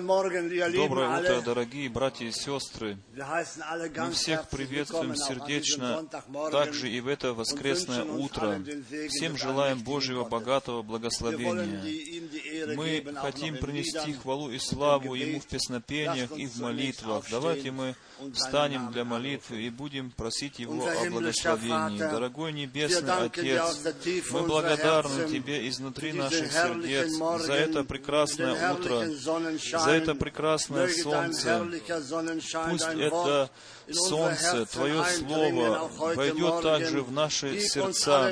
Доброе 0.00 1.20
утро, 1.20 1.40
дорогие 1.42 1.88
братья 1.88 2.26
и 2.26 2.30
сестры. 2.30 2.98
Мы 3.14 4.10
всех 4.12 4.48
приветствуем 4.48 5.16
сердечно, 5.16 6.06
также 6.50 6.90
и 6.90 7.00
в 7.00 7.08
это 7.08 7.32
воскресное 7.32 8.04
утро. 8.04 8.62
Всем 9.08 9.36
желаем 9.36 9.80
Божьего 9.80 10.24
богатого 10.24 10.82
благословения. 10.82 11.82
Мы 12.76 13.04
хотим 13.16 13.56
принести 13.56 14.12
хвалу 14.12 14.50
и 14.50 14.58
славу 14.58 15.14
Ему 15.14 15.40
в 15.40 15.46
песнопениях 15.46 16.30
и 16.36 16.46
в 16.46 16.58
молитвах. 16.60 17.24
Давайте 17.30 17.70
мы 17.70 17.94
встанем 18.34 18.90
для 18.92 19.04
молитвы 19.04 19.62
и 19.62 19.70
будем 19.70 20.10
просить 20.10 20.58
Его 20.58 20.86
о 20.86 21.10
благословении. 21.10 21.98
Дорогой 21.98 22.52
Небесный 22.52 23.26
Отец, 23.26 23.84
мы 24.30 24.42
благодарны 24.42 25.28
Тебе 25.28 25.68
изнутри 25.68 26.12
наших 26.12 26.52
сердец 26.52 27.10
за 27.44 27.52
это 27.54 27.84
прекрасное 27.84 28.72
утро, 28.72 29.06
за 29.78 29.90
это 29.90 30.14
прекрасное 30.14 30.88
солнце. 30.88 31.66
Пусть 32.70 32.86
это 32.86 33.50
солнце, 33.92 34.66
Твое 34.66 35.04
Слово 35.04 35.90
войдет 36.14 36.62
также 36.62 37.02
в 37.02 37.12
наши 37.12 37.60
сердца 37.60 38.30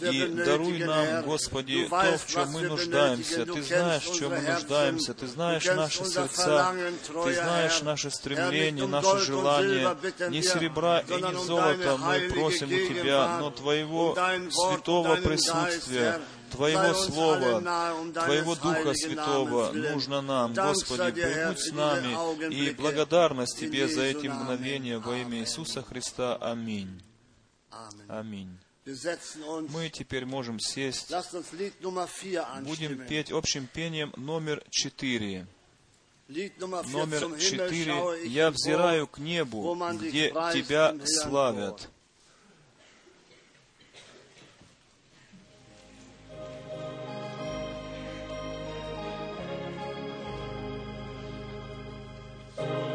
и 0.00 0.26
даруй 0.26 0.78
нам. 0.78 1.24
Господи, 1.24 1.86
то, 1.88 2.18
в 2.18 2.26
чем 2.26 2.50
мы 2.50 2.62
нуждаемся. 2.62 3.46
Ты 3.46 3.62
знаешь, 3.62 4.04
в 4.04 4.18
чем 4.18 4.30
мы 4.30 4.40
нуждаемся. 4.40 5.14
Ты 5.14 5.26
знаешь 5.26 5.64
наши 5.66 6.04
сердца. 6.04 6.74
Ты 7.24 7.34
знаешь 7.34 7.82
наши 7.82 8.10
стремления, 8.10 8.84
um 8.84 8.88
наши 8.88 9.21
Bitten 9.30 10.30
Не 10.30 10.42
серебра 10.42 11.00
и 11.00 11.12
не 11.12 11.44
золота 11.44 11.96
мы 11.96 12.28
просим 12.30 12.68
у 12.68 12.88
Тебя, 12.88 13.38
но 13.38 13.50
Твоего 13.50 14.14
святого 14.14 15.16
присутствия. 15.16 16.20
Твоего 16.50 16.94
Слова, 16.94 17.60
Твоего 18.12 18.54
Духа 18.54 18.94
Святого 18.94 19.72
нужно 19.72 20.20
нам. 20.20 20.52
Господи, 20.52 21.22
прибудь 21.22 21.58
с 21.58 21.72
нами. 21.72 22.52
И 22.52 22.70
благодарность 22.72 23.58
Тебе 23.58 23.88
за 23.88 24.02
эти 24.02 24.26
мгновения 24.26 24.98
во 24.98 25.16
имя. 25.16 25.40
Иисуса 25.40 25.82
Христа. 25.82 26.36
Аминь. 26.36 27.02
Аминь. 28.08 28.58
Мы 28.84 29.90
теперь 29.90 30.26
можем 30.26 30.58
сесть. 30.58 31.10
Lasst 31.10 31.34
uns 31.34 31.52
Lied 31.52 31.74
Nummer 31.80 32.08
4 32.08 32.62
Будем 32.62 33.06
петь 33.06 33.30
общим 33.30 33.68
пением 33.68 34.12
номер 34.16 34.62
четыре. 34.70 35.46
Номер 36.92 37.38
четыре. 37.38 38.28
Я 38.28 38.50
взираю 38.50 39.06
к 39.06 39.18
небу, 39.18 39.76
где 39.98 40.30
Тебя 40.30 40.94
славят. 41.04 41.88
Chor. 52.54 52.62
Lasst 52.62 52.91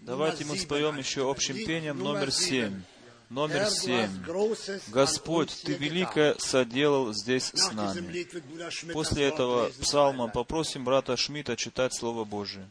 Давайте 0.00 0.44
Nummer 0.44 0.48
мы 0.48 0.56
7 0.56 0.64
споем 0.64 0.98
еще 0.98 1.30
общим 1.30 1.54
пением 1.56 1.98
Nummer 1.98 2.14
номер 2.14 2.32
семь. 2.32 2.82
Номер 3.30 3.66
семь. 3.66 4.10
Господь, 4.88 5.50
Ты 5.64 5.74
великое 5.74 6.36
соделал 6.38 7.12
здесь 7.12 7.50
с 7.54 7.72
нами. 7.72 8.26
После 8.92 9.26
этого 9.26 9.70
псалма 9.80 10.28
попросим 10.28 10.84
брата 10.84 11.16
Шмидта 11.16 11.56
читать 11.56 11.94
Слово 11.94 12.24
Божие. 12.24 12.68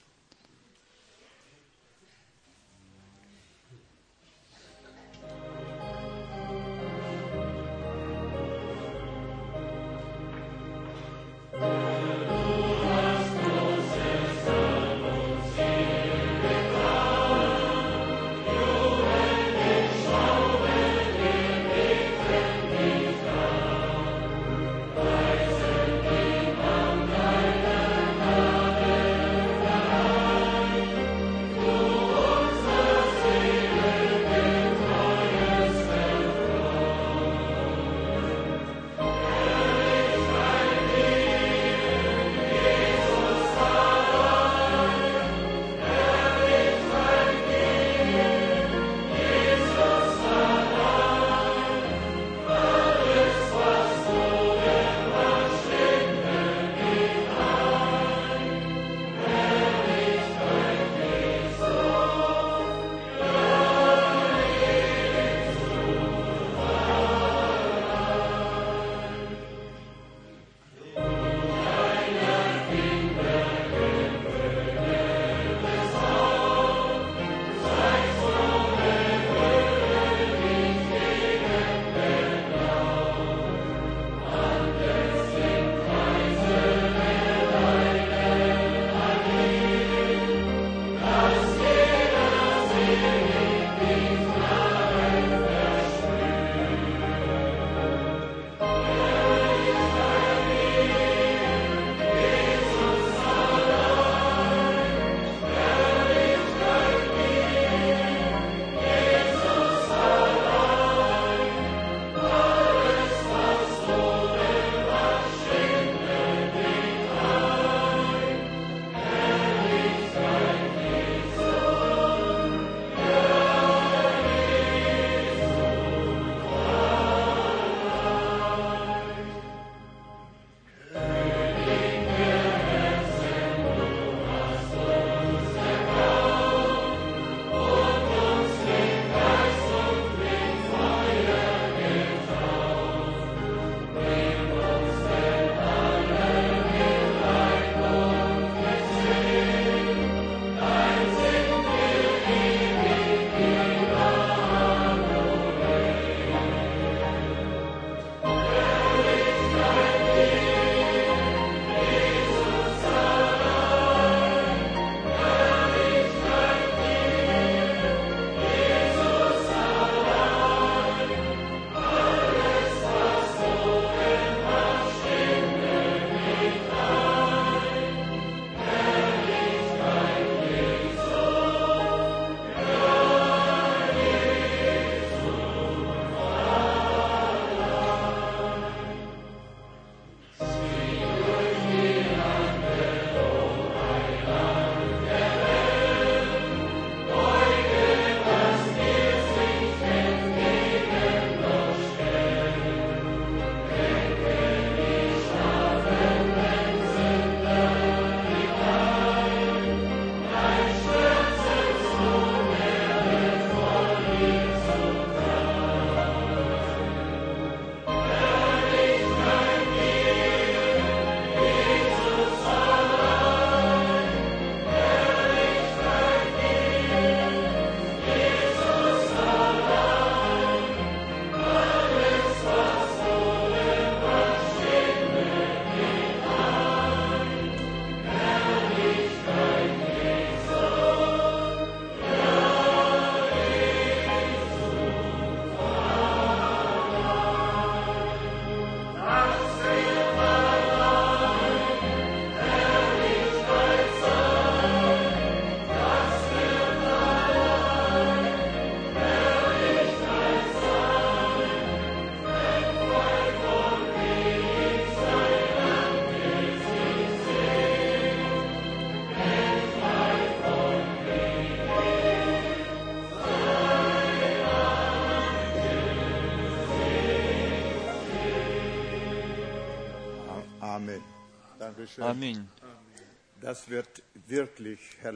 Аминь. 281.97 282.47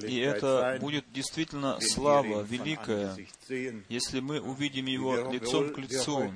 И 0.03 0.19
это 0.19 0.77
будет 0.79 1.11
действительно 1.11 1.79
слава 1.81 2.43
великая, 2.43 3.17
если 3.89 4.19
мы 4.19 4.39
увидим 4.39 4.85
его 4.85 5.31
лицом 5.31 5.73
к 5.73 5.77
лицу. 5.77 6.31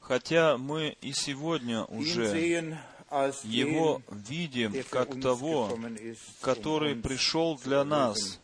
Хотя 0.00 0.56
мы 0.56 0.96
и 1.00 1.12
сегодня 1.12 1.84
уже 1.84 2.78
его 3.42 4.02
видим 4.10 4.74
как 4.90 5.20
того, 5.20 5.70
um 5.72 6.16
который 6.40 6.94
пришел 6.94 7.58
для 7.58 7.84
нас, 7.84 8.40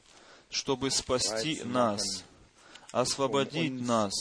чтобы 0.51 0.91
спасти 0.91 1.63
нас, 1.65 2.03
um 2.03 3.01
освободить 3.01 3.81
нас, 3.81 4.13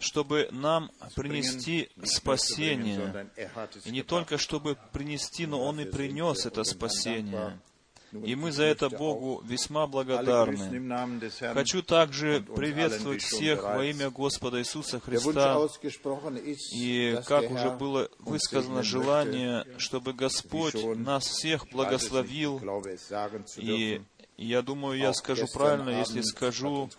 чтобы 0.00 0.48
нам 0.50 0.90
принести 1.14 1.88
спасение. 2.02 3.30
er 3.36 3.68
И 3.84 3.90
не 3.90 4.02
только 4.02 4.38
чтобы 4.38 4.76
принести, 4.92 5.46
но 5.46 5.62
Он 5.62 5.80
и 5.80 5.84
принес 5.84 6.46
это 6.46 6.64
спасение. 6.64 7.60
И 8.12 8.34
мы 8.34 8.50
за 8.50 8.64
это 8.64 8.90
Богу 8.90 9.40
весьма 9.44 9.86
благодарны. 9.86 11.16
Хочу 11.54 11.82
также 11.82 12.42
приветствовать 12.42 13.22
всех 13.22 13.62
во 13.62 13.84
имя 13.84 14.10
Господа 14.10 14.58
Иисуса 14.58 14.98
Христа. 14.98 15.68
И 16.72 17.18
как 17.24 17.50
уже 17.50 17.70
было 17.70 18.08
высказано 18.18 18.82
желание, 18.82 19.64
чтобы 19.78 20.12
Господь 20.12 20.74
нас 20.96 21.24
всех 21.26 21.68
благословил. 21.68 22.60
И. 23.56 24.02
я 24.44 24.62
думаю, 24.62 24.98
я 24.98 25.12
скажу 25.12 25.46
правильно, 25.52 25.90
если 25.90 26.22
скажу, 26.22 26.90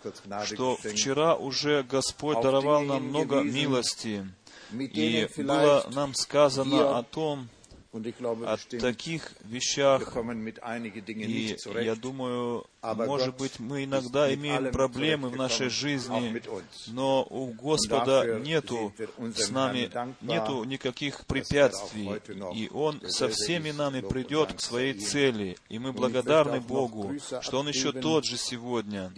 что 0.44 0.76
вчера 0.76 1.34
уже 1.34 1.82
Господь 1.82 2.40
даровал 2.40 2.82
нам 2.82 3.08
много 3.08 3.42
милости. 3.42 4.26
И 4.72 5.28
было 5.36 5.84
нам 5.92 6.14
сказано 6.14 6.98
о 6.98 7.02
том, 7.02 7.48
о 7.92 8.56
таких 8.80 9.32
вещах, 9.44 10.16
и 10.16 11.84
я 11.84 11.94
думаю, 11.94 12.64
может 12.82 13.36
быть, 13.36 13.60
мы 13.60 13.84
иногда 13.84 14.32
имеем 14.34 14.72
проблемы 14.72 15.28
в 15.28 15.36
нашей 15.36 15.68
жизни, 15.68 16.42
но 16.88 17.26
у 17.28 17.52
Господа 17.52 18.40
нету 18.40 18.92
с 19.36 19.50
нами 19.50 19.90
нету 20.20 20.64
никаких 20.64 21.20
er 21.20 21.26
препятствий, 21.26 22.20
и 22.54 22.70
Он 22.72 23.00
со 23.08 23.28
всеми 23.28 23.70
нами 23.70 24.00
придет 24.00 24.54
к 24.54 24.60
своей 24.60 24.94
цели, 24.94 25.56
и 25.68 25.78
мы 25.78 25.92
благодарны 25.92 26.60
Богу, 26.60 27.14
что 27.40 27.60
Он 27.60 27.68
еще 27.68 27.92
тот 27.92 28.24
же 28.24 28.36
сегодня. 28.36 29.12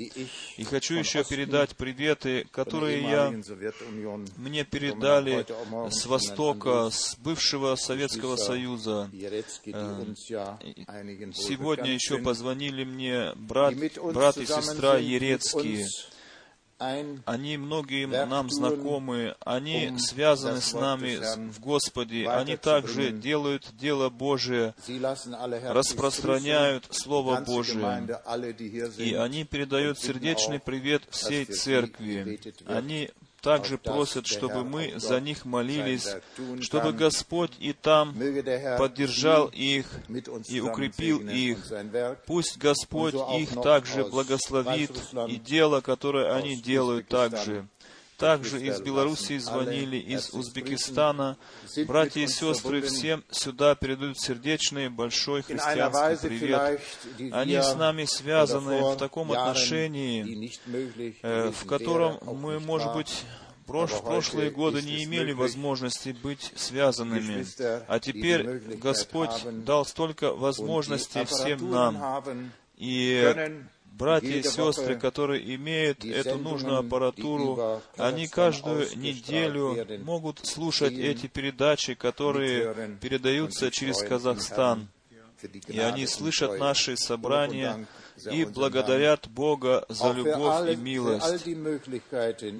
И 0.57 0.65
хочу 0.65 0.95
еще 0.95 1.25
передать 1.25 1.77
приветы, 1.77 2.47
которые 2.51 3.03
я 3.03 3.31
мне 4.37 4.65
передали 4.65 5.47
с 5.91 6.07
востока, 6.07 6.91
с 6.91 7.17
бывшего 7.17 7.77
Советского 7.77 8.35
Geschwister 8.37 8.64
Союза. 8.65 9.11
Wohl 9.13 10.15
Сегодня 11.35 11.93
еще 11.93 12.19
позвонили 12.19 12.85
мне 12.85 13.33
брат, 13.37 13.75
брат 14.13 14.37
и 14.39 14.47
сестра 14.47 14.97
Ерецкие. 14.97 15.87
Они 16.77 17.57
многим 17.57 18.13
Werk 18.13 18.27
нам 18.27 18.51
знакомы, 18.51 19.37
они 19.45 19.87
um 19.87 19.99
связаны 19.99 20.61
с 20.61 20.73
нами 20.73 21.21
в 21.51 21.61
Господе, 21.61 22.29
они 22.29 22.57
также 22.57 23.13
делают 23.13 23.71
дело 23.77 24.11
Божие, 24.11 24.75
распространяют 25.69 26.89
Слово 26.91 27.41
Божие. 27.43 28.09
И 28.99 29.15
они 29.15 29.45
передают 29.45 30.01
сердечный 30.01 30.59
привет 30.59 31.05
всей 31.11 31.45
церкви. 31.45 32.41
Они 32.67 33.11
также 33.45 33.77
просят, 33.77 34.27
чтобы 34.27 34.65
мы 34.65 34.95
за 34.97 35.21
них 35.21 35.45
молились, 35.45 36.09
чтобы 36.61 36.93
Господь 36.93 37.53
и 37.61 37.75
там 37.75 38.15
поддержал 38.79 39.49
их 39.49 39.87
и 40.49 40.61
укрепил 40.61 41.21
их. 41.29 41.59
Пусть 42.27 42.57
Господь 42.57 43.15
их 43.39 43.51
также 43.63 44.05
благословит 44.05 44.93
и 45.29 45.37
дело, 45.37 45.83
которое 45.83 46.35
они 46.35 46.57
делают 46.57 47.09
также. 47.09 47.69
Также 48.19 48.61
из 48.65 48.81
Белоруссии 48.81 49.39
звонили, 49.39 49.97
из 49.97 50.31
Узбекистана. 50.33 51.37
Братья 51.87 52.21
и 52.21 52.27
сестры 52.29 52.81
всем 52.83 53.25
сюда 53.31 53.75
передают 53.75 54.19
сердечный 54.21 54.89
большой 54.89 55.43
христианский 55.43 56.29
привет. 56.29 56.81
Они 57.33 57.55
с 57.61 57.75
нами 57.75 58.05
связаны 58.05 58.81
в 58.83 58.97
таком 58.97 59.33
отношении, 59.33 60.51
э, 61.23 61.51
в 61.51 61.67
котором 61.67 62.19
мы, 62.23 62.61
может 62.61 62.93
быть, 62.95 63.25
прош- 63.67 64.01
прошлые 64.03 64.51
годы 64.51 64.81
не 64.83 65.03
имели 65.05 65.33
возможности 65.33 66.11
быть 66.23 66.53
связанными. 66.55 67.45
А 67.89 67.99
теперь 67.99 68.45
Господь 68.77 69.65
дал 69.65 69.85
столько 69.85 70.33
возможностей 70.35 71.25
всем 71.25 71.71
нам. 71.71 71.97
И 72.77 73.35
братья 73.97 74.29
и 74.29 74.43
сестры, 74.43 74.97
которые 74.97 75.55
имеют 75.55 76.05
эту 76.05 76.39
нужную 76.39 76.79
аппаратуру, 76.79 77.81
они 77.97 78.27
каждую 78.27 78.87
неделю 78.97 79.77
могут 80.05 80.45
слушать 80.45 80.95
эти 80.95 81.27
передачи, 81.27 81.95
которые 81.95 82.97
передаются 83.01 83.71
через 83.71 84.03
Казахстан. 84.03 84.89
И 85.69 85.79
они 85.79 86.07
слышат 86.07 86.59
наши 86.59 86.97
собрания 86.97 87.87
и 88.31 88.45
благодарят 88.45 89.29
Бога 89.29 89.85
за 89.89 90.13
любовь 90.13 90.71
и 90.73 90.77
милость. 90.77 91.47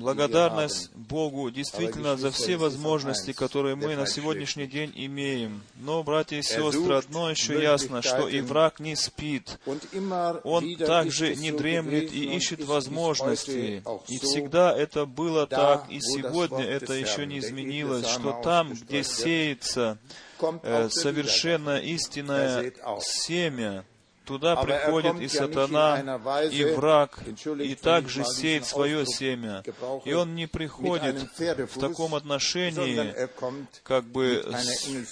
Благодарность. 0.01 0.91
Богу 0.95 1.51
действительно 1.51 2.17
за 2.17 2.31
все 2.31 2.57
возможности, 2.57 3.33
которые 3.33 3.77
мы 3.77 3.97
на 3.97 4.07
сегодняшний 4.07 4.67
день 4.67 4.93
имеем. 4.95 5.63
Но, 5.77 6.03
братья 6.03 6.37
и 6.37 6.41
Er 6.41 6.43
сестры, 6.43 6.95
одно 6.95 7.31
еще 7.31 7.61
ясно, 7.63 8.03
что 8.03 8.29
и 8.29 8.41
враг 8.41 8.81
не 8.81 8.97
спит. 8.97 9.59
Он 10.45 10.77
также 10.77 11.35
не 11.37 11.51
дремлет 11.51 12.13
и 12.13 12.35
ищет 12.37 12.61
auch 12.61 14.03
И 14.09 14.19
всегда 14.19 14.77
это 14.77 15.07
было 15.07 15.47
так, 15.47 15.91
и 15.91 16.01
сегодня 16.01 16.65
это 16.65 16.93
еще 16.95 17.27
не 17.27 17.39
изменилось, 17.39 18.07
что 18.07 18.41
там, 18.43 18.73
где 18.73 19.03
сеется 19.05 19.99
э, 20.63 20.89
совершенно 20.91 21.79
истинное 21.79 22.71
Er 22.71 23.01
семя, 23.01 23.85
туда 24.25 24.55
er 24.55 24.65
приходит 24.65 25.21
и 25.21 25.29
сатана, 25.29 26.21
и 26.51 26.65
враг, 26.65 27.21
и 27.61 27.75
также 27.75 28.25
сеет 28.25 28.67
свое 28.67 29.07
семя. 29.07 29.63
И 30.05 30.13
он 30.13 30.35
не 30.35 30.47
приходит 30.47 31.17
в 31.39 31.79
таком 31.79 32.15
отношении, 32.15 32.99
er 32.99 33.31
как 33.83 34.05
бы 34.05 34.45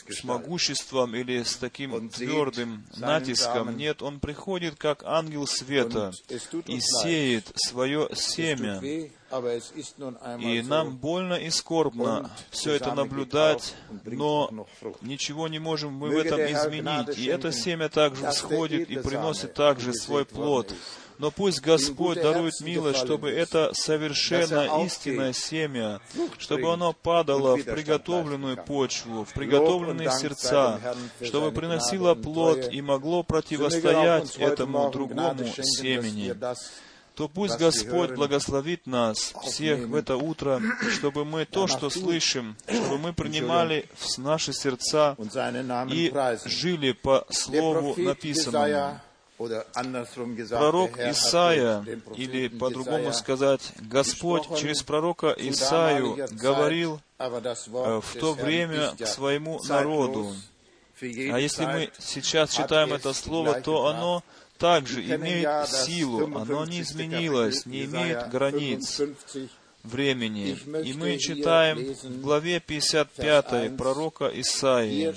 с, 0.09 0.25
могуществом 0.25 1.15
или 1.15 1.43
с 1.43 1.57
таким 1.57 2.09
твердым 2.09 2.85
натиском. 2.97 3.77
Нет, 3.77 4.03
он 4.03 4.21
приходит 4.21 4.77
как 4.77 5.03
ангел 5.05 5.47
света 5.47 6.13
и 6.67 6.81
сеет 6.81 7.53
свое 7.55 8.09
семя. 8.15 8.81
И 10.41 10.63
нам 10.63 10.97
больно 10.97 11.35
и 11.35 11.51
скорбно 11.51 12.31
все 12.51 12.75
это 12.75 12.95
наблюдать, 12.95 13.75
но 14.05 14.67
ничего 15.01 15.49
не 15.49 15.59
можем 15.59 15.95
мы 15.95 16.11
в 16.11 16.19
этом 16.19 16.41
изменить. 16.41 17.19
И 17.19 17.27
это 17.27 17.51
семя 17.53 17.89
также 17.89 18.31
всходит 18.31 18.91
и 18.91 18.99
приносит 18.99 19.55
также 19.55 19.95
свой 19.95 20.25
плод. 20.25 20.75
Но 21.19 21.31
пусть 21.31 21.61
Господь 21.61 22.21
дарует 22.21 22.61
милость, 22.63 22.99
чтобы 22.99 23.31
это 23.31 23.69
er 23.71 23.75
совершенно 23.75 24.67
aufgeht, 24.67 24.87
истинное 24.87 25.33
семя, 25.33 26.01
чтобы 26.39 26.73
оно 26.73 26.93
падало 26.93 27.57
в 27.57 27.65
приготовленную 27.65 28.57
почву, 28.57 29.25
в 29.25 29.33
приготовленные 29.33 30.11
сердца, 30.11 30.81
чтобы 31.23 31.53
приносило 31.53 32.15
плод 32.15 32.73
и 32.73 32.83
могло 32.83 33.21
er 33.21 33.25
противостоять 33.25 34.37
этому 34.37 34.91
другому 34.91 35.45
семени. 35.47 36.35
То 37.15 37.29
пусть 37.29 37.59
Господь 37.59 38.13
благословит 38.13 38.87
нас 38.87 39.35
всех 39.45 39.81
в 39.87 39.95
это 39.95 40.17
утро, 40.17 40.61
чтобы 40.91 41.25
мы 41.25 41.45
то, 41.45 41.67
что 41.67 41.91
слышим, 41.91 42.57
чтобы 42.67 42.99
мы 42.99 43.13
принимали 43.13 43.87
в 43.95 44.19
наши 44.19 44.53
сердца 44.53 45.17
и 45.91 46.13
жили 46.45 46.93
по 46.93 47.27
Слову 47.31 47.95
написанному. 48.01 49.01
Пророк 50.51 50.99
Исаия, 50.99 51.85
или 52.17 52.49
по-другому 52.49 53.13
сказать, 53.13 53.73
Господь 53.81 54.45
через 54.57 54.83
пророка 54.83 55.35
Исаию 55.37 56.29
говорил 56.31 57.01
э, 57.19 58.01
в 58.01 58.21
то 58.21 58.35
время 58.35 58.95
к 58.97 59.07
своему 59.07 59.61
народу. 59.65 60.33
А 61.01 61.39
если 61.41 61.65
мы 61.65 61.91
сейчас 61.99 62.53
читаем 62.53 62.93
es 62.93 62.99
это 62.99 63.13
слово, 63.13 63.61
то 63.61 63.87
оно 63.87 64.23
также 64.63 65.03
имеет 65.03 65.69
силу, 65.69 66.25
оно 66.25 66.65
не 66.65 66.79
55. 66.79 66.87
изменилось, 66.87 67.67
не 67.67 67.85
имеет 67.85 68.31
границ 68.31 68.97
55, 68.97 69.51
времени. 69.83 70.57
И 70.85 70.93
мы 70.93 71.19
читаем 71.19 71.93
в 71.93 72.21
главе 72.21 72.59
Vers 72.59 72.67
55 72.67 73.53
1. 73.53 73.77
пророка 73.77 74.31
Исаии, 74.33 75.13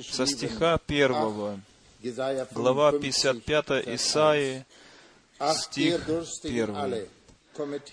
со 0.00 0.26
стиха 0.26 0.78
1, 0.86 1.60
Jesaja 2.04 2.46
глава 2.52 2.92
55, 2.92 3.44
55 3.44 3.68
Vers 3.68 3.82
1. 3.82 3.94
Исаии, 3.96 4.64
стих 5.56 6.08
Durstigen 6.08 6.70
1. 6.70 6.76
alle, 6.76 7.08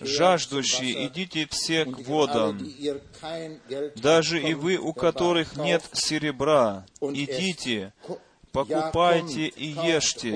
Жаждущие, 0.01 1.07
идите 1.07 1.47
все 1.49 1.85
к 1.85 1.99
водам. 1.99 2.59
Даже 3.95 4.41
и 4.41 4.53
вы, 4.53 4.77
у 4.77 4.93
которых 4.93 5.55
нет 5.55 5.83
серебра, 5.93 6.85
идите, 6.99 7.93
покупайте 8.51 9.47
и 9.47 9.67
ешьте. 9.67 10.29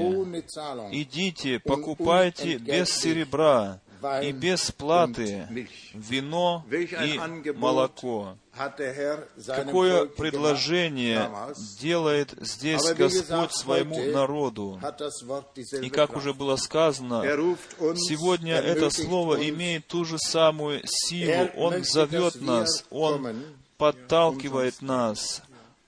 Идите, 0.91 1.59
покупайте 1.59 2.57
без 2.57 2.89
серебра 2.89 3.79
и 4.21 4.31
без 4.31 4.71
платы 4.71 5.47
вино 5.93 6.63
и 6.71 7.19
молоко. 7.55 8.37
Какое 9.47 10.05
предложение 10.05 11.29
делает 11.79 12.33
здесь 12.39 12.93
Господь 12.93 13.51
своему 13.51 14.11
народу? 14.11 14.79
И 15.81 15.89
как 15.89 16.15
уже 16.15 16.33
было 16.33 16.55
сказано, 16.55 17.21
сегодня 17.95 18.55
это 18.55 18.89
слово 18.89 19.49
имеет 19.49 19.87
ту 19.87 20.05
же 20.05 20.17
самую 20.17 20.81
силу. 20.85 21.49
Он 21.57 21.83
зовет 21.83 22.41
нас, 22.41 22.85
Он 22.89 23.43
подталкивает 23.77 24.81
нас, 24.81 25.41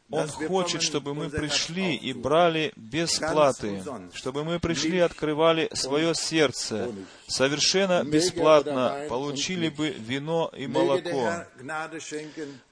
он 0.09 0.27
хочет, 0.27 0.81
чтобы 0.81 1.13
мы 1.13 1.29
пришли 1.29 1.95
и 1.95 2.13
брали 2.13 2.71
бесплаты, 2.75 3.83
чтобы 4.13 4.43
мы 4.43 4.59
пришли 4.59 4.97
и 4.97 5.01
открывали 5.01 5.69
свое 5.73 6.15
сердце, 6.15 6.91
совершенно 7.27 8.03
бесплатно 8.03 9.05
получили 9.09 9.69
бы 9.69 9.89
вино 9.89 10.51
и 10.55 10.67
молоко. 10.67 11.45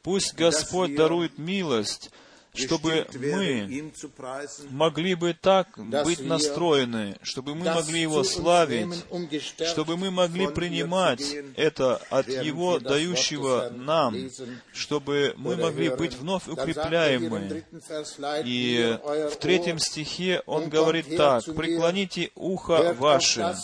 Пусть 0.01 0.35
Господь 0.35 0.95
дарует 0.95 1.37
милость, 1.37 2.11
чтобы 2.55 3.07
мы 3.13 3.91
могли 4.69 5.15
бы 5.15 5.33
так 5.39 5.67
быть 5.77 6.21
настроены, 6.21 7.17
чтобы 7.21 7.55
мы 7.55 7.65
могли 7.65 8.01
Его 8.01 8.23
славить, 8.23 9.05
чтобы 9.67 9.97
мы 9.97 10.11
могли 10.11 10.47
принимать 10.47 11.23
это 11.55 11.97
от 12.09 12.27
Его 12.27 12.79
дающего 12.79 13.71
нам, 13.75 14.15
чтобы 14.73 15.33
мы 15.37 15.55
могли 15.55 15.89
быть 15.89 16.15
вновь 16.15 16.47
укрепляемы. 16.47 17.63
И 18.45 18.97
в 19.31 19.35
третьем 19.37 19.79
стихе 19.79 20.41
он 20.45 20.69
говорит 20.69 21.17
так, 21.17 21.43
«Преклоните 21.45 22.31
ухо 22.35 22.93
ваше 22.97 23.55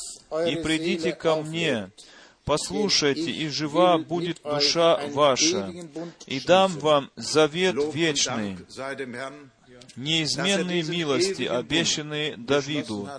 и 0.47 0.55
придите 0.57 1.13
ко 1.13 1.35
мне, 1.37 1.91
послушайте, 2.45 3.31
и 3.31 3.47
жива 3.49 3.97
будет 3.97 4.41
душа 4.43 4.99
ваша, 5.13 5.73
и 6.25 6.39
дам 6.39 6.71
вам 6.79 7.11
завет 7.15 7.75
вечный, 7.93 8.57
неизменные 9.95 10.83
милости, 10.83 11.43
обещанные 11.43 12.37
Давиду. 12.37 13.09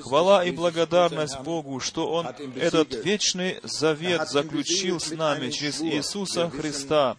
Хвала 0.00 0.44
и 0.44 0.50
благодарность 0.50 1.40
Богу, 1.40 1.80
что 1.80 2.10
Он 2.10 2.28
этот 2.56 2.94
вечный 3.04 3.60
завет 3.62 4.28
заключил 4.28 5.00
с 5.00 5.10
нами 5.10 5.50
через 5.50 5.80
Иисуса 5.82 6.50
Христа, 6.50 7.16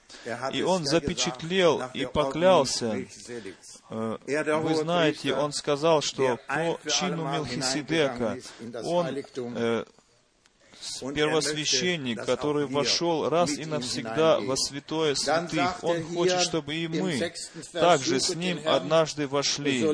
и 0.53 0.63
Он 0.63 0.85
запечатлел 0.85 1.83
и 1.93 2.05
поклялся. 2.05 3.05
Вы 3.89 4.75
знаете, 4.75 5.33
Он 5.33 5.53
сказал, 5.53 6.01
что 6.01 6.39
по 6.47 6.79
чину 6.89 7.31
Мелхиседека 7.31 8.37
Он 8.83 9.07
первосвященник, 11.13 12.25
который 12.25 12.67
вошел 12.67 13.29
раз 13.29 13.51
и 13.51 13.65
навсегда 13.65 14.39
во 14.39 14.55
святое 14.55 15.15
святых. 15.15 15.83
Он 15.83 16.03
хочет, 16.03 16.41
чтобы 16.41 16.75
и 16.75 16.87
мы 16.87 17.33
также 17.71 18.19
с 18.19 18.35
Ним 18.35 18.59
однажды 18.65 19.27
вошли. 19.27 19.85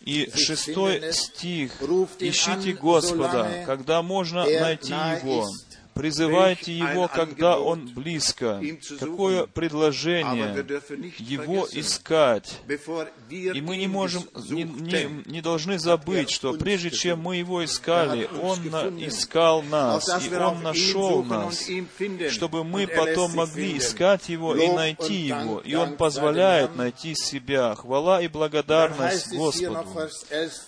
И 0.00 0.30
шестой 0.34 1.12
стих. 1.12 1.72
«Ищите 2.18 2.72
Господа, 2.72 3.64
когда 3.66 4.02
можно 4.02 4.44
найти 4.44 4.92
Его, 4.92 5.48
Призывайте 5.94 6.72
Его, 6.72 7.08
когда 7.08 7.58
Он 7.58 7.86
близко. 7.86 8.60
Какое 8.98 9.46
предложение 9.46 10.66
Его 11.18 11.68
искать. 11.70 12.60
И 13.30 13.60
мы 13.60 13.76
не 13.76 13.86
можем, 13.86 14.24
не, 14.50 14.64
не, 14.64 15.22
не 15.26 15.40
должны 15.40 15.78
забыть, 15.78 16.30
что 16.30 16.54
прежде 16.54 16.90
чем 16.90 17.20
мы 17.20 17.36
Его 17.36 17.64
искали, 17.64 18.28
Он 18.42 18.58
искал 19.00 19.62
нас, 19.62 20.08
и 20.24 20.34
Он 20.34 20.62
нашел 20.62 21.22
нас, 21.22 21.68
чтобы 22.30 22.64
мы 22.64 22.86
потом 22.86 23.34
могли 23.34 23.78
искать 23.78 24.28
Его 24.28 24.56
и 24.56 24.68
найти 24.68 25.14
Его. 25.14 25.60
И 25.60 25.74
Он 25.74 25.96
позволяет 25.96 26.76
найти 26.76 27.14
себя. 27.14 27.74
Хвала 27.76 28.20
и 28.20 28.28
благодарность 28.28 29.32
Господу. 29.32 29.86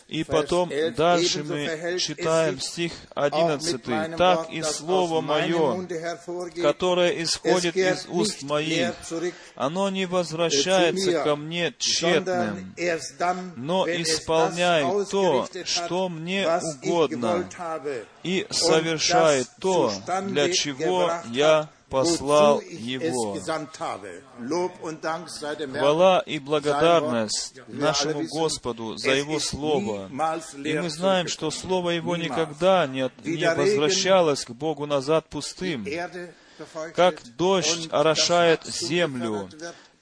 И 0.08 0.22
потом 0.22 0.70
дальше 0.96 1.42
мы 1.42 1.98
читаем 1.98 2.60
стих 2.60 2.92
11. 3.14 4.16
«Так 4.16 4.50
и 4.50 4.62
Слово 4.62 5.15
Мое, 5.20 5.87
которое 6.61 7.22
исходит 7.22 7.76
из 7.76 8.07
уст 8.09 8.42
моих, 8.42 8.94
оно 9.55 9.90
не 9.90 10.07
возвращается 10.07 11.22
ко 11.22 11.37
мне 11.37 11.74
тщетным, 11.79 12.74
но 13.57 13.87
исполняет 13.87 15.11
то, 15.11 15.48
что 15.64 16.09
мне 16.09 16.46
угодно, 16.48 17.48
и 18.22 18.46
совершает 18.50 19.48
то, 19.61 19.92
для 20.24 20.52
чего 20.52 21.12
я 21.31 21.68
послал 21.88 22.61
Его. 22.61 23.37
Хвала 25.79 26.20
и 26.20 26.38
благодарность 26.38 27.61
нашему 27.68 28.27
Господу 28.27 28.96
за 28.96 29.12
Его 29.12 29.38
Слово. 29.40 30.11
И 30.64 30.79
мы 30.79 30.90
знаем, 30.90 31.29
что 31.29 31.51
Слово 31.51 31.90
Его 31.90 32.16
никогда 32.16 32.87
не, 32.87 33.11
не 33.25 33.55
возвращалось 33.55 34.44
к 34.44 34.51
Богу 34.51 34.87
назад 34.87 35.29
пустым. 35.29 35.87
Как 36.94 37.22
дождь 37.37 37.88
орошает 37.90 38.64
землю, 38.64 39.49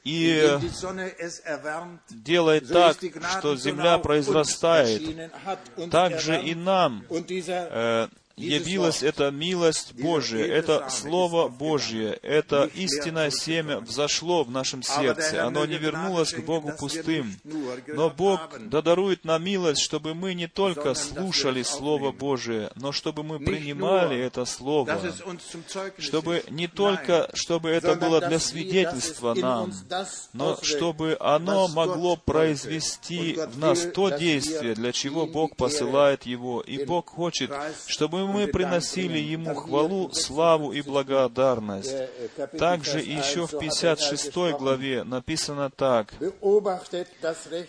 и 0.04 0.58
делает 2.10 2.68
так, 2.68 2.98
что 3.38 3.56
земля 3.56 3.98
произрастает, 3.98 5.32
так 5.90 6.20
же 6.20 6.40
и 6.40 6.54
нам 6.54 7.04
э, 7.10 8.08
явилась 8.36 9.02
эта 9.02 9.30
милость 9.30 9.94
Божия, 9.94 10.46
это 10.46 10.88
Слово 10.90 11.48
Божье, 11.48 12.18
это 12.22 12.64
истинное 12.74 13.30
семя 13.30 13.78
взошло 13.78 14.44
в 14.44 14.50
нашем 14.50 14.82
сердце. 14.82 15.46
Оно 15.46 15.66
не 15.66 15.76
вернулось 15.76 16.32
к 16.32 16.40
Богу 16.40 16.72
пустым. 16.78 17.36
Но 17.86 18.10
Бог 18.10 18.58
додарует 18.58 19.24
нам 19.24 19.44
милость, 19.44 19.82
чтобы 19.82 20.14
мы 20.14 20.34
не 20.34 20.48
только 20.48 20.94
слушали 20.94 21.62
Слово 21.62 22.12
Божие, 22.12 22.70
но 22.76 22.92
чтобы 22.92 23.22
мы 23.22 23.38
принимали 23.38 24.18
это 24.18 24.44
Слово, 24.44 25.00
чтобы 25.98 26.42
не 26.50 26.66
только, 26.66 27.30
чтобы 27.34 27.70
это 27.70 27.94
было 27.94 28.20
для 28.20 28.38
свидетельства 28.38 29.34
нам, 29.34 29.72
но 30.32 30.58
чтобы 30.62 31.16
оно 31.20 31.68
могло 31.68 32.16
произвести 32.16 33.34
в 33.34 33.58
нас 33.58 33.86
то 33.94 34.10
действие, 34.10 34.74
для 34.74 34.92
чего 34.92 35.26
Бог 35.26 35.56
посылает 35.56 36.24
его. 36.24 36.60
И 36.60 36.84
Бог 36.84 37.10
хочет, 37.10 37.50
чтобы 37.86 38.23
мы 38.26 38.46
приносили 38.46 39.18
Ему 39.18 39.54
хвалу, 39.54 40.12
славу 40.12 40.72
и 40.72 40.82
благодарность. 40.82 41.94
Также 42.58 43.00
еще 43.00 43.46
в 43.46 43.58
56 43.58 44.34
главе 44.58 45.04
написано 45.04 45.70
так. 45.70 46.14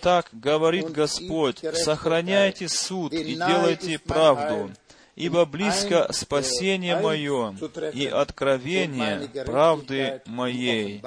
«Так 0.02 0.30
говорит 0.32 0.90
Господь, 0.92 1.60
сохраняйте 1.74 2.68
суд 2.68 3.14
и 3.14 3.36
делайте 3.36 4.00
правду, 4.00 4.72
ибо 5.16 5.46
близко 5.46 6.12
спасение 6.12 7.00
мое 7.00 7.56
и 7.94 8.08
откровение 8.08 9.28
правды 9.46 10.22
моей». 10.26 11.02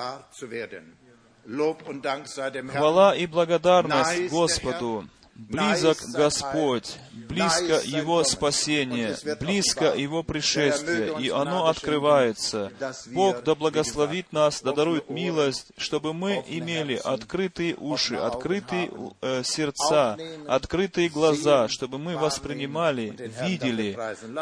Хвала 2.72 3.16
и 3.16 3.26
благодарность 3.26 4.30
Господу 4.30 5.08
Близок 5.38 5.98
Господь, 6.14 6.98
близко 7.12 7.81
Его 7.85 8.24
спасение, 8.24 9.16
близко 9.38 9.94
Его 9.94 10.24
пришествие, 10.24 11.14
и 11.20 11.29
оно 11.29 11.68
открывается. 11.68 12.72
Бог 13.07 13.44
да 13.44 13.55
благословит 13.55 14.33
нас, 14.33 14.61
да 14.62 14.72
дарует 14.72 15.09
милость, 15.09 15.68
чтобы 15.77 16.12
мы 16.12 16.44
имели 16.48 16.96
открытые 16.96 17.77
уши, 17.77 18.16
открытые 18.16 18.90
э, 19.22 19.42
сердца, 19.44 20.16
открытые 20.48 21.09
глаза, 21.09 21.68
чтобы 21.68 21.98
мы 21.98 22.16
воспринимали, 22.16 23.14
видели 23.40 23.96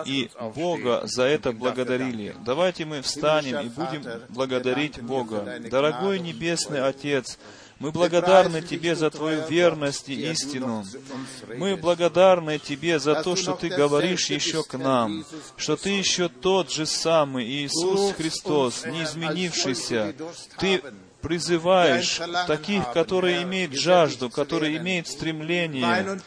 и 0.06 0.30
Бога 0.54 1.02
за 1.04 1.24
это 1.24 1.52
благодарили. 1.52 2.34
Давайте 2.42 2.86
мы 2.86 3.02
встанем 3.02 3.60
и 3.60 3.68
будем 3.68 4.22
благодарить 4.30 5.02
Бога. 5.02 5.60
Дорогой 5.70 6.20
Небесный 6.20 6.82
Отец, 6.82 7.38
мы 7.78 7.92
благодарны 7.92 8.62
Тебе 8.62 8.96
за 8.96 9.10
Твою 9.10 9.46
верность 9.48 10.08
и 10.08 10.30
истину. 10.30 10.84
Мы 11.56 11.76
благодарны 11.76 12.58
Тебе 12.58 12.98
за 12.98 13.22
то, 13.22 13.36
что 13.36 13.52
Ты 13.52 13.68
говоришь 13.68 14.30
еще 14.30 14.62
к 14.62 14.78
нам, 14.78 15.24
что 15.56 15.76
Ты 15.76 15.90
еще 15.90 16.28
тот 16.28 16.72
же 16.72 16.86
самый 16.86 17.44
Иисус 17.44 18.14
Христос, 18.14 18.86
не 18.86 19.02
изменившийся. 19.02 20.14
Ты 20.58 20.82
призываешь 21.26 22.20
таких, 22.46 22.92
которые 22.92 23.42
имеют 23.42 23.72
жажду, 23.74 24.30
которые 24.30 24.76
имеют 24.76 25.08
стремление, 25.08 26.20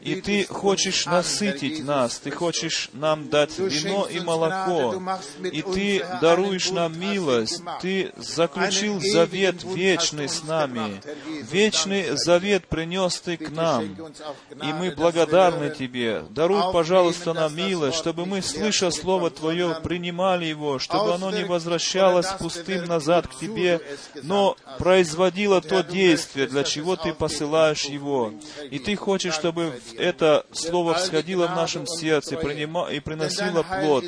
и 0.00 0.20
Ты 0.20 0.46
хочешь 0.46 1.06
насытить 1.06 1.84
нас, 1.84 2.20
Ты 2.20 2.30
хочешь 2.30 2.88
нам 2.92 3.28
дать 3.30 3.58
вино 3.58 4.06
и 4.08 4.20
молоко, 4.20 5.02
и 5.42 5.60
Ты 5.62 6.06
даруешь 6.20 6.70
нам 6.70 6.96
милость, 6.96 7.62
Ты 7.82 8.12
заключил 8.16 9.00
завет 9.00 9.64
вечный 9.64 10.28
с 10.28 10.44
нами, 10.44 11.02
вечный 11.50 12.16
завет 12.16 12.68
принес 12.68 13.20
Ты 13.20 13.36
к 13.36 13.50
нам, 13.50 13.82
и 13.82 14.72
мы 14.72 14.92
благодарны 14.92 15.70
Тебе. 15.70 16.22
Даруй, 16.30 16.62
пожалуйста, 16.72 17.32
нам 17.32 17.56
милость, 17.56 17.98
чтобы 17.98 18.24
мы, 18.24 18.40
слыша 18.40 18.92
Слово 18.92 19.30
Твое, 19.30 19.80
принимали 19.82 20.44
его, 20.44 20.78
чтобы 20.78 21.12
оно 21.12 21.32
не 21.32 21.42
возвращалось 21.42 22.28
пустым 22.38 22.84
назад 22.84 23.26
к 23.26 23.34
Тебе, 23.34 23.80
но 24.22 24.43
производило 24.78 25.60
то 25.60 25.82
действие, 25.82 26.46
для 26.46 26.64
чего 26.64 26.96
Ты 26.96 27.12
посылаешь 27.14 27.84
его. 27.84 28.32
И 28.70 28.78
Ты 28.78 28.96
хочешь, 28.96 29.34
чтобы 29.34 29.80
это 29.96 30.46
Слово 30.52 30.94
всходило 30.94 31.46
в 31.46 31.56
нашем 31.56 31.86
сердце 31.86 32.34
и 32.34 33.00
приносило 33.00 33.62
плод. 33.62 34.04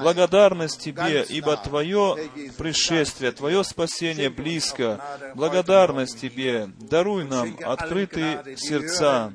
Благодарность 0.00 0.80
Тебе, 0.80 1.24
ибо 1.28 1.56
Твое 1.56 2.30
пришествие, 2.56 3.32
Твое 3.32 3.64
спасение 3.64 4.30
близко. 4.30 5.00
Благодарность 5.34 6.20
Тебе. 6.20 6.70
Даруй 6.78 7.24
нам 7.24 7.56
открытые 7.62 8.56
сердца. 8.56 9.32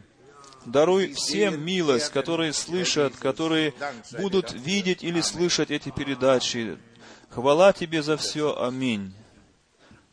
Даруй 0.66 1.14
всем 1.14 1.64
милость, 1.64 2.12
которые 2.12 2.54
слышат, 2.54 3.16
которые 3.16 3.74
будут 4.20 4.54
видеть 4.54 5.04
или 5.04 5.22
слышать 5.22 5.72
эти 5.72 5.90
передачи. 5.90 6.78
Хвала 7.30 7.74
Тебе 7.74 8.04
за 8.04 8.18
все. 8.18 8.62
Аминь. 8.62 9.14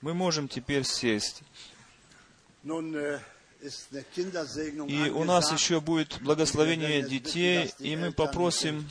Мы 0.01 0.15
можем 0.15 0.49
теперь 0.49 0.85
сесть. 0.85 1.43
И 4.89 5.11
у 5.11 5.25
нас 5.25 5.51
еще 5.53 5.81
будет 5.81 6.19
благословение 6.21 7.03
детей, 7.03 7.73
и 7.79 7.97
мы 7.97 8.13
попросим 8.13 8.87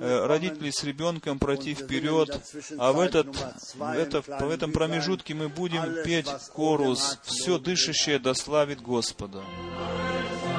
э, 0.00 0.26
родителей 0.26 0.70
с 0.72 0.84
ребенком 0.84 1.38
пройти 1.38 1.74
вперед, 1.74 2.40
а 2.78 2.92
в, 2.92 3.00
этот, 3.00 3.36
в, 3.74 3.82
это, 3.82 4.22
в 4.22 4.50
этом 4.50 4.72
промежутке 4.72 5.34
мы 5.34 5.48
будем 5.48 6.02
петь 6.04 6.30
корус 6.52 7.18
«Все 7.24 7.58
дышащее 7.58 8.18
дославит 8.18 8.80
Господа». 8.80 9.38
Och, 9.38 10.49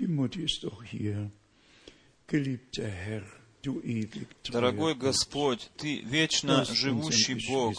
die 0.00 0.08
Mutti 0.08 0.42
ist 0.42 0.64
doch 0.64 0.82
hier. 0.82 1.30
Geliebter 2.26 2.88
Herr, 2.88 3.22
du 3.62 3.80
ewig 3.80 4.28
Дорогой 4.50 4.94
Господь, 4.94 5.70
Ты 5.76 6.00
вечно 6.00 6.64
живущий 6.64 7.36
Бог. 7.48 7.74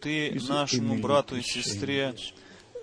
Ты 0.00 0.40
нашему 0.48 0.96
брату 0.98 1.36
и 1.36 1.42
сестре 1.42 2.14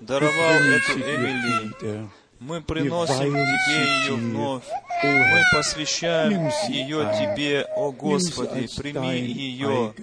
даровал 0.02 0.62
эту 0.62 1.00
Эмили. 1.00 2.10
Мы 2.40 2.62
приносим 2.62 3.34
Тебе 3.34 4.04
ее 4.04 4.16
вновь. 4.16 4.66
Мы 5.04 5.42
посвящаем 5.54 6.52
ее 6.70 7.12
Тебе, 7.20 7.66
о 7.76 7.92
Господи, 7.92 8.68
прими 8.78 9.20
ее, 9.20 9.94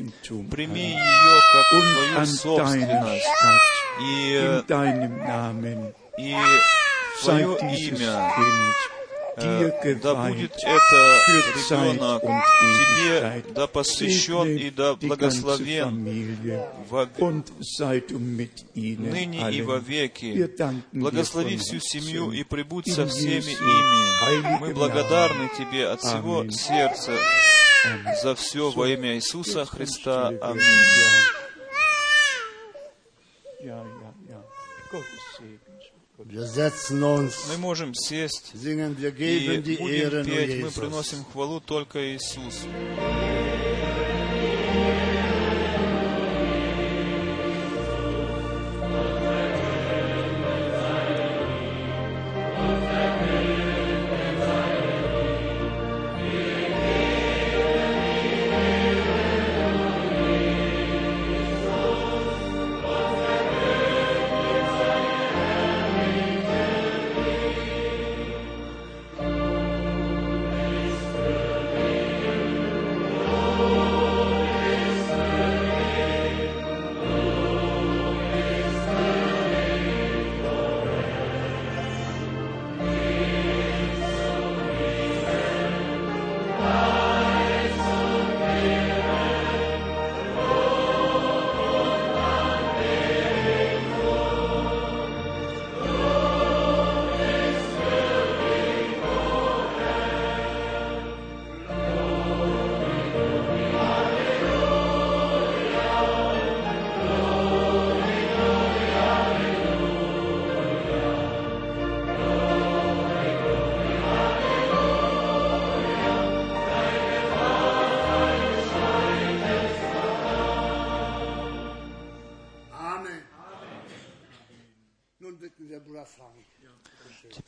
прими 0.51 0.91
ее 0.91 1.41
как 1.53 1.69
Твою 1.69 2.27
собственность, 2.27 3.27
и, 4.01 4.63
и 6.19 6.41
Твое 7.23 7.57
имя, 7.61 8.33
э, 9.37 9.95
да 10.03 10.15
будет 10.15 10.53
это 10.53 11.19
ребенок 11.29 12.23
Тебе, 12.23 13.45
да 13.55 13.67
посвящен 13.67 14.57
и 14.57 14.71
да 14.71 14.95
благословен 14.97 16.05
во... 16.89 17.07
ныне 18.97 19.51
и 19.53 19.63
во 19.63 19.79
веки. 19.79 20.51
Благослови 20.93 21.57
всю 21.57 21.81
семью 21.81 22.33
и 22.33 22.43
прибудь 22.45 22.93
со 22.93 23.07
всеми 23.07 23.53
ими. 23.53 24.59
Мы 24.61 24.75
благодарны 24.75 25.51
Тебе 25.57 25.89
от 25.89 26.01
всего 26.01 26.49
сердца 26.51 27.17
за 28.23 28.35
все 28.35 28.71
во 28.71 28.89
имя 28.89 29.17
Иисуса 29.17 29.65
Христа. 29.65 30.29
Аминь. 30.43 30.63
Мы 37.49 37.57
можем 37.59 37.95
сесть 37.95 38.51
и 38.55 39.77
будем 39.77 40.25
петь. 40.25 40.63
Мы 40.65 40.71
приносим 40.71 41.25
хвалу 41.25 41.61
только 41.61 42.13
Иисусу. 42.13 42.67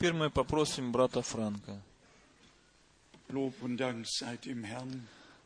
Теперь 0.03 0.17
мы 0.17 0.29
попросим 0.29 0.91
брата 0.91 1.21
Франка. 1.21 1.79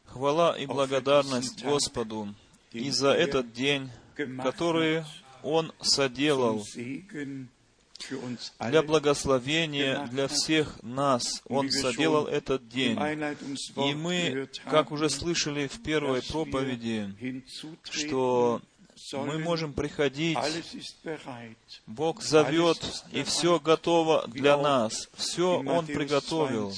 Хвала 0.06 0.58
и 0.58 0.66
благодарность 0.66 1.64
Господу 1.64 2.34
и 2.72 2.90
за 2.90 3.12
этот 3.12 3.54
день, 3.54 3.92
который 4.16 5.04
Он 5.44 5.72
соделал 5.80 6.66
для 8.60 8.82
благословения 8.82 10.08
для 10.08 10.28
всех 10.28 10.82
нас. 10.82 11.44
Он 11.48 11.70
соделал 11.70 12.26
этот 12.26 12.68
день. 12.68 12.98
И 13.76 13.94
мы, 13.94 14.50
как 14.64 14.92
уже 14.92 15.12
слышали 15.12 15.68
в 15.68 15.84
первой 15.84 16.24
проповеди, 16.24 17.44
что 17.84 18.64
мы 19.14 19.40
можем 19.40 19.74
приходить, 19.74 20.38
Бог 21.86 22.22
зовет, 22.22 22.78
и 23.12 23.24
все 23.24 23.60
готово 23.60 24.26
для 24.28 24.58
нас. 24.58 25.10
Все 25.14 25.60
Он 25.60 25.86
приготовил. 25.86 26.74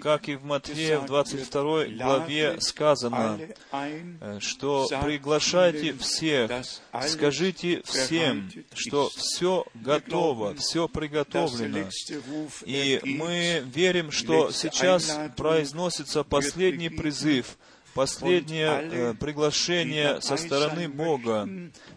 Как 0.00 0.28
и 0.28 0.36
в 0.36 0.44
Матфея 0.44 1.00
в 1.00 1.06
22 1.06 1.84
главе 1.86 2.60
сказано, 2.60 3.38
э, 3.72 4.38
что 4.40 4.86
приглашайте 5.02 5.94
всех, 5.94 6.50
скажите 7.06 7.82
всем, 7.84 8.50
что 8.72 9.10
все 9.10 9.64
готово, 9.74 10.54
все 10.54 10.88
приготовлено. 10.88 11.88
И 12.64 13.00
мы 13.04 13.62
верим, 13.66 14.10
что 14.10 14.50
сейчас 14.50 15.18
произносится 15.36 16.24
последний 16.24 16.90
призыв— 16.90 17.56
последнее 17.96 18.68
э, 18.68 19.14
приглашение 19.14 20.20
со 20.20 20.36
стороны 20.36 20.88
Бога. 20.88 21.48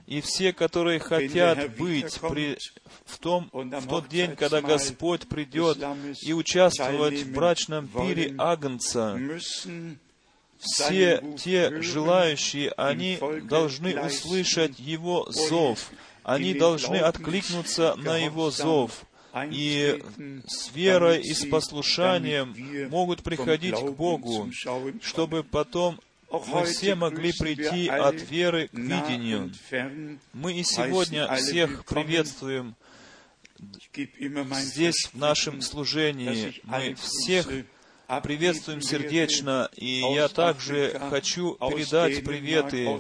И 0.08 0.22
все, 0.22 0.54
которые 0.54 1.00
хотят 1.00 1.76
быть 1.78 2.20
при, 2.22 2.58
в, 3.06 3.20
том, 3.20 3.50
в 3.54 3.88
тот 3.88 4.08
день, 4.08 4.36
когда 4.36 4.62
Господь 4.62 5.28
придет 5.28 5.78
и 6.24 6.34
участвовать 6.34 7.22
в 7.22 7.34
брачном 7.34 7.88
пире 7.88 8.34
Агнца, 8.38 9.20
все 10.58 11.24
те 11.38 11.82
желающие, 11.82 12.72
они 12.72 13.20
должны 13.44 14.00
услышать 14.00 14.80
Его 14.80 15.28
зов, 15.30 15.92
они 16.24 16.54
должны 16.54 16.98
откликнуться 16.98 17.96
на 17.98 18.18
Его 18.18 18.52
зов 18.52 19.06
и 19.52 20.04
с 20.48 20.72
верой 20.74 21.22
и 21.22 21.34
с 21.34 21.46
послушанием 21.46 22.56
могут 22.90 23.24
приходить 23.24 23.76
к 23.76 23.92
Богу, 23.92 24.50
чтобы 25.02 25.44
потом 25.44 26.00
мы 26.32 26.66
все 26.66 26.96
могли 26.96 27.32
прийти 27.34 27.88
от 27.88 28.30
веры 28.30 28.68
к 28.68 28.74
видению. 28.74 29.52
Мы 30.34 30.54
и 30.60 30.64
сегодня 30.64 31.34
всех 31.36 31.86
приветствуем 31.86 32.76
здесь, 34.54 35.10
в 35.14 35.18
нашем 35.18 35.62
служении. 35.62 36.62
Мы 36.64 36.96
всех 36.96 37.48
приветствуем 38.24 38.82
сердечно, 38.82 39.70
и 39.76 40.02
я 40.14 40.28
также 40.28 41.00
хочу 41.10 41.54
передать 41.56 42.24
приветы 42.24 43.00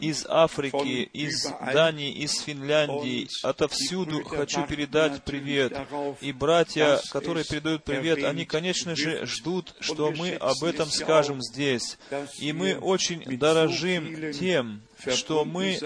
из 0.00 0.24
Африки, 0.28 1.08
из 1.12 1.46
Дании, 1.72 2.12
из 2.12 2.38
Финляндии, 2.40 3.28
отовсюду 3.42 4.22
хочу 4.24 4.64
передать 4.66 5.24
привет. 5.24 5.76
И 6.20 6.32
братья, 6.32 7.00
которые 7.10 7.44
передают 7.44 7.82
привет, 7.82 8.22
они, 8.24 8.44
конечно 8.44 8.94
же, 8.94 9.26
ждут, 9.26 9.74
что 9.80 10.12
мы 10.12 10.34
об 10.34 10.62
этом 10.62 10.88
скажем 10.88 11.42
здесь. 11.42 11.98
И 12.38 12.52
мы 12.52 12.78
очень 12.78 13.24
дорожим 13.36 14.32
тем, 14.32 14.82
что 15.12 15.44
мы 15.44 15.78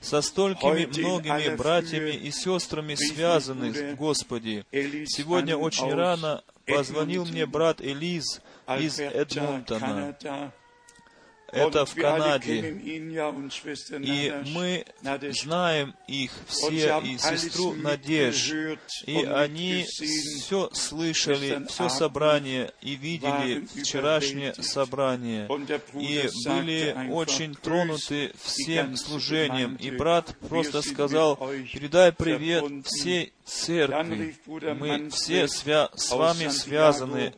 со 0.00 0.20
столькими 0.22 0.86
многими 0.86 1.54
братьями 1.56 2.10
и 2.10 2.30
сестрами 2.32 2.96
связаны 2.96 3.72
в 3.72 3.96
Господе. 3.96 4.64
Сегодня 4.72 5.56
очень 5.56 5.92
рано 5.92 6.42
позвонил 6.66 7.24
мне 7.24 7.46
брат 7.46 7.80
Элиз 7.80 8.40
из 8.68 8.98
Эдмонтона. 9.00 10.16
Это 11.52 11.84
в 11.86 11.94
Канаде. 11.94 12.70
И 14.00 14.34
мы 14.52 14.84
знаем 15.32 15.94
их 16.08 16.32
все, 16.48 17.00
и 17.04 17.16
сестру 17.18 17.74
Надеж. 17.74 18.50
И 19.06 19.22
они 19.24 19.84
все 19.88 20.70
слышали, 20.72 21.64
все 21.68 21.88
собрание, 21.88 22.72
и 22.80 22.94
видели 22.96 23.66
вчерашнее 23.82 24.54
собрание. 24.54 25.46
И 25.94 26.28
были 26.46 27.10
очень 27.12 27.54
тронуты 27.54 28.32
всем 28.42 28.96
служением. 28.96 29.76
И 29.76 29.90
брат 29.90 30.34
просто 30.48 30.82
сказал, 30.82 31.36
передай 31.36 32.12
привет 32.12 32.64
всей 32.86 33.32
церкви. 33.44 34.34
Мы 34.46 35.10
все 35.10 35.44
свя- 35.44 35.90
с 35.96 36.10
вами 36.10 36.48
связаны 36.48 37.34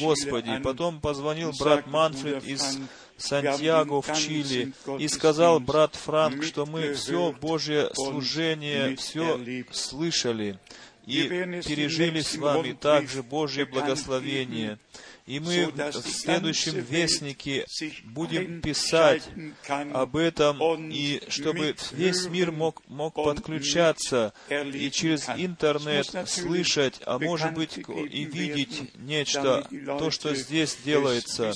Господи. 0.00 0.58
Потом 0.62 1.00
позвонил 1.00 1.52
брат 1.58 1.86
Манфред 1.86 2.44
из 2.44 2.78
Сантьяго 3.22 4.02
в 4.02 4.12
Чили 4.14 4.72
и 4.98 5.08
сказал 5.08 5.60
брат 5.60 5.94
Франк, 5.94 6.42
что 6.42 6.66
мы 6.66 6.94
все 6.94 7.32
Божье 7.32 7.90
служение, 7.94 8.96
все 8.96 9.38
слышали 9.70 10.58
и 11.06 11.22
пережили 11.22 12.20
с 12.20 12.36
вами 12.36 12.72
также 12.72 13.22
Божье 13.22 13.64
благословение. 13.64 14.78
И 15.26 15.38
мы 15.38 15.66
в 15.66 15.92
следующем 15.92 16.80
вестнике 16.80 17.64
будем 18.04 18.60
писать 18.60 19.22
об 19.68 20.16
этом, 20.16 20.58
и 20.90 21.22
чтобы 21.28 21.76
весь 21.92 22.26
мир 22.26 22.50
мог, 22.50 22.82
мог 22.88 23.14
подключаться 23.14 24.32
и 24.48 24.90
через 24.90 25.28
интернет 25.28 26.06
слышать, 26.26 27.00
а 27.06 27.20
может 27.20 27.54
быть 27.54 27.78
и 27.78 28.24
видеть 28.24 28.94
нечто, 28.96 29.66
то, 29.86 30.10
что 30.10 30.34
здесь 30.34 30.76
делается. 30.84 31.52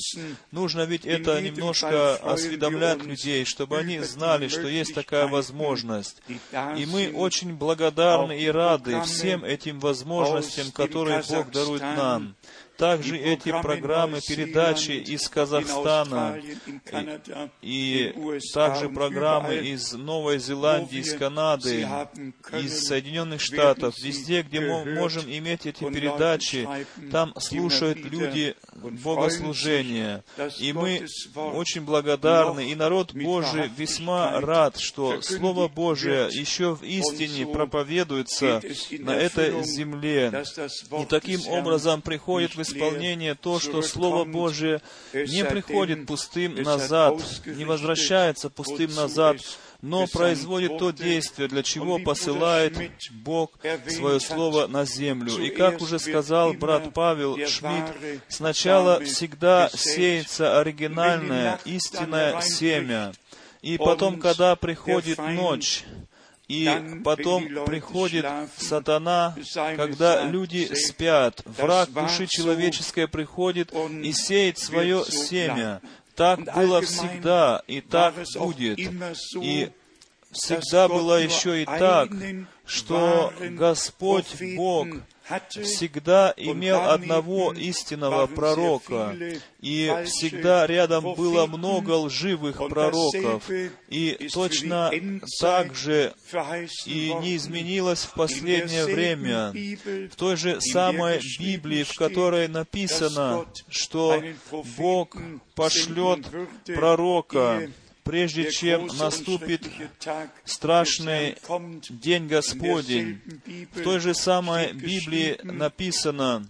Нужно 0.52 0.82
ведь 0.82 1.04
это 1.04 1.40
немножко 1.40 2.16
осведомлять 2.16 3.02
людей, 3.04 3.44
чтобы 3.44 3.78
они 3.78 3.98
знали, 4.00 4.46
что 4.46 4.68
есть 4.68 4.94
такая 4.94 5.26
возможность. 5.26 6.22
И 6.76 6.86
мы 6.86 7.10
очень 7.12 7.54
благодарны 7.54 8.38
и 8.38 8.46
рады 8.46 9.00
всем 9.02 9.44
этим 9.44 9.80
возможностям, 9.80 10.70
которые 10.70 11.22
Бог 11.28 11.50
дарует 11.50 11.82
нам 11.82 12.36
также 12.76 13.16
эти 13.16 13.50
программы, 13.50 14.20
передачи 14.26 14.92
из 14.92 15.28
Казахстана 15.28 16.38
и, 17.62 18.12
и 18.12 18.40
также 18.52 18.88
программы 18.88 19.56
из 19.56 19.92
Новой 19.92 20.38
Зеландии, 20.38 20.98
из 20.98 21.14
Канады, 21.14 21.88
из 22.52 22.86
Соединенных 22.86 23.40
Штатов, 23.40 23.94
везде, 23.98 24.42
где 24.42 24.60
мы 24.60 24.84
можем 24.94 25.24
иметь 25.26 25.66
эти 25.66 25.84
передачи, 25.90 26.68
там 27.10 27.34
слушают 27.38 27.98
люди 27.98 28.54
богослужения. 28.74 30.24
И 30.58 30.72
мы 30.72 31.06
очень 31.34 31.82
благодарны, 31.82 32.70
и 32.70 32.74
народ 32.74 33.14
Божий 33.14 33.70
весьма 33.76 34.40
рад, 34.40 34.78
что 34.78 35.22
Слово 35.22 35.68
Божие 35.68 36.28
еще 36.30 36.74
в 36.74 36.82
истине 36.82 37.46
проповедуется 37.46 38.60
на 38.98 39.12
этой 39.12 39.62
земле. 39.64 40.44
И 41.00 41.04
таким 41.06 41.40
образом 41.48 42.02
приходит 42.02 42.54
в 42.54 42.65
исполнение 42.66 43.34
то, 43.34 43.60
что 43.60 43.82
Слово 43.82 44.24
Божие 44.24 44.80
не 45.12 45.44
приходит 45.44 46.06
пустым 46.06 46.62
назад, 46.62 47.22
не 47.46 47.64
возвращается 47.64 48.50
пустым 48.50 48.94
назад, 48.94 49.38
но 49.82 50.06
производит 50.06 50.78
то 50.78 50.90
действие, 50.90 51.48
для 51.48 51.62
чего 51.62 51.98
посылает 51.98 52.90
Бог 53.10 53.52
свое 53.88 54.20
Слово 54.20 54.66
на 54.66 54.84
землю. 54.84 55.36
И 55.42 55.50
как 55.50 55.80
уже 55.80 55.98
сказал 55.98 56.54
брат 56.54 56.92
Павел 56.92 57.36
Шмидт, 57.36 58.22
сначала 58.28 59.00
всегда 59.00 59.70
сеется 59.72 60.60
оригинальное, 60.60 61.60
истинное 61.64 62.40
семя, 62.40 63.12
и 63.62 63.78
потом, 63.78 64.20
когда 64.20 64.56
приходит 64.56 65.18
ночь, 65.18 65.84
и 66.48 67.00
потом 67.04 67.48
приходит 67.66 68.24
сатана, 68.56 69.34
когда 69.76 70.24
люди 70.24 70.72
спят. 70.74 71.42
Враг 71.44 71.92
души 71.92 72.26
человеческой 72.26 73.08
приходит 73.08 73.72
и 73.72 74.12
сеет 74.12 74.58
свое 74.58 75.04
семя. 75.04 75.80
Так 76.14 76.40
было 76.54 76.80
всегда, 76.82 77.62
и 77.66 77.80
так 77.80 78.14
будет. 78.36 78.78
И 78.78 79.70
всегда 80.30 80.88
было 80.88 81.20
еще 81.20 81.62
и 81.62 81.64
так, 81.64 82.10
что 82.64 83.32
Господь 83.40 84.40
Бог 84.56 84.88
всегда 85.62 86.32
имел 86.36 86.90
одного 86.90 87.52
истинного 87.52 88.26
пророка, 88.26 89.16
и 89.60 89.92
всегда 90.06 90.66
рядом 90.66 91.14
было 91.14 91.46
много 91.46 91.92
лживых 91.92 92.58
пророков, 92.68 93.50
и 93.88 94.28
точно 94.32 94.92
так 95.40 95.74
же 95.74 96.14
и 96.84 97.12
не 97.20 97.36
изменилось 97.36 98.04
в 98.04 98.14
последнее 98.14 98.84
время. 98.84 99.52
В 100.10 100.16
той 100.16 100.36
же 100.36 100.60
самой 100.60 101.20
Библии, 101.38 101.82
в 101.82 101.94
которой 101.94 102.48
написано, 102.48 103.46
что 103.68 104.22
Бог 104.76 105.16
пошлет 105.54 106.20
пророка, 106.66 107.70
прежде 108.06 108.50
чем 108.50 108.86
наступит 108.86 109.68
страшный 110.44 111.36
день 111.90 112.28
Господень. 112.28 113.20
В 113.74 113.82
той 113.82 114.00
же 114.00 114.14
самой 114.14 114.72
Библии 114.72 115.38
написано, 115.42 116.48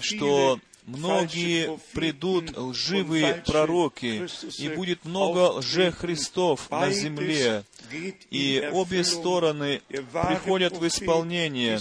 что 0.00 0.58
многие 0.86 1.78
придут 1.92 2.56
лживые 2.56 3.42
пророки, 3.46 4.26
и 4.58 4.68
будет 4.68 5.04
много 5.04 5.52
лже-христов 5.58 6.68
на 6.70 6.90
земле. 6.90 7.64
и 8.30 8.68
обе 8.72 9.04
стороны 9.04 9.80
приходят 9.88 10.76
в 10.76 10.86
исполнение. 10.86 11.78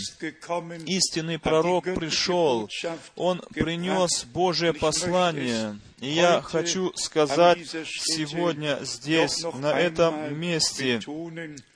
Истинный 0.86 1.40
пророк 1.40 1.86
пришел, 1.96 2.70
он 3.16 3.42
принес 3.54 4.26
Божье 4.26 4.74
послание, 4.74 5.80
и 6.04 6.10
я 6.10 6.42
хочу 6.42 6.92
сказать 6.96 7.60
сегодня 7.66 8.80
здесь, 8.82 9.44
на 9.54 9.80
этом 9.80 10.38
месте, 10.38 11.00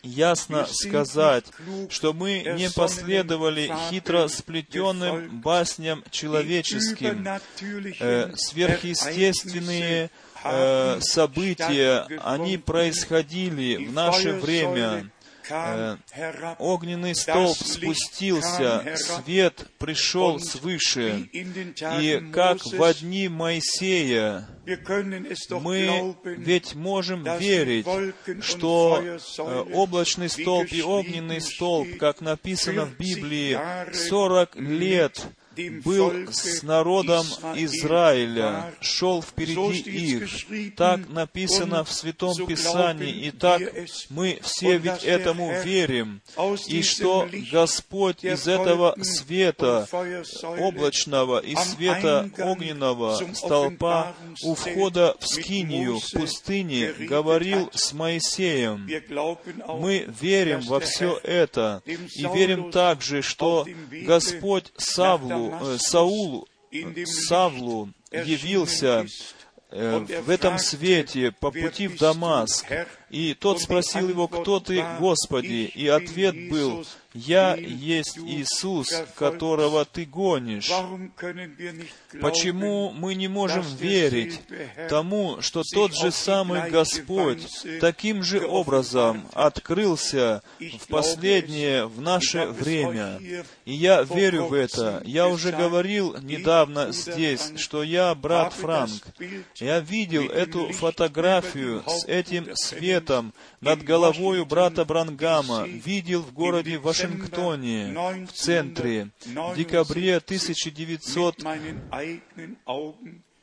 ясно 0.04 0.68
сказать, 0.70 1.46
что 1.90 2.12
мы 2.14 2.44
не 2.58 2.70
последовали 2.70 3.74
хитро 3.90 4.28
сплетенным 4.28 5.40
басням 5.40 6.04
человеческим. 6.12 7.26
Э, 8.00 8.34
сверхъестественные 8.36 10.10
э, 10.44 11.00
события, 11.02 12.08
они 12.22 12.58
происходили 12.58 13.86
в 13.86 13.94
наше 13.94 14.34
время. 14.34 15.10
Э, 15.50 15.98
огненный 16.60 17.16
столб 17.16 17.58
спустился, 17.58 18.84
свет 18.96 19.68
пришел 19.78 20.40
свыше, 20.40 21.30
и 21.32 22.32
как 22.32 22.66
в 22.66 22.94
дни 23.00 23.28
Моисея, 23.28 24.48
мы 25.62 26.16
ведь 26.24 26.76
можем 26.76 27.24
верить, 27.38 27.88
что 28.42 29.02
э, 29.04 29.20
облачный 29.74 30.30
столб 30.30 30.72
и 30.72 30.82
огненный 30.82 31.42
столб, 31.42 31.98
как 31.98 32.22
написано 32.22 32.86
в 32.86 32.98
Библии, 32.98 33.58
40 33.94 34.56
лет 34.58 35.28
был 35.84 36.32
с 36.32 36.64
народом 36.64 37.26
Израиля, 37.56 38.74
шел 38.82 39.22
впереди 39.22 39.90
их. 39.90 40.76
Так 40.76 41.10
написано 41.10 41.84
в 41.84 41.92
Святом 41.92 42.36
Писании, 42.46 43.28
и 43.28 43.32
так 43.32 43.62
мы 44.10 44.40
все 44.42 44.78
ведь 44.78 45.04
этому 45.04 45.62
верим. 45.62 46.22
И 46.68 46.82
что 46.82 47.28
Господь 47.52 48.24
из 48.24 48.48
этого 48.48 48.96
света 49.02 49.88
облачного 50.60 51.40
и 51.40 51.56
света 51.56 52.30
огненного 52.38 53.20
столпа 53.34 54.16
у 54.44 54.56
входа 54.56 55.16
в 55.20 55.28
Скинию, 55.28 56.00
в 56.00 56.12
пустыне, 56.12 56.94
говорил 57.00 57.70
с 57.74 57.94
Моисеем. 57.94 58.88
Мы 59.80 60.08
верим 60.20 60.62
во 60.62 60.80
все 60.80 61.20
это 61.24 61.82
и 61.86 62.28
верим 62.34 62.72
также, 62.72 63.22
что 63.22 63.66
Господь 63.92 64.72
Савлу 64.78 65.47
Э, 65.52 65.78
Саулу, 65.80 66.48
Савлу 67.06 67.90
явился 68.12 69.06
э, 69.72 70.22
в 70.22 70.30
этом 70.30 70.58
свете 70.58 71.32
по 71.32 71.52
пути 71.52 71.88
в 71.88 71.98
Дамаск. 71.98 72.66
И 73.10 73.34
тот 73.34 73.62
спросил 73.62 74.10
его, 74.10 74.28
кто 74.28 74.60
ты, 74.60 74.84
Господи? 75.00 75.72
И 75.74 75.88
ответ 75.88 76.50
был, 76.50 76.86
я 77.14 77.56
есть 77.56 78.18
Иисус, 78.18 78.90
которого 79.16 79.86
ты 79.86 80.06
гонишь. 80.06 80.72
Почему 82.22 82.92
мы 82.92 83.16
не 83.16 83.28
можем 83.28 83.64
верить 83.78 84.42
тому, 84.90 85.42
что 85.42 85.64
тот 85.74 85.96
же 85.96 86.12
самый 86.12 86.70
Господь 86.70 87.48
таким 87.80 88.24
же 88.24 88.46
образом 88.46 89.26
открылся 89.34 90.44
в 90.60 90.88
последнее, 90.88 91.88
в 91.88 92.02
наше 92.02 92.46
время? 92.46 93.20
И 93.68 93.74
я 93.74 94.02
верю 94.04 94.46
в 94.46 94.54
это. 94.54 95.02
Я 95.04 95.28
уже 95.28 95.52
говорил 95.52 96.16
недавно 96.22 96.94
здесь, 96.94 97.52
что 97.58 97.84
я 97.84 98.16
брат 98.16 98.54
Франк. 98.54 99.04
Я 99.56 99.82
видел 99.82 100.24
эту 100.30 100.72
фотографию 100.72 101.84
с 101.86 102.06
этим 102.06 102.48
светом 102.56 103.34
над 103.60 103.84
головою 103.84 104.46
брата 104.46 104.86
Брангама, 104.86 105.68
видел 105.68 106.22
в 106.22 106.32
городе 106.32 106.78
Вашингтоне, 106.78 107.94
в 108.26 108.32
центре, 108.32 109.10
в 109.26 109.58
декабре 109.58 110.22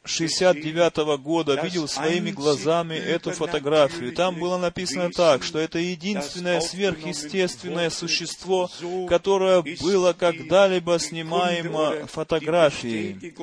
1969 0.05 1.23
года 1.23 1.61
видел 1.63 1.89
своими 1.89 2.31
глазами 2.31 2.95
эту 2.95 3.31
фотографию. 3.31 4.13
Там 4.15 4.39
было 4.39 4.59
написано 4.59 5.11
так, 5.11 5.43
что 5.43 5.59
это 5.59 5.79
единственное 5.79 6.61
сверхъестественное 6.61 7.89
существо, 7.89 8.71
которое 9.09 9.63
было 9.81 10.13
когда-либо 10.13 10.99
снимаемо 10.99 12.07
фотографией, 12.07 13.35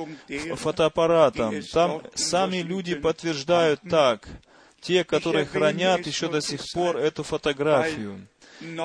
фотоаппаратом. 0.54 1.62
Там 1.72 2.02
сами 2.14 2.58
люди 2.58 2.94
подтверждают 2.94 3.80
так 3.90 4.28
те, 4.80 5.02
которые 5.02 5.46
хранят 5.46 6.06
еще 6.06 6.28
до 6.28 6.40
сих 6.40 6.60
пор 6.72 6.96
эту 6.96 7.24
фотографию. 7.24 8.28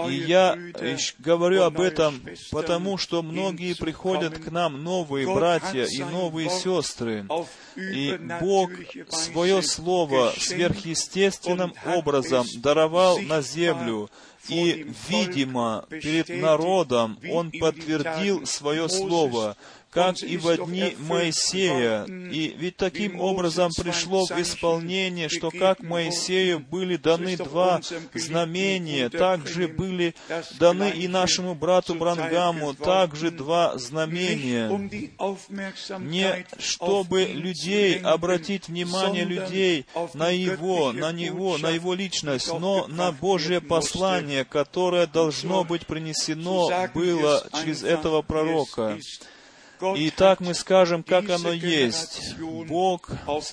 И 0.09 0.13
я 0.13 0.57
говорю 1.19 1.63
об 1.63 1.79
этом, 1.79 2.21
потому 2.51 2.97
что 2.97 3.21
многие 3.21 3.73
приходят 3.75 4.37
к 4.37 4.51
нам, 4.51 4.83
новые 4.83 5.31
братья 5.31 5.85
и 5.85 6.03
новые 6.03 6.49
сестры, 6.49 7.25
и 7.75 8.19
Бог 8.41 8.71
свое 9.09 9.61
Слово 9.61 10.33
сверхъестественным 10.37 11.73
образом 11.85 12.45
даровал 12.57 13.19
на 13.19 13.41
землю, 13.41 14.09
и, 14.49 14.89
видимо, 15.09 15.85
перед 15.89 16.29
народом 16.29 17.19
Он 17.31 17.51
подтвердил 17.51 18.45
свое 18.45 18.87
Слово, 18.87 19.57
как 19.97 20.21
и 20.21 20.37
в 20.37 20.65
дни 20.67 20.95
Моисея. 20.99 22.05
И 22.05 22.55
ведь 22.57 22.77
таким 22.77 23.19
образом 23.19 23.71
пришло 23.75 24.25
в 24.25 24.31
исполнение, 24.39 25.27
что 25.27 25.49
как 25.49 25.81
Моисею 25.81 26.59
были 26.59 26.97
даны 26.97 27.35
два 27.35 27.81
знамения, 28.13 29.09
также 29.09 29.67
были 29.67 30.13
даны 30.59 30.91
и 30.91 31.07
нашему 31.07 31.55
брату 31.55 31.95
Брангаму 31.95 32.75
также 32.75 33.31
два 33.31 33.77
знамения. 33.77 34.69
Не 35.99 36.45
чтобы 36.59 37.23
людей 37.25 37.97
обратить 37.99 38.67
внимание 38.67 39.25
людей 39.25 39.85
на 40.13 40.29
его, 40.29 40.91
на 40.91 41.11
него, 41.11 41.57
на 41.57 41.69
его 41.69 41.95
личность, 41.95 42.51
но 42.53 42.85
на 42.87 43.11
Божье 43.11 43.61
послание, 43.61 44.45
которое 44.45 45.07
должно 45.07 45.63
быть 45.63 45.87
принесено 45.87 46.69
было 46.93 47.43
через 47.53 47.83
этого 47.83 48.21
пророка. 48.21 48.97
И 49.95 50.09
так 50.09 50.39
мы 50.39 50.53
скажем, 50.53 51.03
как 51.03 51.29
оно 51.29 51.51
есть. 51.51 52.35
Бог 52.67 53.09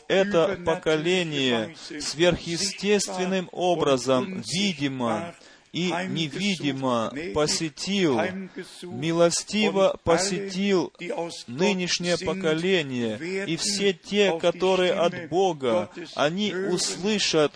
это 0.08 0.58
поколение 0.64 1.76
сверхъестественным 2.00 3.48
образом, 3.52 4.42
видимо, 4.52 5.34
и 5.74 5.92
невидимо 6.08 7.12
посетил, 7.34 8.20
милостиво 8.82 9.98
посетил 10.04 10.92
нынешнее 11.48 12.16
поколение, 12.16 13.44
и 13.46 13.56
все 13.56 13.92
те, 13.92 14.38
которые 14.38 14.92
от 14.92 15.28
Бога, 15.28 15.90
они 16.14 16.54
услышат 16.54 17.52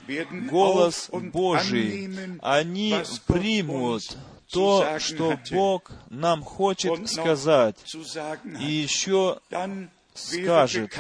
голос 0.51 1.11
Божий, 1.12 2.11
они 2.43 2.97
примут 3.27 4.16
то, 4.51 4.99
что 4.99 5.38
Бог 5.51 5.90
нам 6.11 6.42
хочет 6.42 7.09
сказать, 7.09 7.76
и 8.61 8.72
еще 8.72 9.40
скажет, 10.14 10.92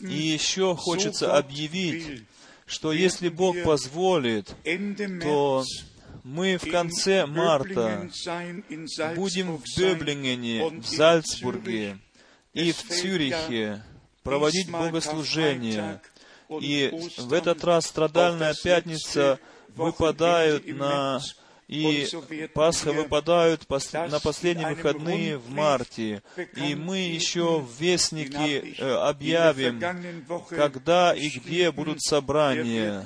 и 0.00 0.14
еще 0.14 0.74
хочется 0.74 1.36
объявить, 1.36 2.24
что 2.66 2.92
если 2.92 3.28
Бог 3.28 3.62
позволит, 3.62 4.54
то 5.22 5.64
мы 6.24 6.56
в 6.56 6.68
конце 6.68 7.26
марта 7.26 8.10
будем 9.14 9.58
в 9.58 9.78
Бёблингене, 9.78 10.68
в 10.80 10.86
Зальцбурге 10.86 11.98
и 12.52 12.72
в 12.72 12.82
Цюрихе 12.82 13.84
проводить 14.22 14.70
богослужение. 14.70 16.00
И 16.60 16.92
в 17.18 17.32
этот 17.32 17.62
раз 17.64 17.86
страдальная 17.86 18.54
пятница 18.54 19.38
выпадает 19.76 20.66
на 20.66 21.20
и 21.68 22.06
Пасха 22.54 22.92
выпадают 22.92 23.68
на 23.92 24.20
последние 24.20 24.74
выходные 24.74 25.36
в 25.36 25.50
марте. 25.50 26.22
И 26.54 26.74
мы 26.74 26.98
еще 26.98 27.60
в 27.60 27.80
Вестнике 27.80 28.74
э, 28.78 28.94
объявим, 28.94 29.80
когда 30.48 31.14
и 31.14 31.28
где 31.28 31.72
будут 31.72 32.02
собрания. 32.02 33.04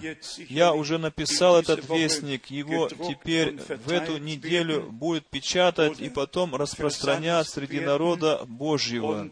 Я 0.49 0.75
уже 0.75 0.99
написал 0.99 1.59
этот 1.59 1.89
Вестник, 1.89 2.47
его 2.47 2.89
теперь 2.89 3.57
в 3.57 3.91
эту 3.91 4.19
неделю 4.19 4.83
будет 4.91 5.27
печатать 5.27 6.01
и 6.01 6.11
потом 6.11 6.55
распространять 6.55 7.49
среди 7.49 7.81
народа 7.81 8.43
Божьего. 8.47 9.31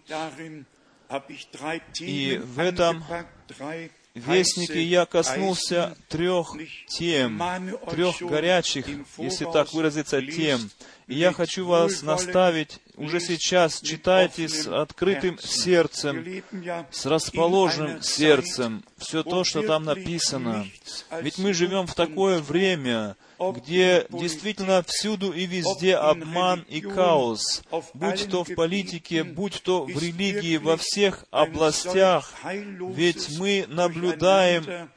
И 2.01 2.41
в 2.43 2.59
этом 2.59 3.05
Вестнике 4.27 4.83
я 4.83 5.07
коснулся 5.07 5.97
трех 6.09 6.55
тем, 6.89 7.41
трех 7.91 8.21
горячих, 8.23 8.87
если 9.19 9.45
так 9.53 9.73
выразиться, 9.73 10.21
тем. 10.23 10.71
И 11.09 11.15
я 11.15 11.33
хочу 11.33 11.67
вас 11.67 12.03
наставить, 12.03 12.81
уже 12.97 13.19
сейчас 13.19 13.81
читайте 13.81 14.47
с 14.47 14.67
открытым 14.67 15.39
сердцем, 15.39 16.43
с 16.91 17.07
расположенным 17.07 18.03
сердцем 18.03 18.85
все 18.99 19.23
то, 19.23 19.43
что 19.43 19.63
там 19.63 19.85
написано. 19.85 20.67
Ведь 21.23 21.39
мы 21.39 21.55
живем 21.55 21.87
в 21.87 21.95
такое 21.95 22.41
время, 22.41 23.17
где 23.39 24.07
действительно 24.11 24.85
всюду 24.87 25.33
и 25.33 25.47
везде 25.47 25.97
обман 25.97 26.67
и 26.69 26.83
хаос, 26.83 27.63
будь 27.95 28.29
то 28.31 28.45
в 28.45 28.55
политике, 28.55 29.25
будь 29.25 29.63
то 29.63 29.85
в 29.85 30.03
религии, 30.03 30.59
во 30.59 30.77
всех 30.77 31.25
областях. 31.31 32.35
Ведь 32.45 33.39
мы 33.39 33.65
наблюдаем 33.69 34.91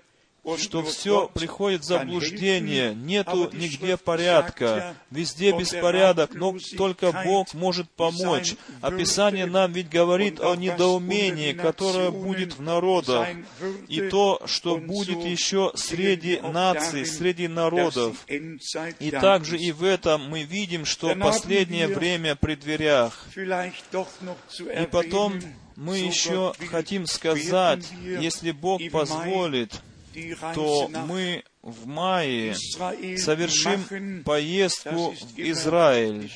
что 0.58 0.84
все 0.84 1.28
приходит 1.28 1.82
в 1.82 1.86
заблуждение, 1.86 2.96
нету 2.96 3.50
нигде 3.54 3.96
порядка, 3.98 4.96
везде 5.12 5.52
беспорядок, 5.58 6.34
но 6.34 6.56
только 6.78 7.12
Бог 7.24 7.54
может 7.54 7.89
помочь. 7.92 8.56
Описание 8.82 9.46
нам 9.46 9.72
ведь 9.72 9.89
говорит 9.89 10.39
о 10.39 10.56
недоумении, 10.56 11.54
которое 11.54 12.12
будет 12.12 12.58
в 12.58 12.62
народах, 12.62 13.28
и 13.88 14.02
то, 14.10 14.42
что 14.46 14.78
будет 14.78 15.24
еще 15.24 15.72
среди 15.76 16.39
наций, 16.39 17.06
среди 17.06 17.48
народов. 17.48 18.26
И 19.00 19.12
также 19.12 19.58
и 19.58 19.72
в 19.72 19.84
этом 19.84 20.28
мы 20.30 20.44
видим, 20.44 20.86
что 20.86 21.16
последнее 21.16 21.88
время 21.88 22.36
при 22.36 22.56
дверях. 22.56 23.28
И 23.36 24.86
потом 24.92 25.39
мы 25.76 26.00
еще 26.00 26.54
хотим 26.70 27.06
сказать, 27.06 27.86
если 28.04 28.52
Бог 28.52 28.82
позволит, 28.92 29.82
то 30.53 30.89
мы 31.07 31.43
в 31.62 31.86
мае 31.86 32.55
совершим 33.18 34.24
поездку 34.24 35.12
в 35.12 35.38
Израиль. 35.38 36.32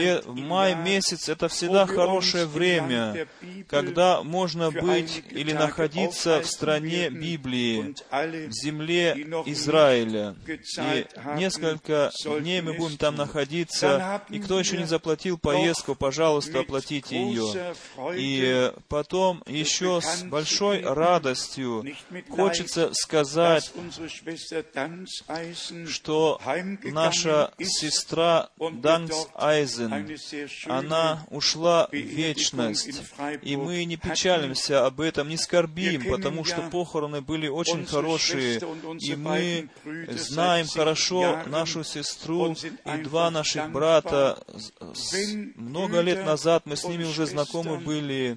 И 0.00 0.20
в 0.24 0.36
май 0.36 0.76
месяц 0.76 1.28
это 1.28 1.48
всегда 1.48 1.86
хорошее 1.86 2.46
время, 2.46 3.26
когда 3.68 4.22
можно 4.22 4.70
быть 4.70 5.24
или 5.30 5.52
находиться 5.52 6.40
в 6.40 6.46
стране 6.46 7.10
Библии, 7.10 7.94
в 8.10 8.52
земле 8.52 9.14
Израиля. 9.46 10.36
И 10.46 11.06
несколько 11.36 12.10
дней 12.24 12.60
мы 12.60 12.74
будем 12.74 12.96
там 12.96 13.16
находиться, 13.16 14.22
и 14.30 14.38
кто 14.38 14.58
еще 14.60 14.76
не 14.76 14.86
заплатил 14.86 15.36
поездку, 15.36 15.94
пожалуйста, 15.96 16.60
оплатите 16.60 17.16
ее. 17.16 17.74
И 18.16 18.72
потом 18.88 19.42
еще 19.46 20.00
с 20.00 20.22
большой 20.22 20.82
радостью 20.82 21.84
хочется 22.28 22.90
сказать, 22.92 23.72
что 25.86 26.40
наша 26.84 27.52
сестра 27.58 28.48
Данс 28.58 29.28
Айзен, 29.34 30.16
она 30.66 31.26
ушла 31.30 31.88
в 31.90 31.94
вечность, 31.94 33.02
и 33.42 33.56
мы 33.56 33.84
не 33.84 33.96
печалимся 33.96 34.86
об 34.86 35.00
этом, 35.00 35.28
не 35.28 35.36
скорбим, 35.36 36.10
потому 36.10 36.44
что 36.44 36.62
похороны 36.62 37.20
были 37.20 37.48
очень 37.48 37.86
хорошие, 37.86 38.60
и 39.00 39.14
мы 39.16 39.68
знаем 40.08 40.66
хорошо 40.66 41.42
нашу 41.46 41.84
сестру 41.84 42.54
и 42.54 43.02
два 43.02 43.30
наших 43.30 43.70
брата. 43.70 44.42
Много 45.56 46.00
лет 46.00 46.24
назад 46.24 46.66
мы 46.66 46.76
с 46.76 46.84
ними 46.84 47.04
уже 47.04 47.26
знакомы 47.26 47.78
были. 47.78 48.34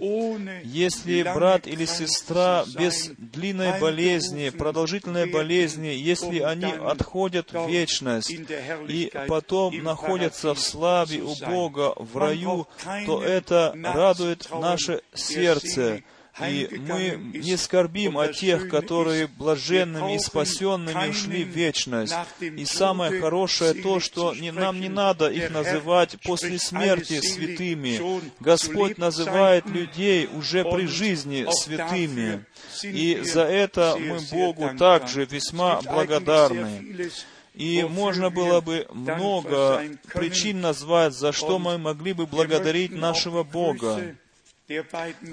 Если 0.64 1.24
брат 1.24 1.68
или 1.68 1.86
сестра 1.86 2.66
без 2.78 3.12
длинной 3.18 3.80
болезни, 3.80 4.50
продолжительной 4.50 5.30
болезни, 5.30 5.88
если 5.98 6.40
они 6.40 6.72
отходят 6.72 7.52
в 7.52 7.68
вечность 7.68 8.32
и 8.32 9.12
потом 9.28 9.84
находятся 9.84 10.54
в 10.54 10.60
славе 10.60 11.22
у 11.22 11.36
Бога 11.46 11.94
в 11.96 12.18
раю, 12.18 12.68
то 13.06 13.24
это 13.24 13.74
радует 13.84 14.48
наше 14.52 15.02
сердце. 15.14 16.04
И 16.40 16.70
мы 16.78 17.20
не 17.34 17.58
скорбим 17.58 18.18
о 18.18 18.28
тех, 18.28 18.70
которые 18.70 19.28
блаженными 19.28 20.16
и 20.16 20.20
спасенными 20.20 21.10
ушли 21.10 21.44
в 21.44 21.48
вечность. 21.48 22.14
И 22.40 22.66
самое 22.66 23.20
хорошее 23.20 23.74
то, 23.74 24.00
что 24.00 24.36
не, 24.36 24.52
нам 24.52 24.80
не 24.80 24.90
надо 24.90 25.30
их 25.30 25.50
называть 25.50 26.18
после 26.24 26.60
смерти 26.60 27.20
святыми. 27.22 28.00
Господь 28.40 28.98
называет 28.98 29.66
людей 29.68 30.30
уже 30.32 30.64
при 30.64 30.86
жизни 30.86 31.48
святыми. 31.50 32.46
И 32.84 33.22
за 33.24 33.44
это 33.44 33.98
мы 34.00 34.20
Богу 34.32 34.78
также 34.78 35.26
весьма 35.26 35.82
благодарны. 35.82 37.10
И 37.56 37.84
можно 37.84 38.30
было 38.30 38.62
бы 38.62 38.86
много 38.94 39.82
причин 40.14 40.62
назвать, 40.62 41.14
за 41.14 41.32
что 41.32 41.58
мы 41.58 41.80
могли 41.80 42.14
бы 42.14 42.28
благодарить 42.28 42.92
нашего 42.92 43.44
Бога. 43.44 44.16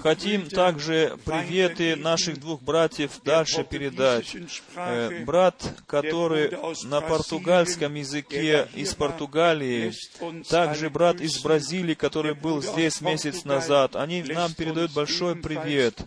Хотим 0.01 0.49
также 0.49 1.19
приветы 1.25 1.97
наших 1.97 2.39
двух 2.39 2.63
братьев 2.63 3.21
дальше 3.25 3.65
передать. 3.65 4.37
Э, 4.77 5.25
брат, 5.25 5.61
который 5.89 6.53
на 6.85 7.01
португальском 7.01 7.95
языке 7.95 8.69
из 8.75 8.95
Португалии, 8.95 9.93
также 10.49 10.89
брат 10.89 11.21
из 11.21 11.43
Бразилии, 11.43 11.95
который 11.95 12.35
был 12.35 12.63
здесь 12.63 13.01
месяц 13.01 13.45
назад, 13.45 13.97
они 13.97 14.23
нам 14.23 14.53
передают 14.55 14.93
большой 14.93 15.35
привет 15.35 15.99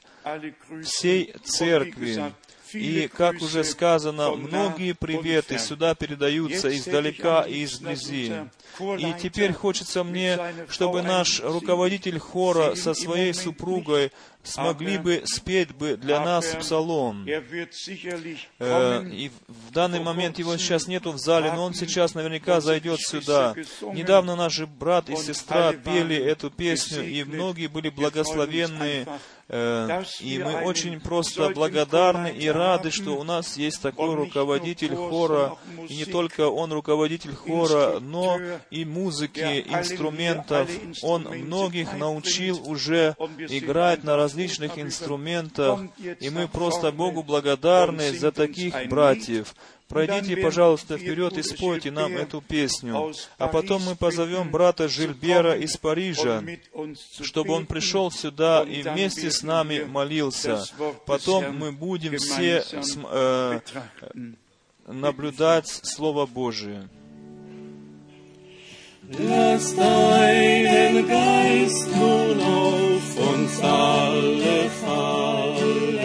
всей 0.83 1.33
церкви. 1.43 2.31
И, 2.77 3.07
как 3.07 3.41
уже 3.41 3.63
сказано, 3.63 4.31
многие 4.31 4.93
приветы 4.93 5.57
сюда 5.57 5.95
передаются 5.95 6.75
издалека 6.75 7.41
и 7.43 7.63
изблизи. 7.63 8.33
И 8.79 9.13
теперь 9.21 9.53
хочется 9.53 10.03
мне, 10.03 10.39
чтобы 10.69 11.01
наш 11.01 11.41
руководитель 11.41 12.19
хора 12.19 12.75
со 12.75 12.93
своей 12.93 13.33
супругой 13.33 14.11
смогли 14.43 14.97
бы 14.97 15.23
спеть 15.25 15.73
бы 15.75 15.97
для 15.97 16.23
нас 16.23 16.45
псалом. 16.55 17.27
Э, 17.27 19.03
и 19.05 19.29
в 19.47 19.71
данный 19.71 19.99
момент 19.99 20.39
его 20.39 20.55
сейчас 20.57 20.87
нету 20.87 21.11
в 21.11 21.17
зале, 21.17 21.51
но 21.51 21.65
он 21.65 21.73
сейчас 21.73 22.15
наверняка 22.15 22.61
зайдет 22.61 23.01
сюда. 23.01 23.53
Недавно 23.81 24.37
наши 24.37 24.65
брат 24.65 25.09
и 25.09 25.17
сестра 25.17 25.73
пели 25.73 26.15
эту 26.15 26.49
песню, 26.49 27.03
и 27.03 27.23
многие 27.25 27.67
были 27.67 27.89
благословенны 27.89 29.05
Э, 29.05 29.17
и 29.49 30.41
мы 30.43 30.61
очень 30.63 30.99
просто 30.99 31.49
благодарны 31.51 32.27
и 32.27 32.47
рады, 32.47 32.91
что 32.91 33.17
у 33.17 33.23
нас 33.23 33.55
есть 33.55 33.81
такой 33.81 34.13
руководитель 34.13 34.93
хора, 34.93 35.57
и 35.87 35.95
не 35.95 36.05
только 36.05 36.49
он 36.49 36.73
руководитель 36.73 37.33
хора, 37.33 37.99
но 38.01 38.39
и 38.71 38.83
музыки, 38.83 39.65
инструментов. 39.67 40.69
Он 41.01 41.23
многих 41.23 41.93
научил 41.93 42.61
уже 42.69 43.15
играть 43.37 44.03
на 44.03 44.17
различных 44.17 44.77
инструментах, 44.77 45.79
и 46.19 46.29
мы 46.29 46.47
просто 46.47 46.91
Богу 46.91 47.23
благодарны 47.23 48.11
за 48.17 48.31
таких 48.31 48.75
братьев. 48.89 49.55
Пройдите, 49.87 50.35
пожалуйста, 50.37 50.97
вперед 50.97 51.37
и 51.37 51.43
спойте 51.43 51.91
нам 51.91 52.17
эту 52.17 52.41
песню. 52.41 53.13
А 53.37 53.47
потом 53.47 53.83
мы 53.83 53.95
позовем 53.95 54.51
брата 54.51 54.87
Жильбера 54.87 55.57
из 55.57 55.77
Парижа, 55.77 56.43
чтобы 57.21 57.53
он 57.53 57.65
пришел 57.65 58.11
сюда 58.11 58.63
и 58.63 58.81
вместе 58.81 59.31
с 59.31 59.43
нами 59.43 59.83
молился. 59.83 60.63
Потом 61.05 61.57
мы 61.57 61.71
будем 61.71 62.17
все 62.17 62.63
э, 63.11 63.59
наблюдать 64.87 65.67
Слово 65.67 66.25
Божие. 66.25 66.89
Lass 69.09 69.73
deinen 69.73 71.07
Geist 71.07 71.87
nun 71.95 72.41
auf 72.41 73.17
uns 73.17 73.61
alle 73.61 74.69
fallen, 74.83 75.97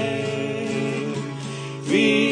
wie 1.84 2.31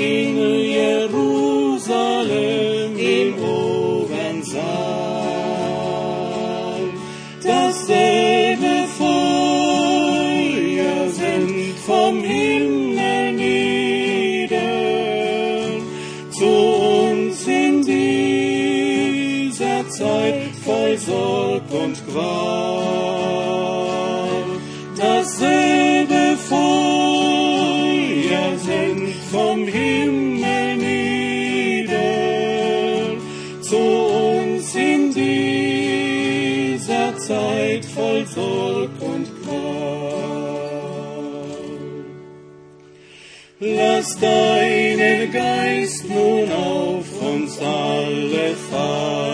Qual. 22.13 23.71
Dasselbe 24.97 26.37
Feuer 26.49 28.59
sind 28.59 29.15
vom 29.31 29.67
Himmel 29.67 30.77
nieder 30.77 31.97
zu 33.63 33.79
uns 33.79 34.75
in 34.75 35.15
dieser 35.15 37.17
Zeit 37.19 37.85
voll 37.85 38.27
Sorg 38.27 38.91
und 39.01 39.29
Qual. 39.45 39.61
Lass 43.61 44.19
deinen 44.19 45.31
Geist 45.33 46.09
nun 46.09 46.51
auf 46.51 47.23
uns 47.23 47.57
alle 47.61 48.57
fallen 48.71 49.30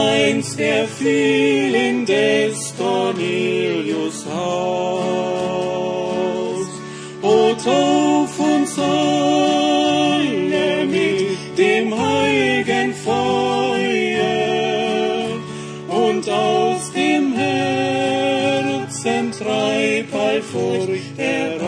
einst 0.00 0.58
er 0.60 0.86
fiel 0.86 1.74
in 1.74 2.06
des 2.06 2.72
Cornelius 2.76 4.24
Haus. 4.26 5.48
O 7.22 7.54
tauf 7.54 8.38
uns 8.38 8.78
alle 8.78 10.84
mit 10.86 11.58
dem 11.58 11.98
heiligen 11.98 12.94
Feuer 12.94 14.28
und 15.88 16.30
aus 16.30 16.92
dem 16.92 17.32
Herzen 17.34 19.32
treib 19.32 20.14
all 20.14 20.40
Furcht 20.42 21.18
heraus. 21.18 21.60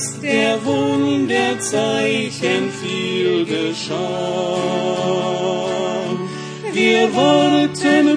einst 0.00 0.22
der 0.22 0.64
Wunderzeichen 0.64 2.70
viel 2.70 3.44
geschah. 3.44 3.96
Wir 6.72 7.14
warten 7.14 8.16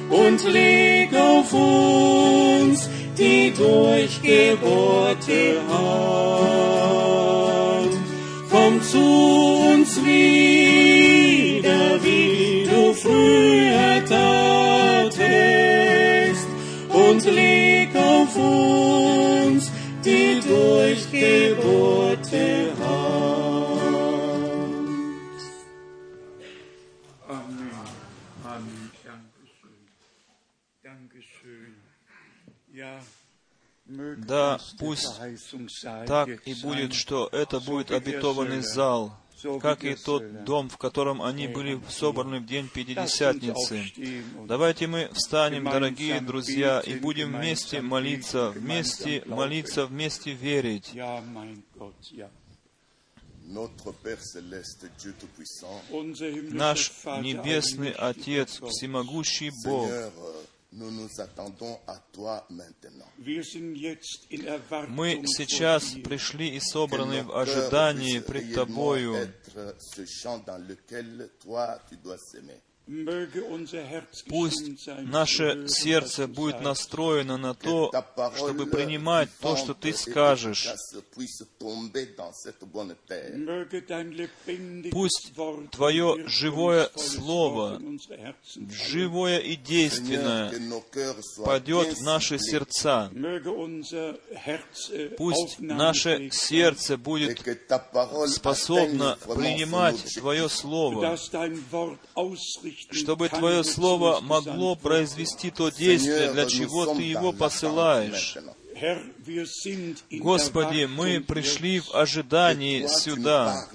und 0.09 0.41
leg 0.53 1.13
auf 1.13 1.51
uns 1.51 2.87
die 3.17 3.51
durchgebohrte 3.51 5.59
Hand. 5.67 7.91
Komm 8.49 8.81
zu 8.83 9.03
uns 9.73 10.01
wieder, 10.05 10.52
Да, 34.17 34.59
пусть 34.79 35.19
так 36.05 36.29
и 36.47 36.53
будет, 36.61 36.93
что 36.93 37.29
это 37.31 37.59
будет 37.59 37.91
обетованный 37.91 38.61
зал, 38.61 39.17
как 39.61 39.83
и 39.83 39.95
тот 39.95 40.45
дом, 40.45 40.69
в 40.69 40.77
котором 40.77 41.21
они 41.21 41.47
были 41.47 41.81
собраны 41.89 42.39
в 42.39 42.45
день 42.45 42.69
Пятидесятницы. 42.69 43.85
Давайте 44.47 44.87
мы 44.87 45.09
встанем, 45.13 45.65
дорогие 45.65 46.21
друзья, 46.21 46.79
и 46.79 46.95
будем 46.95 47.35
вместе 47.35 47.81
молиться, 47.81 48.49
вместе 48.51 49.23
молиться, 49.25 49.85
вместе 49.85 50.31
верить. 50.31 50.93
Наш 56.51 56.91
Небесный 57.21 57.91
Отец, 57.91 58.61
Всемогущий 58.61 59.51
Бог, 59.65 59.89
nous 60.75 60.91
nous 60.91 61.09
attendons 61.19 61.79
à 61.87 61.97
toi 62.11 62.45
maintenant. 62.49 63.07
wir 63.19 63.43
sind 63.43 63.75
jetzt 63.75 64.27
in 64.31 64.45
Erwartung 64.45 64.95
мы 64.95 65.23
сейчас 65.25 65.95
пришли 66.03 66.49
и 66.55 66.59
собраны 66.59 67.23
в 67.23 67.31
ожидании 67.35 68.19
пред 68.19 68.53
Тобою. 68.53 69.15
Пусть 74.27 74.87
наше 74.87 75.67
сердце 75.69 76.27
будет 76.27 76.59
настроено 76.59 77.37
на 77.37 77.53
то, 77.53 77.89
чтобы 78.35 78.65
принимать 78.65 79.29
то, 79.39 79.55
что 79.55 79.73
Ты 79.73 79.93
скажешь. 79.93 80.67
Пусть 84.91 85.31
Твое 85.71 86.27
живое 86.27 86.89
Слово, 86.95 87.81
живое 88.69 89.39
и 89.39 89.55
действенное, 89.55 90.51
падет 91.45 91.97
в 91.97 92.03
наши 92.03 92.37
сердца. 92.37 93.09
Äh, 93.13 95.15
Пусть 95.15 95.59
наше 95.59 96.29
сердце 96.31 96.97
будет 96.97 97.41
способно 98.27 99.17
принимать. 99.25 100.03
Твое 100.15 100.49
Слово, 100.49 101.17
чтобы 102.91 103.29
Твое 103.29 103.63
Слово 103.63 104.19
могло 104.21 104.75
произвести 104.75 105.51
то 105.51 105.69
действие, 105.69 106.31
для 106.31 106.45
чего 106.45 106.93
Ты 106.93 107.01
его 107.01 107.31
посылаешь. 107.31 108.37
Господи, 110.11 110.85
мы 110.85 111.21
пришли 111.21 111.79
в 111.79 111.93
ожидании 111.95 112.87
сюда, 112.87 113.67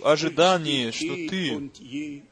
в 0.00 0.06
ожидании, 0.06 0.90
что 0.90 1.04
eh 1.06 1.28
Ты 1.28 2.22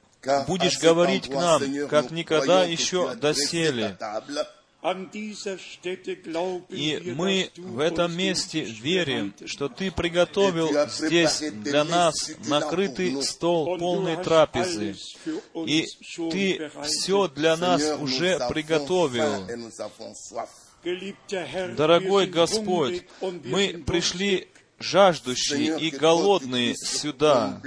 Будешь 0.46 0.78
говорить 0.80 1.28
к 1.28 1.34
нам, 1.34 1.62
как 1.88 2.10
никогда 2.10 2.64
еще 2.64 3.14
доселе. 3.14 3.96
И 6.68 7.12
мы 7.16 7.50
в 7.56 7.80
этом 7.80 8.16
месте 8.16 8.62
верим, 8.62 9.34
что 9.44 9.68
Ты 9.68 9.90
приготовил 9.90 10.70
здесь 10.88 11.40
для 11.52 11.82
нас 11.84 12.30
накрытый 12.46 13.20
стол 13.24 13.76
полной 13.76 14.22
трапезы. 14.22 14.94
И 15.66 15.84
Ты 16.30 16.70
все 16.84 17.26
для 17.28 17.56
нас 17.56 17.82
уже 18.00 18.38
приготовил. 18.48 19.46
Дорогой 21.74 22.26
Господь, 22.28 23.02
мы 23.20 23.82
пришли 23.84 24.48
жаждущие 24.78 25.78
и 25.78 25.90
голодные 25.90 26.74
сюда. 26.76 27.60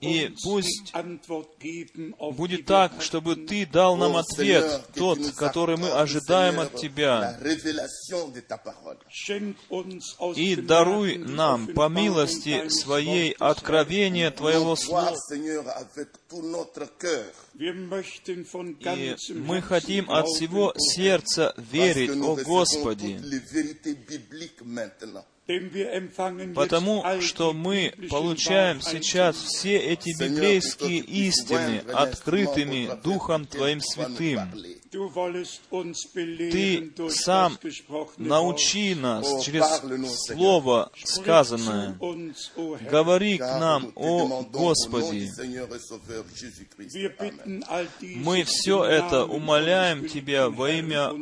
И 0.00 0.34
пусть 0.42 0.92
будет 2.32 2.66
так, 2.66 2.92
чтобы 3.00 3.36
Ты 3.36 3.66
дал 3.66 3.96
нам 3.96 4.16
ответ, 4.16 4.82
тот, 4.94 5.18
который 5.36 5.76
мы 5.76 5.90
ожидаем 5.90 6.60
от 6.60 6.74
Тебя. 6.76 7.38
И 10.34 10.56
даруй 10.56 11.18
нам 11.18 11.68
по 11.68 11.88
милости 11.88 12.68
Своей 12.68 13.32
откровение 13.32 14.30
Твоего 14.30 14.76
Слова. 14.76 15.14
И 17.58 17.72
мы 19.34 19.62
хотим 19.62 20.10
от 20.10 20.26
всего 20.26 20.74
сердца 20.76 21.54
верить, 21.56 22.10
о 22.10 22.36
Господи, 22.36 23.18
Потому 26.54 27.04
что 27.20 27.52
мы 27.52 27.92
получаем 28.10 28.80
сейчас 28.80 29.36
все 29.36 29.76
эти 29.76 30.10
библейские 30.20 30.98
истины 30.98 31.82
открытыми 31.92 32.90
Духом 33.04 33.46
Твоим 33.46 33.80
Святым. 33.80 34.50
Ты 36.50 36.92
сам 37.10 37.58
научи 38.16 38.94
нас 38.94 39.44
через 39.44 39.82
Слово 40.26 40.90
сказанное. 41.04 41.98
Говори 42.90 43.36
к 43.38 43.58
нам, 43.60 43.92
о 43.94 44.42
Господи. 44.42 45.28
Мы 48.16 48.44
все 48.44 48.84
это 48.84 49.24
умоляем 49.26 50.08
Тебя 50.08 50.48
во 50.48 50.70
имя 50.70 51.12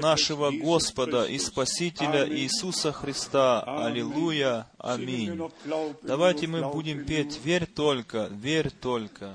нашего 0.00 0.50
Господа 0.50 1.24
и 1.24 1.38
Спасителя 1.38 2.28
Иисуса 2.28 2.92
Христа. 2.92 3.71
Аллилуйя. 3.78 4.66
Аминь. 4.78 5.40
Давайте 6.02 6.46
мы 6.46 6.68
будем 6.70 7.04
петь 7.04 7.40
«Верь 7.44 7.66
только, 7.66 8.28
верь 8.30 8.70
только». 8.70 9.34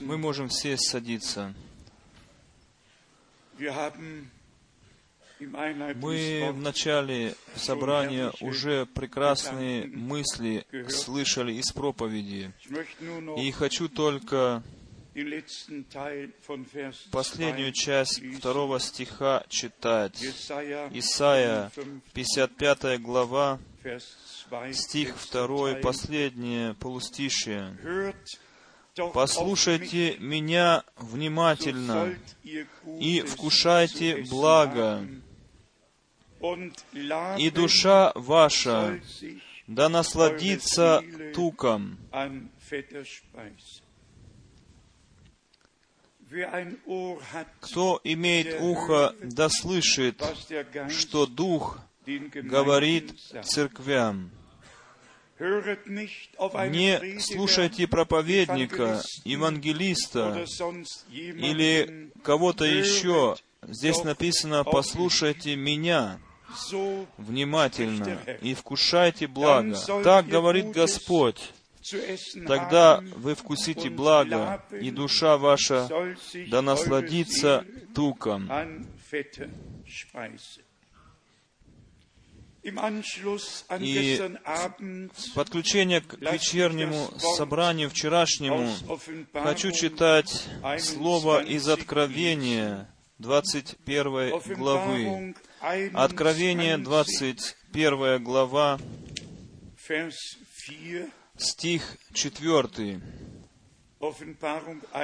Мы 0.00 0.18
можем 0.18 0.48
все 0.48 0.76
садиться. 0.76 1.54
Мы 5.40 6.52
в 6.52 6.58
начале 6.58 7.34
собрания 7.54 8.32
уже 8.40 8.86
прекрасные 8.86 9.86
мысли 9.86 10.66
слышали 10.88 11.52
из 11.52 11.70
проповеди. 11.72 12.52
И 13.38 13.50
хочу 13.52 13.88
только 13.88 14.62
последнюю 17.10 17.72
часть 17.72 18.22
второго 18.36 18.78
стиха 18.80 19.44
читать. 19.48 20.22
Исайя, 20.92 21.70
55 22.12 23.00
глава, 23.00 23.58
стих 24.72 25.14
2, 25.32 25.74
последнее 25.76 26.74
полустишие. 26.74 28.14
«Послушайте 29.12 30.16
меня 30.18 30.84
внимательно 30.96 32.16
и 33.00 33.20
вкушайте 33.22 34.24
благо, 34.30 35.06
и 37.38 37.50
душа 37.50 38.12
ваша 38.14 39.00
да 39.66 39.88
насладится 39.88 41.02
туком». 41.34 41.98
Кто 47.60 48.00
имеет 48.04 48.60
ухо, 48.60 49.14
да 49.22 49.48
слышит, 49.48 50.22
что 50.90 51.26
Дух 51.26 51.80
говорит 52.06 53.18
церквям. 53.44 54.30
Не 55.38 57.20
слушайте 57.20 57.86
проповедника, 57.86 59.00
евангелиста 59.24 60.44
или 61.10 62.10
кого-то 62.22 62.64
еще. 62.64 63.36
Здесь 63.62 64.02
написано, 64.04 64.64
послушайте 64.64 65.56
меня 65.56 66.18
внимательно 67.18 68.18
и 68.40 68.54
вкушайте 68.54 69.26
благо. 69.26 69.76
Так 70.02 70.26
говорит 70.26 70.70
Господь. 70.70 71.52
Тогда 72.46 73.02
вы 73.16 73.34
вкусите 73.34 73.90
благо, 73.90 74.62
и 74.72 74.90
душа 74.90 75.38
ваша 75.38 75.88
да 76.48 76.62
насладится 76.62 77.64
туком. 77.94 78.50
И 82.62 82.70
подключение 85.34 86.00
к 86.00 86.14
вечернему 86.20 87.10
собранию 87.18 87.88
вчерашнему 87.88 88.72
хочу 89.32 89.70
читать 89.72 90.44
слово 90.80 91.42
из 91.44 91.68
Откровения 91.68 92.88
21 93.18 94.56
главы. 94.56 95.34
Откровение 95.94 96.78
21 96.78 98.22
глава, 98.22 98.78
стих 101.36 101.96
4. 102.12 103.00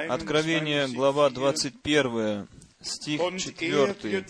Откровение, 0.09 0.87
глава 0.87 1.29
21, 1.29 2.47
стих 2.85 3.21
4. 3.21 4.25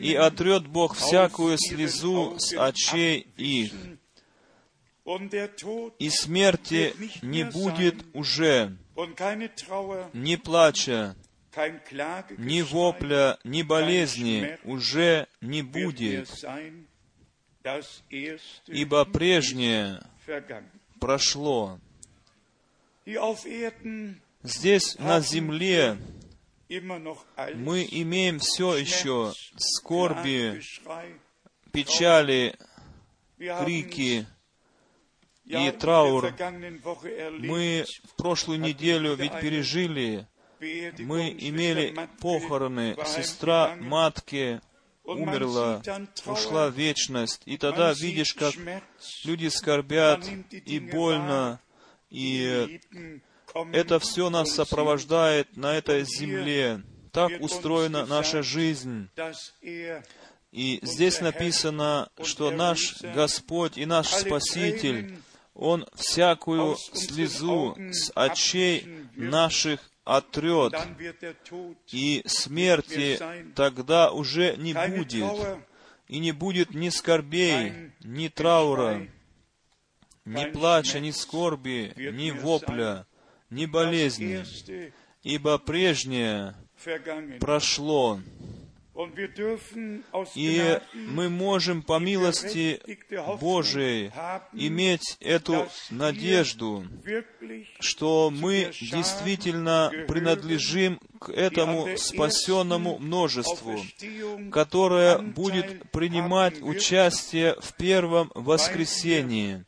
«И 0.00 0.14
отрет 0.14 0.66
Бог 0.66 0.96
всякую 0.96 1.58
слезу 1.58 2.36
с 2.38 2.56
очей 2.56 3.26
их, 3.36 3.72
и 5.98 6.10
смерти 6.10 6.94
не 7.22 7.44
будет 7.44 7.96
уже, 8.14 8.76
ни 10.12 10.36
плача, 10.36 11.16
ни 12.38 12.62
вопля, 12.62 13.38
ни 13.44 13.62
болезни 13.62 14.58
уже 14.64 15.26
не 15.40 15.62
будет, 15.62 16.28
ибо 18.68 19.04
прежнее 19.04 20.02
прошло. 21.00 21.78
Здесь, 24.44 24.98
на 24.98 25.20
земле, 25.20 25.98
мы 26.80 27.86
имеем 27.90 28.38
все 28.38 28.76
еще 28.76 29.32
скорби, 29.56 30.60
печали, 31.72 32.56
крики 33.38 34.26
и 35.44 35.70
траур. 35.72 36.34
Мы 37.38 37.84
в 38.04 38.16
прошлую 38.16 38.60
неделю 38.60 39.14
ведь 39.14 39.38
пережили, 39.40 40.26
мы 40.60 41.30
имели 41.30 42.08
похороны, 42.20 42.96
сестра 43.06 43.76
матки 43.80 44.60
умерла, 45.04 45.82
ушла 46.26 46.68
в 46.68 46.74
вечность, 46.74 47.42
и 47.44 47.56
тогда 47.58 47.92
видишь, 47.92 48.34
как 48.34 48.54
люди 49.24 49.48
скорбят, 49.48 50.24
и 50.50 50.78
больно, 50.78 51.60
и 52.10 52.80
это 53.72 53.98
все 53.98 54.30
нас 54.30 54.52
сопровождает 54.52 55.56
на 55.56 55.74
этой 55.74 56.04
земле. 56.04 56.82
Так 57.12 57.32
устроена 57.40 58.06
наша 58.06 58.42
жизнь. 58.42 59.08
И 60.52 60.80
здесь 60.82 61.20
написано, 61.20 62.10
что 62.22 62.50
наш 62.50 63.00
Господь 63.00 63.78
и 63.78 63.86
наш 63.86 64.08
Спаситель, 64.08 65.18
Он 65.54 65.86
всякую 65.94 66.76
слезу 66.94 67.76
с 67.90 68.10
очей 68.14 69.06
наших 69.14 69.80
отрет, 70.04 70.74
и 71.90 72.22
смерти 72.26 73.20
тогда 73.54 74.10
уже 74.10 74.56
не 74.56 74.74
будет, 74.74 75.32
и 76.08 76.18
не 76.18 76.32
будет 76.32 76.74
ни 76.74 76.88
скорбей, 76.88 77.92
ни 78.00 78.28
траура, 78.28 79.06
ни 80.24 80.44
плача, 80.46 81.00
ни 81.00 81.10
скорби, 81.10 81.92
ни 81.96 82.30
вопля, 82.30 83.06
ни 83.52 83.66
болезни, 83.66 84.44
ибо 85.22 85.58
прежнее 85.58 86.54
прошло. 87.40 88.20
И 90.34 90.78
мы 90.92 91.30
можем 91.30 91.82
по 91.82 91.98
милости 91.98 92.80
Божией 93.40 94.12
иметь 94.52 95.16
эту 95.20 95.66
надежду, 95.90 96.84
что 97.80 98.30
мы 98.30 98.70
действительно 98.80 99.90
принадлежим 100.08 101.00
к 101.18 101.30
этому 101.30 101.96
спасенному 101.96 102.98
множеству, 102.98 103.80
которое 104.50 105.18
будет 105.18 105.90
принимать 105.90 106.60
участие 106.60 107.56
в 107.60 107.74
первом 107.76 108.30
воскресении 108.34 109.64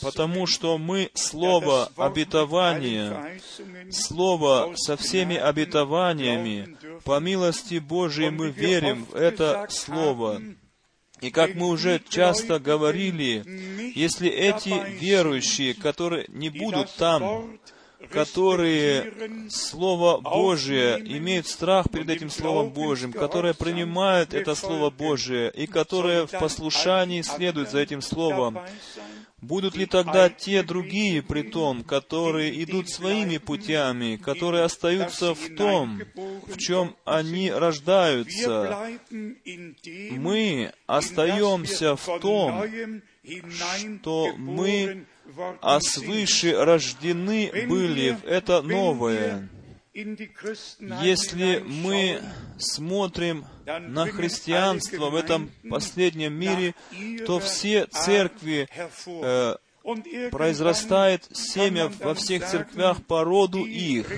потому 0.00 0.46
что 0.46 0.78
мы 0.78 1.10
Слово 1.14 1.90
обетования, 1.96 3.40
Слово 3.90 4.74
со 4.76 4.96
всеми 4.96 5.36
обетованиями, 5.36 6.76
по 7.04 7.20
милости 7.20 7.78
Божией 7.78 8.30
мы 8.30 8.50
верим 8.50 9.04
в 9.04 9.14
это 9.14 9.66
Слово. 9.70 10.42
И 11.20 11.30
как 11.30 11.54
мы 11.54 11.68
уже 11.68 12.00
часто 12.08 12.60
говорили, 12.60 13.42
если 13.94 14.28
эти 14.28 14.98
верующие, 15.00 15.74
которые 15.74 16.26
не 16.28 16.48
будут 16.48 16.94
там, 16.94 17.58
которые 18.10 19.50
Слово 19.50 20.20
Божие 20.20 20.98
имеют 20.98 21.48
страх 21.48 21.90
перед 21.90 22.08
этим 22.08 22.30
Словом 22.30 22.70
Божьим, 22.70 23.12
которые 23.12 23.54
принимают 23.54 24.34
это 24.34 24.54
Слово 24.54 24.90
Божие 24.90 25.50
и 25.50 25.66
которые 25.66 26.26
в 26.26 26.30
послушании 26.30 27.22
следуют 27.22 27.70
за 27.70 27.80
этим 27.80 28.00
Словом, 28.00 28.58
Будут 29.40 29.76
ли 29.76 29.86
тогда 29.86 30.28
те 30.28 30.64
другие, 30.64 31.22
при 31.22 31.42
том, 31.42 31.84
которые 31.84 32.62
идут 32.64 32.88
своими 32.88 33.38
путями, 33.38 34.16
которые 34.16 34.64
остаются 34.64 35.34
в 35.34 35.54
том, 35.54 36.02
в 36.46 36.56
чем 36.56 36.96
они 37.04 37.50
рождаются? 37.50 38.98
Мы 40.10 40.72
остаемся 40.86 41.94
в 41.94 42.18
том, 42.20 43.02
что 43.94 44.32
мы 44.36 45.06
а 45.60 45.80
свыше 45.80 46.52
рождены 46.64 47.50
были 47.68 48.12
в 48.12 48.24
это 48.24 48.62
новое. 48.62 49.48
Если 51.02 51.62
мы 51.66 52.22
смотрим 52.58 53.44
на 53.80 54.06
христианство 54.06 55.10
в 55.10 55.14
этом 55.14 55.50
последнем 55.68 56.32
мире, 56.32 56.74
то 57.26 57.38
все 57.40 57.86
церкви 57.86 58.68
э, 59.06 59.56
произрастает 60.30 61.24
семя 61.32 61.90
во 62.00 62.14
всех 62.14 62.46
церквях 62.46 63.04
по 63.04 63.24
роду 63.24 63.64
их. 63.64 64.10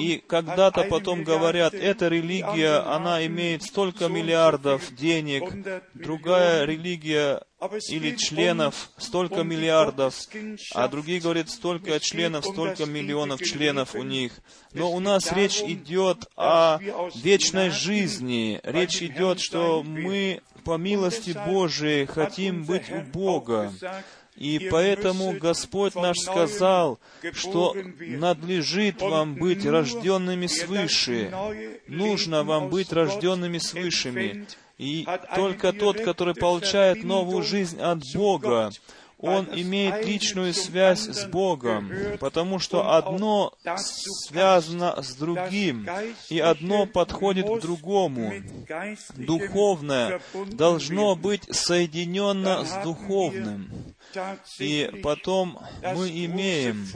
И 0.00 0.22
когда-то 0.26 0.84
потом 0.84 1.24
говорят, 1.24 1.74
эта 1.74 2.08
религия, 2.08 2.78
она 2.78 3.24
имеет 3.26 3.62
столько 3.62 4.08
миллиардов 4.08 4.94
денег, 4.94 5.42
другая 5.94 6.64
религия 6.64 7.42
или 7.88 8.16
членов 8.16 8.90
столько 8.96 9.42
миллиардов, 9.42 10.14
а 10.74 10.88
другие 10.88 11.20
говорят, 11.20 11.50
столько 11.50 12.00
членов, 12.00 12.46
столько 12.46 12.86
миллионов 12.86 13.42
членов 13.42 13.94
у 13.94 14.02
них. 14.02 14.32
Но 14.72 14.90
у 14.90 15.00
нас 15.00 15.32
речь 15.32 15.60
идет 15.60 16.26
о 16.36 16.78
вечной 17.14 17.70
жизни. 17.70 18.60
Речь 18.62 19.02
идет, 19.02 19.40
что 19.40 19.82
мы 19.82 20.40
по 20.64 20.76
милости 20.76 21.36
Божией 21.46 22.06
хотим 22.06 22.64
быть 22.64 22.90
у 22.90 23.00
Бога. 23.00 23.72
И 24.36 24.68
поэтому 24.70 25.32
Господь 25.32 25.94
наш 25.94 26.16
сказал, 26.18 26.98
что 27.32 27.76
надлежит 27.98 29.02
вам 29.02 29.34
быть 29.34 29.66
рожденными 29.66 30.46
свыше. 30.46 31.32
Нужно 31.86 32.44
вам 32.44 32.70
быть 32.70 32.92
рожденными 32.92 33.58
свышими. 33.58 34.46
И 34.78 35.06
только 35.34 35.74
тот, 35.74 36.00
который 36.00 36.34
получает 36.34 37.04
новую 37.04 37.42
жизнь 37.42 37.78
от 37.80 38.00
Бога, 38.14 38.70
он 39.20 39.48
имеет 39.52 40.04
личную 40.06 40.54
связь 40.54 41.06
с 41.06 41.26
Богом, 41.26 41.90
потому 42.18 42.58
что 42.58 42.94
одно 42.94 43.52
связано 43.76 45.02
с 45.02 45.14
другим, 45.14 45.86
и 46.28 46.38
одно 46.38 46.86
подходит 46.86 47.46
к 47.46 47.60
другому. 47.60 48.32
Духовное 49.16 50.20
должно 50.46 51.16
быть 51.16 51.44
соединено 51.54 52.64
с 52.64 52.82
духовным. 52.82 53.70
И 54.58 54.90
потом 55.02 55.58
мы 55.82 56.08
имеем 56.08 56.86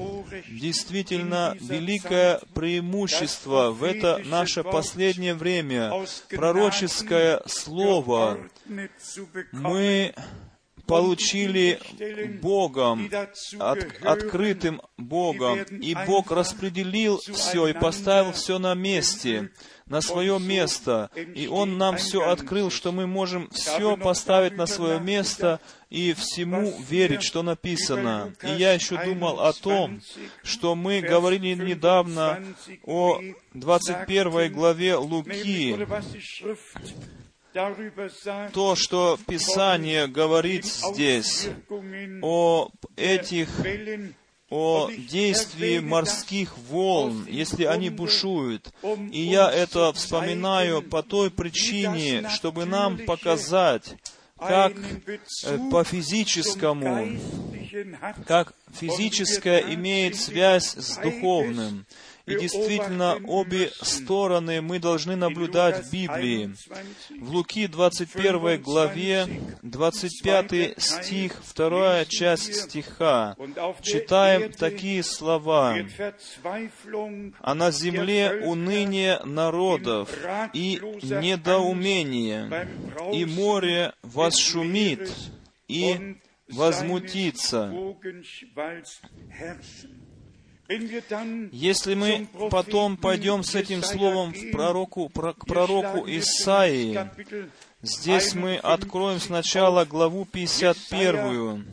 действительно 0.50 1.56
великое 1.60 2.40
преимущество 2.54 3.70
в 3.70 3.84
это 3.84 4.20
наше 4.24 4.64
последнее 4.64 5.34
время, 5.34 5.92
пророческое 6.30 7.42
слово. 7.46 8.38
Мы 9.52 10.14
получили 10.86 11.80
Богом, 12.40 13.10
от, 13.58 13.86
открытым 14.02 14.82
Богом, 14.96 15.62
и 15.62 15.96
Бог 16.06 16.30
распределил 16.30 17.18
все 17.18 17.68
и 17.68 17.72
поставил 17.72 18.32
все 18.32 18.58
на 18.58 18.74
месте, 18.74 19.50
на 19.86 20.00
свое 20.00 20.38
место, 20.38 21.10
и 21.34 21.46
Он 21.46 21.78
нам 21.78 21.96
все 21.96 22.28
открыл, 22.28 22.70
что 22.70 22.92
мы 22.92 23.06
можем 23.06 23.48
все 23.50 23.96
поставить 23.96 24.56
на 24.56 24.66
свое 24.66 25.00
место 25.00 25.60
и 25.90 26.12
всему 26.12 26.74
верить, 26.88 27.22
что 27.22 27.42
написано. 27.42 28.34
И 28.42 28.48
я 28.48 28.72
еще 28.72 29.02
думал 29.04 29.40
о 29.40 29.52
том, 29.52 30.00
что 30.42 30.74
мы 30.74 31.00
говорили 31.00 31.54
недавно 31.54 32.42
о 32.84 33.20
21 33.54 34.52
главе 34.52 34.96
Луки, 34.96 35.76
то, 38.52 38.74
что 38.74 39.18
Писание 39.26 40.08
говорит 40.08 40.64
здесь 40.64 41.48
о 42.22 42.70
этих 42.96 43.48
о 44.50 44.88
действии 44.90 45.78
морских 45.78 46.56
волн, 46.58 47.26
если 47.28 47.64
они 47.64 47.90
бушуют. 47.90 48.72
И 49.10 49.20
я 49.20 49.50
это 49.50 49.92
вспоминаю 49.92 50.82
по 50.82 51.02
той 51.02 51.30
причине, 51.30 52.28
чтобы 52.28 52.64
нам 52.64 52.98
показать, 52.98 53.96
как 54.38 54.74
э, 55.06 55.58
по 55.70 55.82
физическому, 55.82 57.18
как 58.26 58.52
физическое 58.72 59.60
имеет 59.74 60.16
связь 60.16 60.74
с 60.76 60.98
духовным. 60.98 61.86
И 62.26 62.38
действительно, 62.38 63.18
обе 63.26 63.70
стороны 63.82 64.62
мы 64.62 64.78
должны 64.78 65.14
наблюдать 65.14 65.84
в 65.84 65.92
Библии. 65.92 66.54
В 67.20 67.30
Луки 67.30 67.66
21 67.66 68.62
главе, 68.62 69.26
25 69.62 70.80
стих, 70.80 71.42
вторая 71.44 72.06
часть 72.06 72.54
стиха, 72.54 73.36
читаем 73.82 74.52
такие 74.52 75.02
слова. 75.02 75.76
«А 77.40 77.54
на 77.54 77.70
земле 77.70 78.40
уныние 78.42 79.20
народов 79.24 80.08
и 80.54 80.80
недоумение, 81.02 82.68
и 83.12 83.26
море 83.26 83.92
восшумит 84.02 85.10
и 85.68 86.16
возмутится». 86.48 87.70
Если 90.68 91.94
мы 91.94 92.26
потом 92.50 92.96
пойдем 92.96 93.42
с 93.42 93.54
этим 93.54 93.82
словом 93.82 94.32
в 94.32 94.50
пророку, 94.50 95.10
про, 95.10 95.34
к 95.34 95.46
пророку 95.46 96.04
Исаии, 96.06 96.98
здесь 97.82 98.34
мы 98.34 98.56
откроем 98.56 99.20
сначала 99.20 99.84
главу 99.84 100.24
51. 100.24 101.66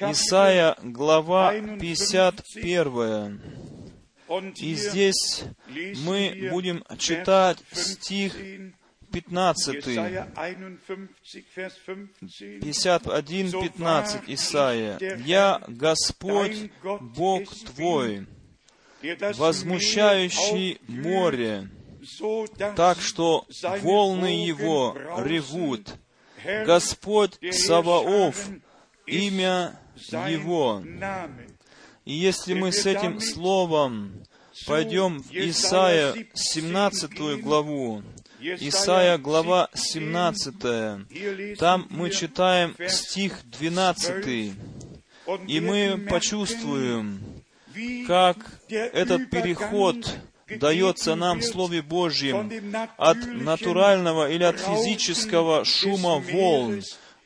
Исаия, 0.00 0.76
глава 0.82 1.52
51. 1.52 3.42
И 4.56 4.74
здесь 4.74 5.44
мы 6.04 6.48
будем 6.50 6.82
читать 6.96 7.58
стих 7.72 8.34
15. 9.12 9.84
51, 12.60 13.52
15 13.52 14.22
Исаия. 14.26 14.98
«Я 15.24 15.62
Господь, 15.68 16.70
Бог 16.82 17.48
твой, 17.74 18.26
возмущающий 19.36 20.80
море, 20.88 21.70
так 22.76 23.00
что 23.00 23.46
волны 23.82 24.44
его 24.46 24.96
ревут. 25.18 25.88
Господь 26.64 27.38
Саваоф, 27.52 28.48
имя 29.06 29.78
Его. 30.28 30.82
И 32.04 32.12
если 32.14 32.54
мы 32.54 32.72
с 32.72 32.86
этим 32.86 33.20
словом 33.20 34.24
пойдем 34.66 35.22
в 35.22 35.30
Исаия 35.32 36.14
17 36.34 37.42
главу, 37.42 38.02
Исаия 38.40 39.18
глава 39.18 39.68
17, 39.74 41.56
там 41.58 41.86
мы 41.90 42.08
читаем 42.10 42.74
стих 42.88 43.40
12, 43.44 44.54
и 45.46 45.60
мы 45.60 46.06
почувствуем, 46.08 47.20
как 48.06 48.38
этот 48.68 49.28
переход 49.28 49.96
дается 50.48 51.16
нам 51.16 51.40
в 51.40 51.44
Слове 51.44 51.82
Божьем 51.82 52.50
от 52.96 53.18
натурального 53.26 54.30
или 54.30 54.44
от 54.44 54.58
физического 54.58 55.66
шума 55.66 56.16
волн 56.16 56.82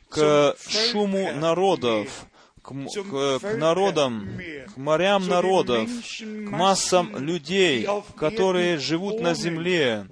к 0.08 0.56
шуму 0.68 1.32
народов, 1.32 2.26
к, 2.60 2.72
к, 2.72 3.38
к 3.38 3.56
народам, 3.56 4.40
к 4.74 4.76
морям 4.76 5.28
народов, 5.28 5.88
к 6.20 6.50
массам 6.50 7.16
людей, 7.18 7.86
которые 8.16 8.78
живут 8.78 9.20
на 9.20 9.34
земле. 9.34 10.06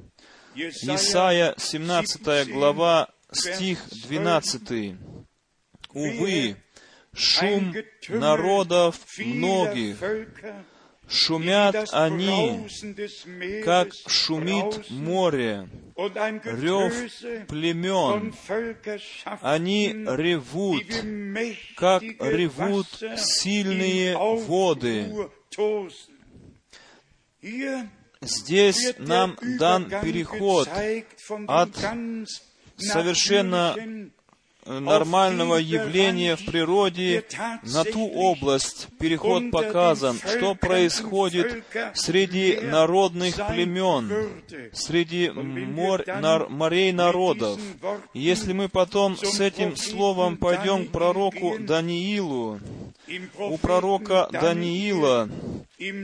Исайя 0.55 1.55
17 1.57 2.53
глава, 2.53 3.09
стих 3.30 3.88
12. 3.90 4.94
Увы, 5.94 6.57
шум 7.14 7.74
народов 8.09 8.98
многих, 9.18 9.96
шумят 11.09 11.88
они, 11.92 12.68
как 13.64 13.94
шумит 14.07 14.90
море, 14.90 15.68
рев 15.96 17.46
племен. 17.48 18.34
Они 19.40 19.88
ревут, 19.88 20.84
как 21.76 22.03
ревут 22.03 22.88
сильные 23.16 24.16
воды. 24.16 25.12
Здесь 28.23 28.95
нам 28.99 29.37
дан 29.59 29.91
переход 30.03 30.68
от 31.49 31.70
совершенно 32.77 33.77
нормального 34.64 35.57
явления 35.57 36.37
в 36.37 36.45
природе 36.45 37.25
на 37.64 37.85
ту 37.85 38.09
область. 38.09 38.89
Переход 38.99 39.51
показан, 39.51 40.18
что 40.18 40.55
происходит 40.55 41.64
среди 41.95 42.61
народных 42.62 43.35
племен, 43.49 44.31
среди 44.73 45.31
мор, 45.31 46.05
нар, 46.07 46.49
морей 46.49 46.93
народов. 46.93 47.61
Если 48.14 48.53
мы 48.53 48.68
потом 48.68 49.16
с 49.16 49.41
этим 49.41 49.77
словом 49.77 50.37
пойдем 50.37 50.87
к 50.87 50.93
пророку 50.93 51.57
Даниилу, 51.59 52.61
у 53.39 53.59
пророка 53.59 54.29
Даниила 54.31 55.29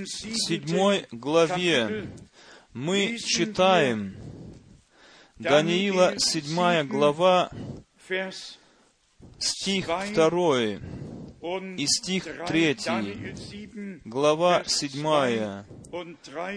седьмой 0.07 1.07
главе 1.13 2.09
мы 2.73 3.17
читаем 3.19 4.17
Даниила, 5.37 6.15
седьмая 6.19 6.83
глава, 6.83 7.51
стих 9.39 9.87
2 9.87 10.61
и 11.77 11.87
стих 11.87 12.27
3, 12.47 12.77
глава 14.05 14.65
7. 14.67 15.65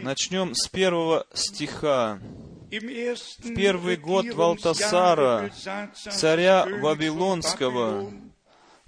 Начнем 0.01 0.55
с 0.55 0.67
первого 0.67 1.27
стиха. 1.33 2.19
В 2.71 3.53
первый 3.53 3.97
год 3.97 4.33
Валтасара, 4.33 5.51
царя 5.93 6.65
Вавилонского, 6.65 8.11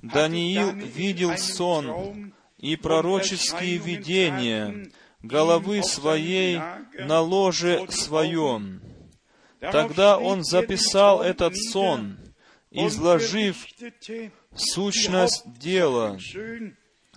Даниил 0.02 0.72
видел 0.72 1.38
сон 1.38 2.34
и 2.64 2.78
пророческие 2.78 3.78
видения 3.78 4.90
головы 5.22 5.84
своей 5.84 6.62
на 6.98 7.20
ложе 7.20 7.86
своем. 7.90 8.82
Тогда 9.60 10.18
он 10.18 10.46
записал 10.46 11.22
этот 11.22 11.58
сон, 11.58 12.18
изложив 12.72 13.66
сущность 14.56 15.44
дела. 15.60 16.18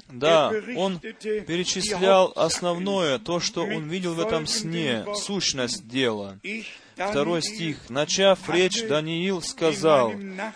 Да, 0.08 0.52
он 0.76 0.98
перечислял 0.98 2.32
основное, 2.34 3.20
то, 3.20 3.38
что 3.38 3.62
он 3.62 3.88
видел 3.88 4.14
в 4.14 4.20
этом 4.20 4.48
сне, 4.48 5.06
сущность 5.14 5.86
дела. 5.86 6.40
Второй 6.96 7.42
стих. 7.42 7.90
Начав 7.90 8.48
речь, 8.48 8.82
Даниил 8.82 9.42
сказал, 9.42 10.14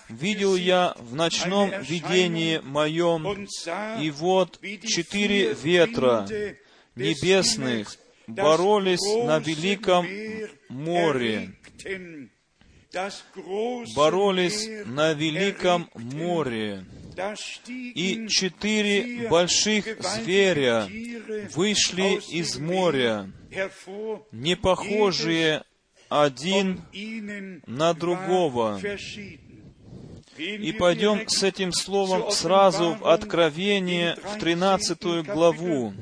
«Видел 0.08 0.56
я 0.56 0.94
в 0.98 1.14
ночном 1.14 1.70
видении 1.82 2.60
моем, 2.64 3.46
и 4.00 4.10
вот 4.10 4.58
четыре 4.62 5.52
ветра 5.52 6.26
небесных 6.96 7.94
боролись 8.26 9.04
на 9.26 9.38
великом 9.38 10.06
море, 10.70 11.52
боролись 13.94 14.66
на 14.86 15.12
великом 15.12 15.90
море, 15.94 16.86
и 17.68 18.26
четыре 18.28 19.28
больших 19.28 20.00
зверя 20.00 20.88
вышли 21.54 22.18
из 22.34 22.56
моря, 22.56 23.30
не 24.32 24.56
похожие 24.56 25.64
один 26.10 26.82
на 27.66 27.94
другого. 27.94 28.78
И 30.36 30.72
пойдем 30.72 31.28
с 31.28 31.42
этим 31.42 31.72
словом 31.72 32.30
сразу 32.30 32.94
в 32.94 33.06
Откровение, 33.06 34.16
в 34.22 34.38
13 34.38 35.24
главу 35.24 35.94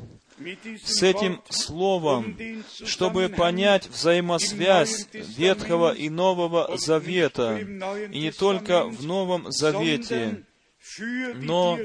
с 0.85 1.03
этим 1.03 1.43
словом, 1.49 2.37
чтобы 2.85 3.29
понять 3.29 3.89
взаимосвязь 3.89 5.09
Ветхого 5.13 5.93
и 5.93 6.09
Нового 6.09 6.77
Завета, 6.79 7.59
и 8.11 8.19
не 8.19 8.31
только 8.31 8.85
в 8.85 9.05
Новом 9.05 9.51
Завете, 9.51 10.45
но 11.35 11.79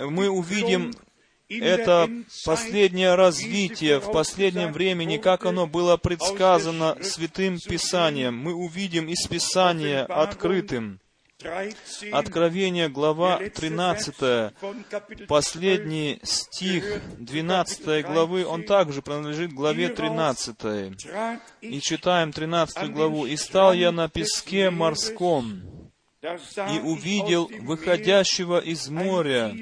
мы 0.00 0.30
увидим 0.30 0.92
это 1.60 2.10
последнее 2.44 3.14
развитие 3.14 3.98
в 3.98 4.12
последнем 4.12 4.72
времени, 4.72 5.16
как 5.16 5.44
оно 5.46 5.66
было 5.66 5.96
предсказано 5.96 6.96
Святым 7.02 7.58
Писанием. 7.58 8.36
Мы 8.36 8.54
увидим 8.54 9.08
из 9.08 9.26
Писания 9.26 10.04
открытым. 10.04 11.00
Откровение, 12.12 12.88
глава 12.88 13.38
13, 13.38 14.52
последний 15.26 16.20
стих 16.22 17.00
12 17.18 18.06
главы, 18.06 18.46
он 18.46 18.62
также 18.62 19.02
принадлежит 19.02 19.52
главе 19.52 19.88
13. 19.88 20.56
И 21.62 21.80
читаем 21.80 22.32
13 22.32 22.92
главу. 22.92 23.26
«И 23.26 23.36
стал 23.36 23.72
я 23.72 23.90
на 23.90 24.08
песке 24.08 24.70
морском, 24.70 25.62
и 26.22 26.78
увидел 26.78 27.50
выходящего 27.60 28.60
из 28.60 28.88
моря 28.88 29.52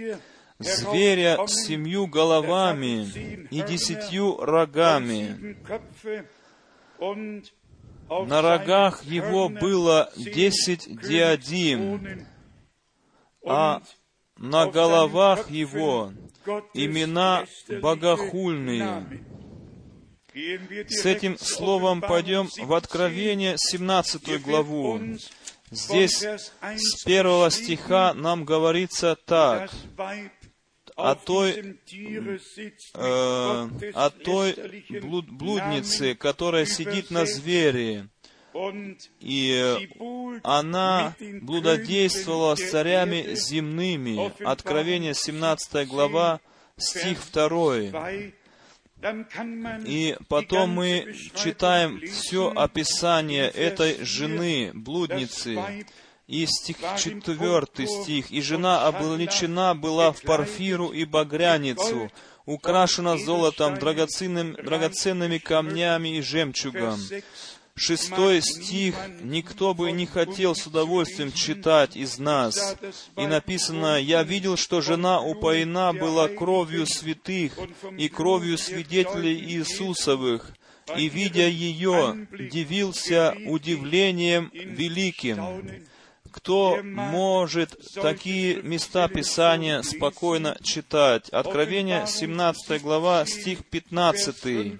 зверя 0.61 1.39
с 1.47 1.67
семью 1.67 2.07
головами 2.07 3.47
и 3.51 3.63
десятью 3.63 4.37
рогами, 4.37 5.57
на 8.09 8.43
рогах 8.43 9.03
его 9.05 9.49
было 9.49 10.13
десять 10.17 10.87
диадим, 11.01 12.27
а 13.45 13.83
на 14.37 14.67
головах 14.67 15.51
его 15.51 16.13
имена 16.75 17.47
богохульные. 17.81 19.25
С 20.89 21.07
этим 21.07 21.39
словом 21.39 22.01
пойдем 22.01 22.49
в 22.57 22.73
Откровение 22.75 23.57
17 23.59 24.43
главу. 24.43 25.01
Здесь 25.71 26.23
с 26.23 27.05
первого 27.05 27.51
стиха 27.51 28.13
нам 28.15 28.45
говорится 28.45 29.17
так 29.17 29.71
о 31.01 31.15
той, 31.15 31.79
э, 32.95 33.69
о 33.95 34.11
той 34.11 34.85
блуд, 35.01 35.31
блуднице, 35.31 36.15
которая 36.15 36.67
сидит 36.67 37.11
на 37.11 37.27
звере, 37.27 38.09
и 39.21 39.89
она 40.43 41.15
блудодействовала 41.43 42.57
с 42.57 42.71
царями 42.71 43.35
земными. 43.35 44.33
Откровение 44.45 45.15
17 45.15 45.87
глава, 45.87 46.41
стих 46.77 47.19
2. 47.33 48.33
И 49.87 50.17
потом 50.29 50.71
мы 50.71 51.15
читаем 51.35 52.01
все 52.07 52.53
описание 52.55 53.49
этой 53.49 54.05
жены, 54.05 54.73
блудницы, 54.75 55.87
и 56.31 56.47
стих, 56.47 56.77
четвертый 56.97 57.89
стих. 57.89 58.31
«И 58.31 58.41
жена 58.41 58.89
облачена 58.89 59.75
была 59.75 60.13
в 60.13 60.23
парфиру 60.23 60.91
и 60.91 61.05
багряницу, 61.05 62.11
украшена 62.47 63.19
золотом, 63.19 63.79
драгоценным, 63.79 64.55
драгоценными 64.55 65.39
камнями 65.39 66.17
и 66.17 66.23
жемчугом». 66.23 67.01
Шестой 67.77 68.43
стих 68.43 68.95
никто 69.23 69.73
бы 69.75 69.91
не 69.91 70.05
хотел 70.05 70.55
с 70.55 70.67
удовольствием 70.67 71.33
читать 71.33 71.97
из 71.97 72.19
нас. 72.19 72.77
И 73.17 73.27
написано, 73.27 73.99
«Я 73.99 74.23
видел, 74.23 74.57
что 74.57 74.81
жена 74.83 75.21
упоена 75.21 75.93
была 75.93 76.29
кровью 76.29 76.87
святых 76.87 77.55
и 77.97 78.09
кровью 78.09 78.59
свидетелей 78.59 79.37
Иисусовых, 79.57 80.53
и, 80.97 81.09
видя 81.09 81.49
ее, 81.49 82.29
дивился 82.31 83.35
удивлением 83.47 84.51
великим». 84.53 85.89
Кто 86.33 86.81
может 86.83 87.77
такие 87.95 88.63
места 88.63 89.09
Писания 89.09 89.83
спокойно 89.83 90.57
читать? 90.63 91.29
Откровение, 91.31 92.07
17 92.07 92.83
глава, 92.83 93.25
стих 93.27 93.65
15 93.65 94.79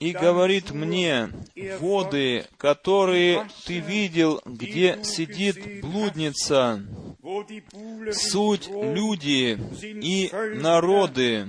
и 0.00 0.12
говорит 0.12 0.70
мне, 0.70 1.30
воды, 1.80 2.46
которые 2.56 3.48
ты 3.66 3.80
видел, 3.80 4.40
где 4.44 5.02
сидит 5.02 5.82
блудница, 5.82 6.84
суть 8.12 8.68
люди 8.68 9.58
и 9.82 10.30
народы, 10.60 11.48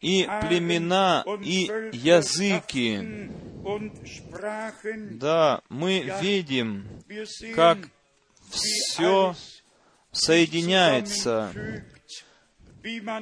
и 0.00 0.28
племена, 0.42 1.24
и 1.42 1.70
языки. 1.92 3.30
Да, 5.12 5.62
мы 5.70 6.12
видим, 6.20 6.86
как 7.54 7.78
все 8.50 9.34
соединяется, 10.12 11.52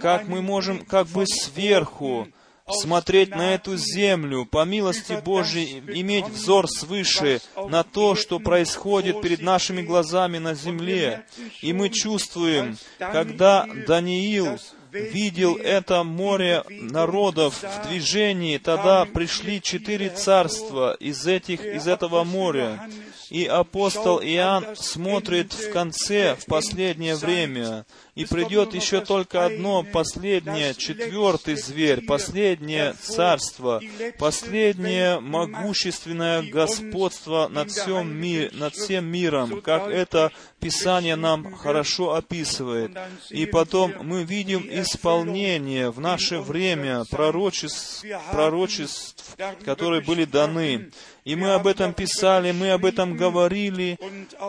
как 0.01 0.29
мы 0.29 0.43
можем 0.43 0.85
как 0.85 1.07
бы 1.09 1.27
сверху 1.27 2.29
смотреть 2.69 3.31
на 3.31 3.55
эту 3.55 3.77
землю, 3.77 4.47
по 4.47 4.65
милости 4.65 5.21
Божьей 5.25 5.81
иметь 5.81 6.27
взор 6.29 6.69
свыше 6.69 7.41
на 7.57 7.83
то, 7.83 8.15
что 8.15 8.39
происходит 8.39 9.21
перед 9.21 9.43
нашими 9.43 9.83
глазами 9.83 10.39
на 10.39 10.55
земле. 10.55 11.25
И 11.61 11.73
мы 11.73 11.91
чувствуем, 11.91 12.77
когда 12.99 13.67
Даниил 13.87 14.59
видел 14.93 15.57
это 15.57 16.03
море 16.05 16.65
народов 16.69 17.63
в 17.63 17.89
движении, 17.89 18.59
тогда 18.59 19.05
пришли 19.07 19.61
четыре 19.61 20.11
царства 20.11 20.95
из, 20.95 21.27
этих, 21.27 21.65
из 21.65 21.89
этого 21.89 22.25
моря. 22.25 22.89
И 23.33 23.47
апостол 23.47 24.21
Иоанн 24.21 24.77
смотрит 24.77 25.55
в 25.55 25.73
конце, 25.73 26.37
в 26.37 26.45
последнее 26.45 27.17
время, 27.17 27.87
и 28.15 28.27
придет 28.27 28.75
еще 28.75 29.01
только 29.01 29.47
одно 29.47 29.83
последнее, 29.85 30.75
четвертый 30.75 31.57
зверь, 31.57 32.05
последнее 32.05 32.93
царство, 32.93 33.81
последнее 34.19 35.19
могущественное 35.19 36.43
господство 36.43 37.49
над 37.49 37.71
всем, 37.71 38.15
мир, 38.15 38.53
над 38.53 38.75
всем 38.75 39.07
миром, 39.07 39.63
как 39.63 39.89
это 39.89 40.31
Писание 40.61 41.17
нам 41.17 41.55
хорошо 41.55 42.15
описывает. 42.15 42.93
И 43.31 43.47
потом 43.47 43.95
мы 44.03 44.23
видим 44.25 44.65
исполнение 44.71 45.91
в 45.91 46.01
наше 46.01 46.39
время 46.39 47.05
пророчеств, 47.11 48.05
пророчеств 48.31 49.23
которые 49.65 50.03
были 50.03 50.25
даны. 50.25 50.91
И 51.25 51.37
мы 51.37 51.55
об 51.55 51.69
этом 51.69 51.95
писали, 51.95 52.51
мы 52.51 52.71
об 52.73 52.85
этом 52.85 53.17
говорили, 53.17 53.99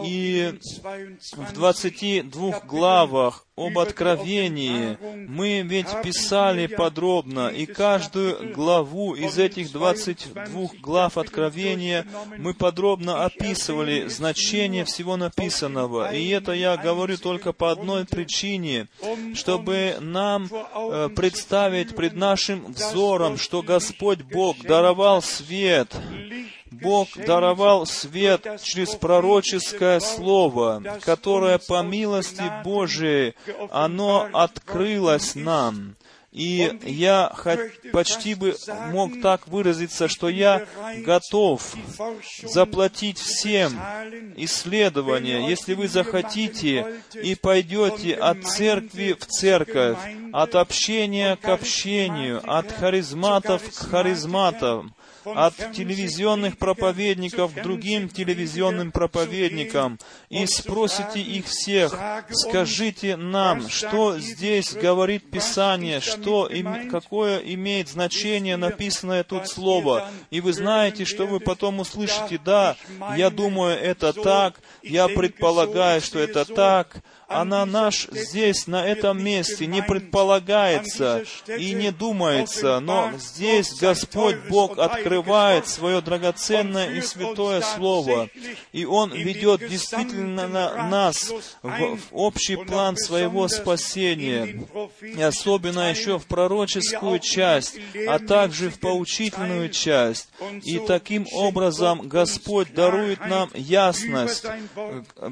и 0.04 0.60
в 1.38 1.54
22 1.54 2.62
главах 2.62 3.46
об 3.56 3.78
откровении 3.78 4.98
мы 5.28 5.62
ведь 5.62 6.02
писали 6.02 6.66
подробно, 6.66 7.50
и 7.50 7.68
каждую 7.68 8.52
главу 8.54 9.14
из 9.14 9.38
этих 9.38 9.72
22 9.72 10.70
глав 10.82 11.18
откровения 11.20 12.08
мы 12.40 12.56
подробно 12.56 13.26
описывали 13.26 14.08
значение 14.08 14.86
всего 14.86 15.18
написанного. 15.18 16.16
И 16.16 16.28
это 16.30 16.54
я 16.54 16.78
говорю 16.78 17.18
только 17.18 17.54
по 17.54 17.72
одной 17.72 18.06
причине, 18.06 18.88
чтобы 19.36 19.98
нам 20.00 20.50
э, 20.52 21.10
представить 21.16 21.96
пред 21.96 22.14
нашим 22.14 22.74
взором, 22.74 23.38
что 23.38 23.62
Господь 23.62 24.24
Бог 24.24 24.58
даровал 24.64 25.22
свет, 25.22 25.96
Бог 26.82 27.10
даровал 27.16 27.86
свет 27.86 28.46
через 28.64 28.96
пророческое 28.96 30.00
слово, 30.00 30.82
которое 31.02 31.58
по 31.58 31.82
милости 31.84 32.44
Божией, 32.64 33.36
оно 33.72 34.30
открылось 34.34 35.36
нам. 35.36 35.96
И 36.34 36.80
я 36.82 37.32
почти 37.92 38.34
бы 38.34 38.56
мог 38.90 39.22
так 39.22 39.48
выразиться, 39.48 40.08
что 40.08 40.30
я 40.30 40.66
готов 41.06 41.76
заплатить 42.42 43.20
всем 43.20 43.80
исследования, 44.36 45.48
если 45.48 45.76
вы 45.76 45.88
захотите 45.88 47.02
и 47.14 47.36
пойдете 47.36 48.16
от 48.16 48.44
церкви 48.46 49.16
в 49.18 49.28
церковь, 49.28 50.00
от 50.32 50.56
общения 50.56 51.36
к 51.36 51.48
общению, 51.50 52.42
от 52.52 52.72
харизматов 52.72 53.62
к 53.70 53.90
харизматам, 53.92 54.96
от 55.26 55.56
телевизионных 55.74 56.58
проповедников 56.58 57.54
к 57.54 57.62
другим 57.62 58.10
телевизионным 58.10 58.92
проповедникам 58.92 60.00
и 60.30 60.46
спросите 60.46 61.22
их 61.22 61.46
всех, 61.46 61.98
скажите 62.30 63.16
нам, 63.16 63.70
что 63.70 64.20
здесь 64.20 64.74
говорит 64.74 65.30
Писание, 65.30 66.00
что, 66.00 66.48
им, 66.48 66.90
какое 66.90 67.40
имеет 67.40 67.90
значение 67.90 68.58
написанное 68.58 69.24
тут 69.24 69.48
слово. 69.48 70.10
И 70.30 70.42
вы 70.42 70.54
знаете, 70.54 71.06
что 71.06 71.26
вы 71.26 71.40
потом 71.40 71.80
услышите, 71.80 72.40
да, 72.44 72.76
я 73.16 73.30
думаю, 73.30 73.78
это 73.78 74.14
так, 74.14 74.60
я 74.82 75.08
предполагаю, 75.08 76.02
что 76.02 76.20
это 76.20 76.46
так, 76.46 77.04
она 77.34 77.66
наш 77.66 78.08
здесь, 78.12 78.68
на 78.68 78.86
этом 78.86 79.24
месте, 79.24 79.66
не 79.66 79.82
предполагается 79.82 81.24
и 81.48 81.74
не 81.74 81.92
думается, 81.92 82.80
но 82.80 83.12
здесь 83.18 83.74
Господь 83.80 84.38
Бог 84.50 84.78
открывает 84.78 85.68
свое 85.68 86.02
драгоценное 86.02 86.96
и 86.96 87.02
святое 87.02 87.62
Слово, 87.62 88.30
и 88.72 88.86
Он 88.86 89.12
ведет 89.12 89.68
действительно 89.68 90.48
на 90.48 90.88
нас 90.88 91.32
в, 91.62 91.70
в 91.70 92.02
общий 92.12 92.56
план 92.56 92.98
своего 92.98 93.48
спасения, 93.48 94.66
и 95.02 95.22
особенно 95.22 95.90
еще 95.90 96.20
в 96.20 96.26
пророческую 96.26 97.20
часть, 97.20 97.78
а 98.08 98.20
также 98.20 98.70
в 98.70 98.80
поучительную 98.80 99.70
часть. 99.70 100.30
И 100.64 100.80
таким 100.80 101.28
образом 101.34 102.08
Господь 102.08 102.74
дарует 102.74 103.20
нам 103.28 103.50
ясность 103.54 104.46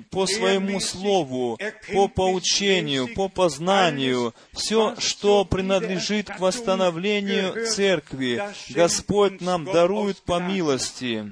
по 0.10 0.26
своему 0.26 0.80
Слову, 0.80 1.58
по 1.94 2.08
поучению, 2.08 3.14
по 3.14 3.30
познанию, 3.30 4.34
все, 4.54 4.96
что 5.00 5.46
принадлежит 5.46 6.28
к 6.30 6.39
восстановлению 6.39 7.66
церкви, 7.68 8.42
Господь 8.70 9.42
нам 9.42 9.66
дарует 9.66 10.18
по 10.22 10.39
милости 10.39 11.32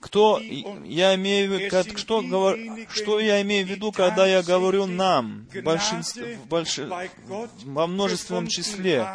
кто 0.00 0.40
я 0.84 1.14
имею, 1.16 1.68
что, 1.96 2.22
что 2.88 3.20
я 3.20 3.42
имею 3.42 3.66
в 3.66 3.68
виду, 3.68 3.90
когда 3.90 4.26
я 4.26 4.42
говорю 4.42 4.86
нам, 4.86 5.46
в 5.52 5.60
большинстве, 5.62 6.38
в 6.42 6.46
больш... 6.46 6.78
во 7.64 7.86
множественном 7.86 8.46
числе? 8.46 9.08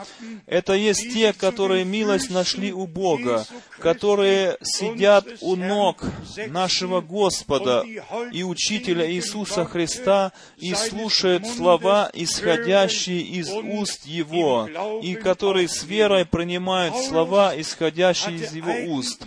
Это 0.45 0.73
есть 0.73 1.13
те, 1.13 1.31
которые 1.31 1.85
милость 1.85 2.29
нашли 2.29 2.73
у 2.73 2.85
Бога, 2.85 3.45
которые 3.79 4.57
сидят 4.61 5.25
у 5.41 5.55
ног 5.55 6.03
нашего 6.47 6.99
Господа 7.01 7.85
и 8.31 8.43
Учителя 8.43 9.09
Иисуса 9.09 9.65
Христа 9.65 10.33
и 10.57 10.73
слушают 10.73 11.47
слова, 11.47 12.09
исходящие 12.13 13.21
из 13.21 13.49
уст 13.49 14.05
Его, 14.05 14.67
и 15.01 15.15
которые 15.15 15.69
с 15.69 15.83
верой 15.83 16.25
принимают 16.25 16.95
слова, 16.97 17.53
исходящие 17.55 18.35
из 18.35 18.53
Его 18.53 18.95
уст. 18.95 19.23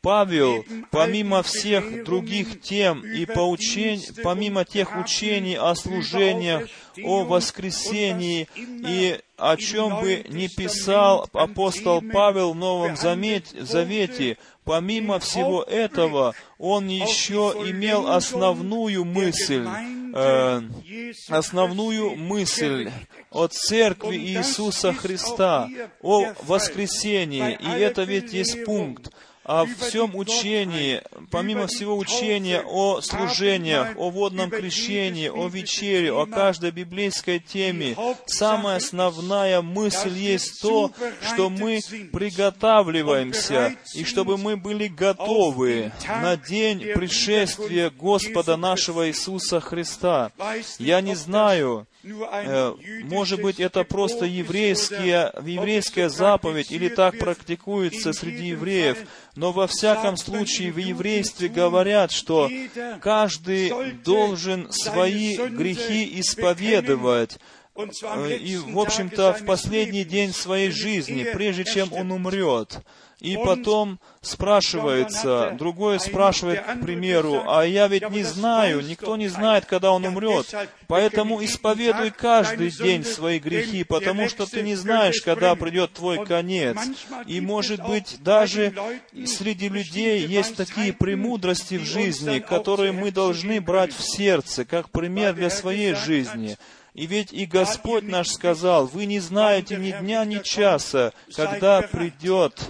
Павел, 0.00 0.64
помимо 0.92 1.42
всех 1.42 2.04
других 2.04 2.60
тем 2.60 3.04
и 3.04 3.26
поучень, 3.26 4.04
помимо 4.22 4.64
тех 4.64 4.96
учений 4.96 5.56
о 5.56 5.74
служениях, 5.74 6.68
о 7.02 7.24
воскресении 7.24 8.48
и 8.56 9.18
о 9.36 9.56
чем 9.56 10.00
бы 10.00 10.24
ни 10.28 10.46
писал 10.46 11.28
апостол 11.32 12.00
Павел 12.12 12.52
в 12.52 12.56
Новом 12.56 12.96
Завете, 12.96 14.36
помимо 14.64 15.18
всего 15.18 15.62
этого, 15.64 16.34
он 16.58 16.86
еще 16.88 17.54
имел 17.66 18.08
основную 18.08 19.04
мысль, 19.04 19.66
э, 20.14 20.62
основную 21.28 22.16
мысль 22.16 22.90
о 23.30 23.48
Церкви 23.48 24.16
Иисуса 24.16 24.92
Христа, 24.92 25.68
о 26.02 26.32
воскресении. 26.42 27.58
И 27.60 27.68
это 27.80 28.02
ведь 28.02 28.32
есть 28.32 28.64
пункт, 28.64 29.10
о 29.48 29.64
всем 29.64 30.14
учении, 30.14 31.02
помимо 31.30 31.66
всего 31.68 31.96
учения 31.96 32.60
о 32.60 33.00
служениях, 33.00 33.96
о 33.96 34.10
водном 34.10 34.50
крещении, 34.50 35.28
о 35.28 35.48
вечере, 35.48 36.12
о 36.12 36.26
каждой 36.26 36.70
библейской 36.70 37.38
теме, 37.38 37.96
самая 38.26 38.76
основная 38.76 39.62
мысль 39.62 40.12
есть 40.12 40.60
то, 40.60 40.92
что 41.22 41.48
мы 41.48 41.80
приготавливаемся, 42.12 43.74
и 43.94 44.04
чтобы 44.04 44.36
мы 44.36 44.58
были 44.58 44.86
готовы 44.86 45.92
на 46.06 46.36
день 46.36 46.80
пришествия 46.94 47.88
Господа 47.88 48.58
нашего 48.58 49.08
Иисуса 49.08 49.60
Христа. 49.60 50.30
Я 50.78 51.00
не 51.00 51.14
знаю, 51.14 51.86
Э, 52.04 52.74
может 53.04 53.42
быть, 53.42 53.58
это 53.58 53.82
просто 53.82 54.24
еврейские, 54.24 55.32
еврейская 55.44 56.08
заповедь, 56.08 56.70
или 56.70 56.88
так 56.88 57.18
практикуется 57.18 58.12
среди 58.12 58.48
евреев, 58.48 58.98
но 59.38 59.52
во 59.52 59.68
всяком 59.68 60.16
случае 60.16 60.72
в 60.72 60.78
еврействе 60.78 61.48
говорят, 61.48 62.10
что 62.10 62.50
каждый 63.00 63.92
должен 64.04 64.72
свои 64.72 65.36
грехи 65.36 66.18
исповедовать, 66.20 67.38
э, 67.76 68.36
и, 68.36 68.56
в 68.56 68.76
общем-то, 68.76 69.34
в 69.34 69.44
последний 69.44 70.04
день 70.04 70.32
своей 70.32 70.72
жизни, 70.72 71.24
прежде 71.32 71.64
чем 71.64 71.92
он 71.92 72.10
умрет. 72.10 72.80
И 73.20 73.36
потом 73.36 73.98
спрашивается, 74.20 75.56
другой 75.58 75.98
спрашивает, 75.98 76.60
к 76.60 76.80
примеру, 76.80 77.42
а 77.48 77.64
я 77.64 77.88
ведь 77.88 78.08
не 78.10 78.22
знаю, 78.22 78.80
никто 78.80 79.16
не 79.16 79.26
знает, 79.26 79.64
когда 79.64 79.90
он 79.90 80.04
умрет, 80.04 80.54
поэтому 80.86 81.44
исповедуй 81.44 82.12
каждый 82.12 82.70
день 82.70 83.04
свои 83.04 83.40
грехи, 83.40 83.82
потому 83.82 84.28
что 84.28 84.46
ты 84.46 84.62
не 84.62 84.76
знаешь, 84.76 85.20
когда 85.20 85.56
придет 85.56 85.94
твой 85.94 86.24
конец. 86.24 86.76
И, 87.26 87.40
может 87.40 87.84
быть, 87.84 88.18
даже 88.22 88.72
среди 89.26 89.68
людей 89.68 90.24
есть 90.24 90.54
такие 90.54 90.92
премудрости 90.92 91.74
в 91.74 91.84
жизни, 91.84 92.38
которые 92.38 92.92
мы 92.92 93.10
должны 93.10 93.60
брать 93.60 93.92
в 93.92 94.00
сердце, 94.00 94.64
как 94.64 94.90
пример 94.90 95.34
для 95.34 95.50
своей 95.50 95.94
жизни. 95.94 96.56
И 96.98 97.06
ведь 97.06 97.32
и 97.32 97.46
Господь 97.46 98.02
наш 98.02 98.26
сказал, 98.26 98.88
вы 98.88 99.06
не 99.06 99.20
знаете 99.20 99.76
ни 99.76 99.92
дня, 99.92 100.24
ни 100.24 100.40
часа, 100.40 101.12
когда 101.32 101.80
придет 101.80 102.60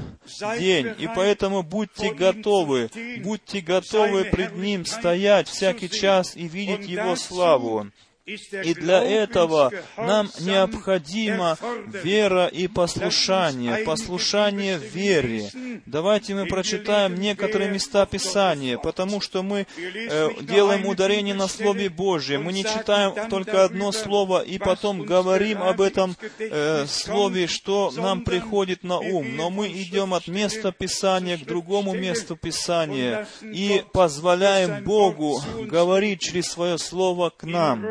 день. 0.59 0.95
И 0.99 1.09
поэтому 1.17 1.63
будьте 1.63 2.13
готовы, 2.13 2.91
будьте 3.25 3.63
готовы 3.63 4.25
пред 4.25 4.55
Ним 4.55 4.85
стоять 4.85 5.49
всякий 5.49 5.89
час 5.89 6.37
и 6.37 6.47
видеть 6.47 6.87
Его 6.87 7.17
славу. 7.17 7.91
И 8.29 8.75
для 8.75 9.03
этого 9.03 9.73
нам 9.97 10.29
необходима 10.41 11.57
вера 11.87 12.47
и 12.47 12.69
послушание, 12.69 13.79
послушание 13.85 14.79
вере. 14.79 15.51
Давайте 15.87 16.35
мы 16.35 16.47
прочитаем 16.47 17.15
некоторые 17.15 17.71
места 17.71 18.05
Писания, 18.05 18.77
потому 18.77 19.23
что 19.23 19.43
мы 19.43 19.67
э, 19.77 20.29
делаем 20.43 20.87
ударение 20.87 21.35
на 21.35 21.49
Слове 21.49 21.89
Божьем. 21.89 22.45
Мы 22.45 22.53
не 22.53 22.65
читаем 22.65 23.31
только 23.31 23.65
одно 23.65 23.93
слово 23.93 24.43
и 24.43 24.59
потом 24.59 25.03
говорим 25.03 25.63
об 25.63 25.81
этом 25.81 26.15
э, 26.39 26.85
слове, 26.87 27.47
что 27.47 27.91
нам 27.97 28.25
приходит 28.25 28.83
на 28.85 28.99
ум. 28.99 29.37
Но 29.37 29.49
мы 29.49 29.69
идем 29.69 30.13
от 30.13 30.29
места 30.29 30.71
Писания 30.73 31.39
к 31.39 31.47
другому 31.47 31.95
месту 31.95 32.37
Писания 32.37 33.27
и 33.43 33.83
позволяем 33.93 34.85
Богу 34.85 35.41
говорить 35.63 36.21
через 36.21 36.47
свое 36.47 36.77
слово 36.77 37.31
к 37.31 37.45
нам. 37.45 37.87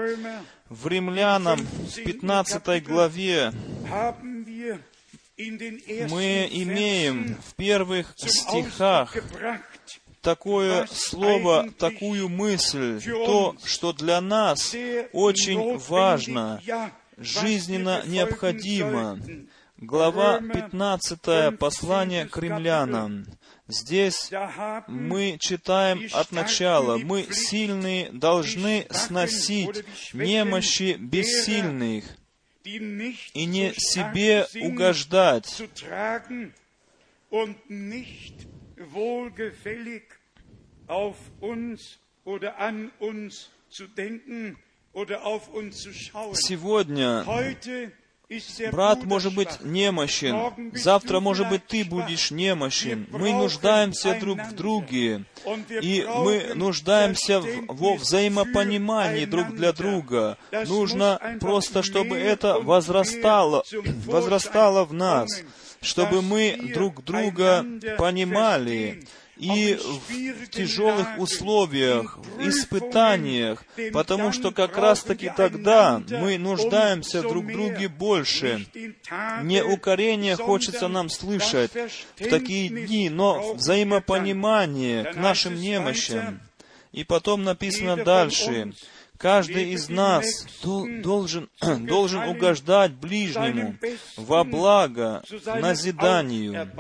В 0.70 0.88
Римлянам, 0.88 1.60
в 1.60 2.04
15 2.04 2.84
главе, 2.84 3.52
мы 5.38 6.48
имеем 6.52 7.38
в 7.46 7.54
первых 7.56 8.14
стихах 8.18 9.16
такое 10.22 10.88
слово, 10.92 11.70
такую 11.78 12.28
мысль, 12.28 13.02
то, 13.02 13.56
что 13.64 13.94
для 13.94 14.20
нас 14.20 14.76
очень 15.14 15.78
важно, 15.78 16.62
жизненно 17.18 18.04
необходимо. 18.06 19.20
Глава 19.78 20.40
15, 20.40 21.58
послание 21.58 22.26
к 22.26 22.38
римлянам. 22.38 23.26
Здесь 23.68 24.32
мы 24.88 25.38
читаем 25.40 26.08
от 26.14 26.32
начала. 26.32 26.98
Мы, 26.98 27.28
сильные, 27.32 28.10
должны 28.12 28.88
сносить 28.92 29.84
немощи 30.14 30.96
бессильных 30.98 32.06
и 32.64 33.46
не 33.46 33.74
себе 33.74 34.48
угождать, 34.62 35.46
Сегодня 46.34 47.24
Брат 48.74 49.06
может 49.06 49.34
быть 49.34 49.62
немощен, 49.62 50.74
завтра, 50.74 51.22
может 51.22 51.48
быть, 51.48 51.66
ты 51.66 51.86
будешь 51.86 52.30
немощен. 52.30 53.08
Мы 53.10 53.32
нуждаемся 53.32 54.20
друг 54.20 54.40
в 54.40 54.54
друге, 54.54 55.24
и 55.82 56.06
мы 56.06 56.54
нуждаемся 56.54 57.40
в, 57.40 57.48
во 57.68 57.96
взаимопонимании 57.96 59.24
друг 59.24 59.56
для 59.56 59.72
друга. 59.72 60.38
Нужно 60.52 61.22
просто, 61.40 61.84
чтобы 61.84 62.18
это 62.18 62.60
возрастало, 62.60 63.64
возрастало 64.06 64.84
в 64.84 64.94
нас, 64.94 65.30
чтобы 65.82 66.22
мы 66.22 66.72
друг 66.74 67.06
друга 67.06 67.66
понимали, 67.98 69.06
и 69.40 69.76
в 69.76 70.48
тяжелых 70.50 71.18
условиях, 71.18 72.18
в 72.18 72.48
испытаниях, 72.48 73.64
потому 73.94 74.32
что 74.32 74.52
как 74.52 74.78
раз-таки 74.78 75.32
тогда 75.36 76.02
мы 76.10 76.38
нуждаемся 76.38 77.22
друг 77.22 77.46
в 77.46 77.52
друге 77.52 77.88
больше. 77.88 78.66
Не 79.44 79.64
укорение 79.64 80.36
хочется 80.36 80.88
нам 80.88 81.10
слышать 81.10 81.72
в 82.16 82.30
такие 82.30 82.70
дни, 82.70 83.10
но 83.10 83.54
взаимопонимание 83.54 85.06
к 85.06 85.16
нашим 85.16 85.56
немощам. 85.56 86.42
И 86.92 87.04
потом 87.04 87.44
написано 87.44 88.04
дальше, 88.04 88.74
каждый 89.18 89.72
из 89.72 89.90
нас 89.90 90.46
должен, 91.04 91.50
должен 91.62 92.24
угождать 92.24 92.94
ближнему 92.94 93.76
во 94.16 94.44
благо 94.44 95.24
назиданию. 95.46 96.72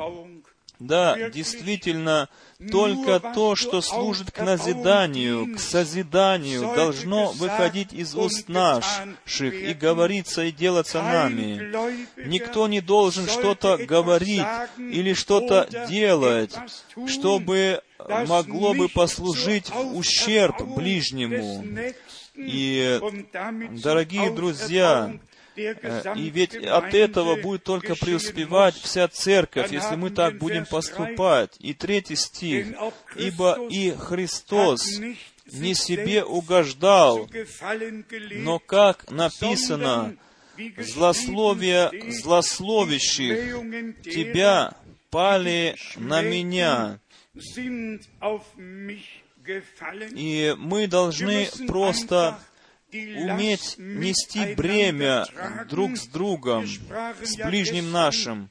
Да, 0.80 1.30
действительно, 1.30 2.30
только 2.72 3.20
то, 3.20 3.56
что 3.56 3.82
служит 3.82 4.32
к 4.32 4.40
назиданию, 4.41 5.56
к 5.56 5.60
созиданию, 5.60 6.62
должно 6.76 7.32
выходить 7.32 7.94
из 7.94 8.16
уст 8.16 8.48
наших 8.48 9.54
и 9.54 9.74
говориться 9.74 10.44
и 10.44 10.52
делаться 10.52 11.02
нами. 11.02 11.72
Никто 12.28 12.68
не 12.68 12.82
должен 12.82 13.28
что-то 13.28 13.78
говорить 13.78 14.45
или 14.78 15.14
что-то 15.14 15.68
делать, 15.90 16.56
чтобы 17.08 17.82
могло 18.28 18.74
бы 18.74 18.88
послужить 18.88 19.70
в 19.70 19.98
ущерб 19.98 20.62
ближнему. 20.62 21.66
И, 22.36 22.99
дорогие 23.82 24.32
друзья, 24.32 25.18
и 25.57 26.29
ведь 26.29 26.55
от 26.55 26.93
этого 26.93 27.41
будет 27.41 27.63
только 27.63 27.95
преуспевать 27.95 28.75
вся 28.75 29.07
церковь, 29.07 29.71
если 29.71 29.95
мы 29.95 30.11
так 30.11 30.38
будем 30.38 30.65
поступать. 30.65 31.55
И 31.59 31.73
третий 31.73 32.15
стих. 32.15 32.67
«Ибо 33.15 33.67
и 33.69 33.91
Христос 33.91 34.99
не 35.51 35.73
себе 35.73 36.23
угождал, 36.23 37.29
но, 38.31 38.59
как 38.59 39.09
написано, 39.09 40.15
злословие 40.77 41.91
злословящих 42.11 44.03
тебя 44.03 44.75
пали 45.09 45.75
на 45.95 46.21
меня». 46.21 46.99
И 50.15 50.55
мы 50.57 50.88
должны 50.88 51.47
просто 51.67 52.39
уметь 52.91 53.76
нести 53.77 54.55
бремя 54.55 55.26
друг 55.69 55.97
с 55.97 56.07
другом, 56.07 56.65
с 56.65 57.35
ближним 57.35 57.91
нашим. 57.91 58.49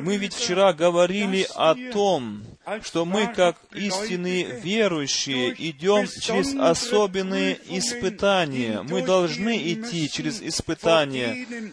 Мы 0.00 0.16
ведь 0.16 0.34
вчера 0.34 0.72
говорили 0.72 1.46
о 1.54 1.74
том, 1.92 2.42
что 2.82 3.04
мы, 3.04 3.26
как 3.26 3.56
истинные 3.74 4.60
верующие, 4.60 5.54
идем 5.70 6.06
через 6.06 6.54
особенные 6.54 7.58
испытания. 7.68 8.82
Мы 8.82 9.02
должны 9.02 9.72
идти 9.72 10.08
через 10.10 10.40
испытания, 10.40 11.72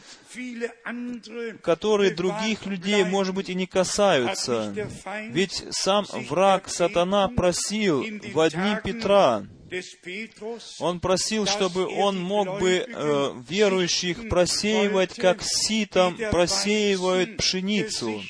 которые 1.62 2.12
других 2.12 2.66
людей, 2.66 3.06
может 3.06 3.34
быть, 3.34 3.50
и 3.50 3.56
не 3.56 3.66
касаются. 3.68 4.74
Ведь 5.30 5.64
сам 5.72 6.06
враг 6.30 6.68
сатана 6.70 7.30
просил 7.30 8.02
в 8.02 8.50
дни 8.50 8.76
Петра, 8.84 9.46
он 10.80 11.00
просил, 11.00 11.46
чтобы 11.46 11.88
он 11.88 12.20
мог 12.20 12.60
бы 12.60 12.86
э, 12.88 13.34
верующих 13.48 14.30
просеивать, 14.30 15.16
как 15.16 15.42
ситом 15.42 16.18
просеивают 16.32 17.38
пшеницу. 17.38 18.22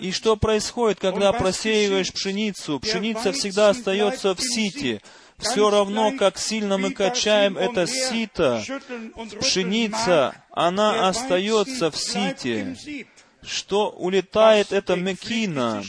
И 0.00 0.12
что 0.12 0.36
происходит, 0.36 0.98
когда 0.98 1.32
просеиваешь 1.32 2.12
пшеницу? 2.12 2.80
Пшеница 2.80 3.32
всегда 3.32 3.70
остается 3.70 4.34
в 4.34 4.40
сите. 4.40 5.00
Все 5.38 5.70
равно, 5.70 6.12
как 6.18 6.38
сильно 6.38 6.76
мы 6.76 6.92
качаем 6.92 7.56
это 7.56 7.86
сито, 7.86 8.62
пшеница, 9.40 10.34
она 10.50 11.08
остается 11.08 11.90
в 11.90 11.96
сите 11.96 12.76
что 13.42 13.90
улетает 13.90 14.72
эта 14.72 14.96
мекина, 14.96 15.82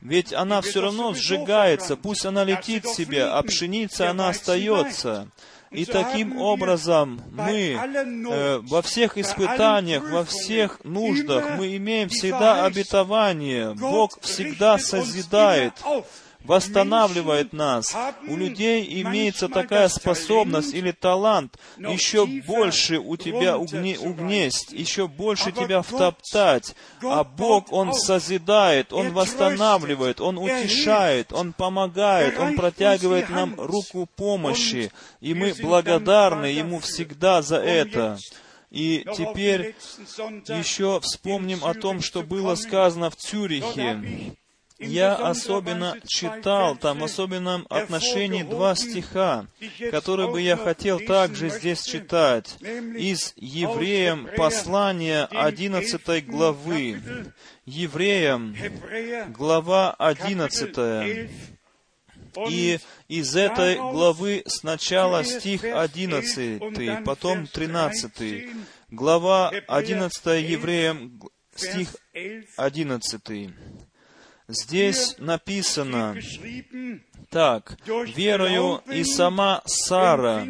ведь 0.00 0.32
она 0.32 0.60
все 0.60 0.80
равно 0.80 1.14
сжигается, 1.14 1.96
пусть 1.96 2.24
она 2.26 2.44
летит 2.44 2.86
себе, 2.86 3.24
а 3.24 3.42
пшеница, 3.42 4.10
она 4.10 4.28
остается. 4.28 5.28
И 5.70 5.84
таким 5.84 6.40
образом 6.40 7.20
мы 7.30 7.78
э, 7.78 8.58
во 8.62 8.80
всех 8.80 9.18
испытаниях, 9.18 10.10
во 10.10 10.24
всех 10.24 10.82
нуждах, 10.82 11.58
мы 11.58 11.76
имеем 11.76 12.08
всегда 12.08 12.64
обетование. 12.64 13.74
Бог 13.74 14.18
всегда 14.22 14.78
созидает 14.78 15.74
восстанавливает 16.48 17.52
нас. 17.52 17.94
У 18.26 18.36
людей 18.36 19.02
имеется 19.02 19.48
такая 19.48 19.88
способность 19.88 20.74
или 20.74 20.90
талант 20.90 21.58
еще 21.76 22.26
больше 22.26 22.98
у 22.98 23.16
тебя 23.16 23.58
угне, 23.58 23.98
угнесть, 23.98 24.72
еще 24.72 25.06
больше 25.06 25.52
тебя 25.52 25.82
втоптать. 25.82 26.74
А 27.02 27.22
Бог, 27.22 27.72
Он 27.72 27.92
созидает, 27.92 28.92
Он 28.92 29.12
восстанавливает, 29.12 30.20
Он 30.20 30.38
утешает, 30.38 31.32
Он 31.32 31.52
помогает, 31.52 32.38
Он 32.38 32.56
протягивает 32.56 33.28
нам 33.28 33.54
руку 33.56 34.08
помощи. 34.16 34.90
И 35.20 35.34
мы 35.34 35.54
благодарны 35.60 36.46
Ему 36.46 36.80
всегда 36.80 37.42
за 37.42 37.56
это. 37.58 38.18
И 38.70 39.04
теперь 39.16 39.74
еще 40.48 41.00
вспомним 41.00 41.64
о 41.64 41.74
том, 41.74 42.00
что 42.00 42.22
было 42.22 42.54
сказано 42.54 43.10
в 43.10 43.16
Цюрихе 43.16 44.34
я 44.78 45.14
особенно 45.14 45.98
читал 46.06 46.76
там, 46.76 47.00
в 47.00 47.04
особенном 47.04 47.66
отношении 47.68 48.42
два 48.42 48.74
стиха, 48.74 49.46
которые 49.90 50.30
бы 50.30 50.40
я 50.40 50.56
хотел 50.56 51.00
также 51.00 51.50
здесь 51.50 51.82
читать, 51.82 52.56
из 52.60 53.32
Евреям 53.36 54.28
послания 54.36 55.24
11 55.26 56.26
главы. 56.26 57.00
Евреям, 57.66 58.56
глава 59.28 59.94
11. 59.98 61.28
И 62.48 62.78
из 63.08 63.36
этой 63.36 63.76
главы 63.76 64.44
сначала 64.46 65.24
стих 65.24 65.64
11, 65.64 67.04
потом 67.04 67.46
13. 67.46 68.48
Глава 68.90 69.50
11 69.66 70.26
Евреям, 70.48 71.20
стих 71.54 71.96
11. 72.56 73.50
Здесь 74.48 75.16
написано 75.18 76.16
так, 77.28 77.76
«Верою 78.16 78.82
и 78.90 79.04
сама 79.04 79.60
Сара, 79.66 80.46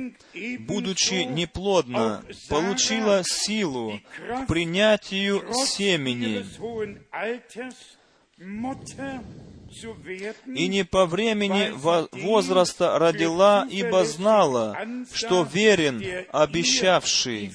будучи 0.61 1.25
неплодна, 1.25 2.23
получила 2.49 3.25
силу 3.25 4.01
к 4.17 4.47
принятию 4.47 5.53
семени, 5.53 6.47
и 10.55 10.69
не 10.69 10.85
по 10.85 11.07
времени 11.07 11.73
возраста 12.25 12.99
родила, 13.01 13.67
ибо 13.69 14.05
знала, 14.05 14.79
что 15.13 15.43
верен 15.43 16.01
обещавший. 16.31 17.53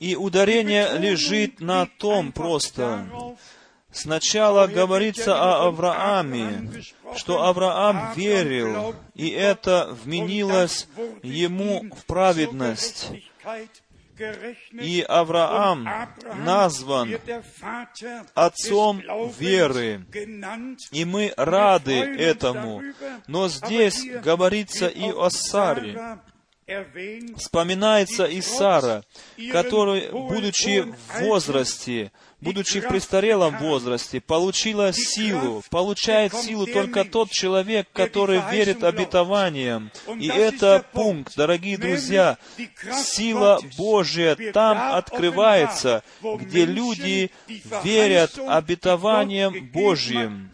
И 0.00 0.16
ударение 0.16 0.98
лежит 0.98 1.60
на 1.60 1.86
том 1.86 2.32
просто. 2.32 3.06
Сначала 3.92 4.66
говорится 4.66 5.34
о 5.36 5.66
Аврааме, 5.66 6.70
что 7.16 7.44
Авраам 7.44 8.12
верил, 8.14 8.94
и 9.14 9.28
это 9.30 9.96
вменилось 10.04 10.88
ему 11.22 11.84
в 11.94 12.06
праведность. 12.06 13.10
И 14.72 15.04
Авраам 15.08 15.88
назван 16.44 17.18
отцом 18.34 19.02
веры, 19.38 20.04
и 20.92 21.04
мы 21.04 21.32
рады 21.36 21.94
этому. 21.94 22.82
Но 23.26 23.48
здесь 23.48 24.04
говорится 24.22 24.88
и 24.88 25.10
о 25.10 25.30
Саре, 25.30 26.20
вспоминается 27.36 28.24
и 28.24 28.40
Сара, 28.40 29.04
которая, 29.52 30.10
будучи 30.10 30.82
в 30.82 31.20
возрасте, 31.20 32.12
будучи 32.40 32.80
в 32.80 32.88
престарелом 32.88 33.58
возрасте, 33.58 34.20
получила 34.20 34.92
силу. 34.92 35.62
Получает 35.70 36.34
силу 36.34 36.66
только 36.66 37.04
тот 37.04 37.30
человек, 37.30 37.88
который 37.92 38.42
верит 38.50 38.82
обетованиям. 38.82 39.90
И 40.18 40.28
это 40.28 40.84
пункт, 40.92 41.36
дорогие 41.36 41.78
друзья, 41.78 42.38
сила 42.92 43.60
Божья 43.76 44.36
там 44.52 44.94
открывается, 44.94 46.02
где 46.22 46.64
люди 46.64 47.30
верят 47.84 48.38
обетованиям 48.38 49.70
Божьим. 49.72 50.50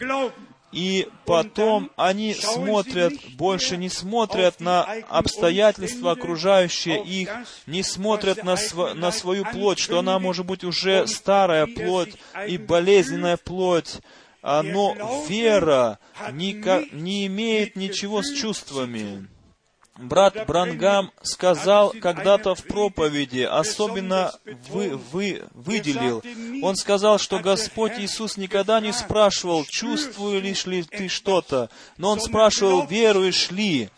И 0.72 1.08
потом 1.24 1.90
они 1.96 2.34
смотрят, 2.34 3.12
больше 3.36 3.76
не 3.76 3.88
смотрят 3.88 4.60
на 4.60 4.82
обстоятельства 5.08 6.12
окружающие 6.12 7.02
их, 7.02 7.30
не 7.66 7.82
смотрят 7.82 8.42
на, 8.42 8.56
св- 8.56 8.94
на 8.94 9.10
свою 9.12 9.44
плоть, 9.44 9.78
что 9.78 10.00
она 10.00 10.18
может 10.18 10.44
быть 10.44 10.64
уже 10.64 11.06
старая 11.06 11.66
плоть 11.66 12.14
и 12.46 12.58
болезненная 12.58 13.36
плоть, 13.36 14.00
но 14.42 15.24
вера 15.28 15.98
не, 16.32 16.52
не 16.92 17.26
имеет 17.26 17.76
ничего 17.76 18.22
с 18.22 18.32
чувствами. 18.34 19.28
Брат 19.98 20.46
Брангам 20.46 21.10
сказал 21.22 21.94
когда-то 22.00 22.54
в 22.54 22.62
проповеди, 22.64 23.40
особенно 23.40 24.32
вы, 24.68 24.96
вы, 24.96 25.44
выделил, 25.54 26.22
он 26.62 26.76
сказал, 26.76 27.18
что 27.18 27.38
Господь 27.38 27.92
Иисус 27.98 28.36
никогда 28.36 28.80
не 28.80 28.92
спрашивал, 28.92 29.64
чувствуешь 29.64 30.66
ли 30.66 30.82
ты 30.82 31.08
что-то, 31.08 31.70
но 31.96 32.10
Он 32.10 32.20
спрашивал, 32.20 32.86
веруешь 32.86 33.50
ли. 33.50 33.88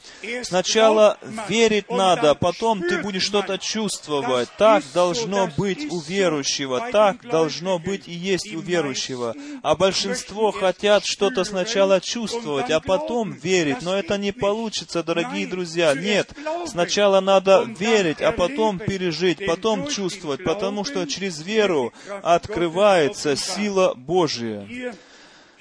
Сначала 0.43 1.19
верить 1.49 1.91
надо, 1.91 2.35
потом 2.35 2.81
ты 2.81 2.99
будешь 2.99 3.25
что-то 3.25 3.59
чувствовать. 3.59 4.49
Так 4.57 4.85
должно 4.95 5.51
быть 5.57 5.91
у 5.91 6.01
верующего, 6.01 6.91
так 6.93 7.29
должно 7.29 7.79
быть 7.79 8.07
и 8.07 8.13
есть 8.13 8.55
у 8.55 8.61
верующего. 8.61 9.35
А 9.63 9.75
большинство 9.75 10.53
хотят 10.53 11.05
что-то 11.05 11.45
сначала 11.45 12.01
чувствовать, 12.01 12.71
а 12.71 12.81
потом 12.81 13.33
верить, 13.33 13.83
но 13.83 13.97
это 13.97 14.17
не 14.17 14.33
получится, 14.33 15.03
дорогие 15.03 15.47
друзья 15.47 15.88
нет. 15.95 16.33
Сначала 16.67 17.21
надо 17.21 17.65
верить, 17.65 18.21
а 18.21 18.33
потом 18.33 18.79
пережить, 18.79 19.45
потом 19.47 19.89
чувствовать, 19.89 20.45
потому 20.45 20.85
что 20.85 21.07
через 21.07 21.41
веру 21.43 21.93
открывается 22.23 23.37
сила 23.37 23.95
Божия. 23.95 24.95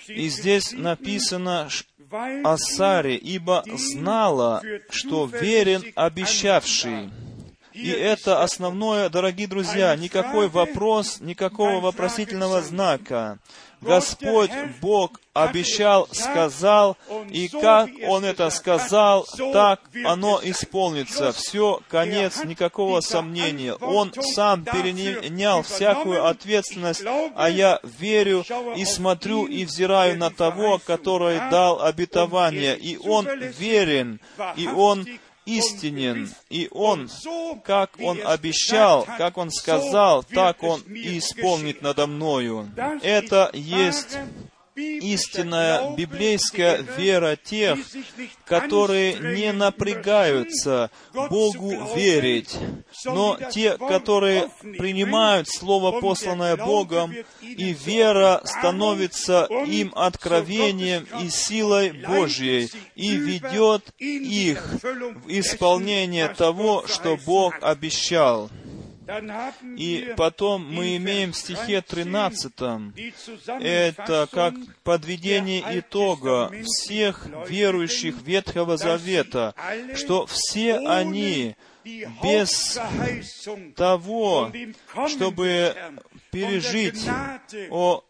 И 0.07 0.29
здесь 0.29 0.71
написано 0.71 1.69
о 2.43 2.57
Саре, 2.57 3.15
ибо 3.15 3.63
знала, 3.75 4.61
что 4.89 5.25
верен 5.25 5.83
обещавший. 5.95 7.09
И 7.73 7.89
это 7.89 8.41
основное, 8.41 9.07
дорогие 9.09 9.47
друзья, 9.47 9.95
никакой 9.95 10.47
вопрос, 10.47 11.19
никакого 11.19 11.79
вопросительного 11.79 12.61
знака. 12.61 13.37
Господь 13.81 14.51
Бог 14.81 15.19
обещал, 15.33 16.07
сказал, 16.11 16.97
и 17.29 17.47
как 17.47 17.89
Он 18.07 18.25
это 18.25 18.49
сказал, 18.49 19.27
так 19.53 19.81
оно 20.03 20.39
исполнится. 20.43 21.31
Все, 21.31 21.81
конец, 21.89 22.43
никакого 22.43 23.01
сомнения. 23.01 23.73
Он 23.73 24.11
сам 24.19 24.63
перенял 24.63 25.61
всякую 25.61 26.25
ответственность, 26.25 27.03
а 27.35 27.49
я 27.49 27.79
верю 27.83 28.43
и 28.75 28.85
смотрю 28.85 29.45
и 29.45 29.65
взираю 29.65 30.17
на 30.17 30.31
того, 30.31 30.79
который 30.83 31.39
дал 31.51 31.81
обетование. 31.81 32.77
И 32.77 32.97
Он 32.97 33.27
верен, 33.39 34.19
и 34.55 34.67
Он 34.67 35.07
истинен, 35.47 36.29
и 36.49 36.67
Он, 36.71 37.09
как 37.63 37.91
Он 37.99 38.19
обещал, 38.23 39.05
как 39.17 39.37
Он 39.37 39.49
сказал, 39.49 40.23
так 40.23 40.61
Он 40.61 40.81
и 40.81 41.17
исполнит 41.17 41.81
надо 41.81 42.05
мною. 42.05 42.69
Это 43.01 43.49
есть 43.53 44.17
истинная 44.77 45.95
библейская 45.95 46.85
вера 46.97 47.35
тех, 47.35 47.79
которые 48.45 49.15
не 49.35 49.51
напрягаются 49.51 50.91
Богу 51.13 51.73
верить, 51.95 52.55
но 53.05 53.37
те, 53.51 53.77
которые 53.77 54.49
принимают 54.61 55.47
Слово, 55.47 55.99
посланное 55.99 56.55
Богом, 56.55 57.13
и 57.41 57.73
вера 57.73 58.41
становится 58.45 59.47
им 59.65 59.91
откровением 59.95 61.07
и 61.21 61.29
силой 61.29 61.91
Божьей, 61.91 62.69
и 62.95 63.15
ведет 63.15 63.83
их 63.97 64.73
в 64.81 65.27
исполнение 65.27 66.27
того, 66.29 66.85
что 66.87 67.17
Бог 67.25 67.55
обещал. 67.61 68.49
И 69.77 70.13
потом 70.17 70.73
мы 70.73 70.97
имеем 70.97 71.31
в 71.31 71.37
стихе 71.37 71.81
13, 71.81 72.53
это 73.61 74.27
как 74.31 74.53
подведение 74.83 75.63
итога 75.79 76.51
всех 76.65 77.27
верующих 77.47 78.21
Ветхого 78.21 78.77
Завета, 78.77 79.55
что 79.95 80.25
все 80.25 80.77
они 80.77 81.55
без 82.23 82.79
того, 83.75 84.51
чтобы 85.07 85.75
пережить 86.31 87.07
о, 87.69 88.03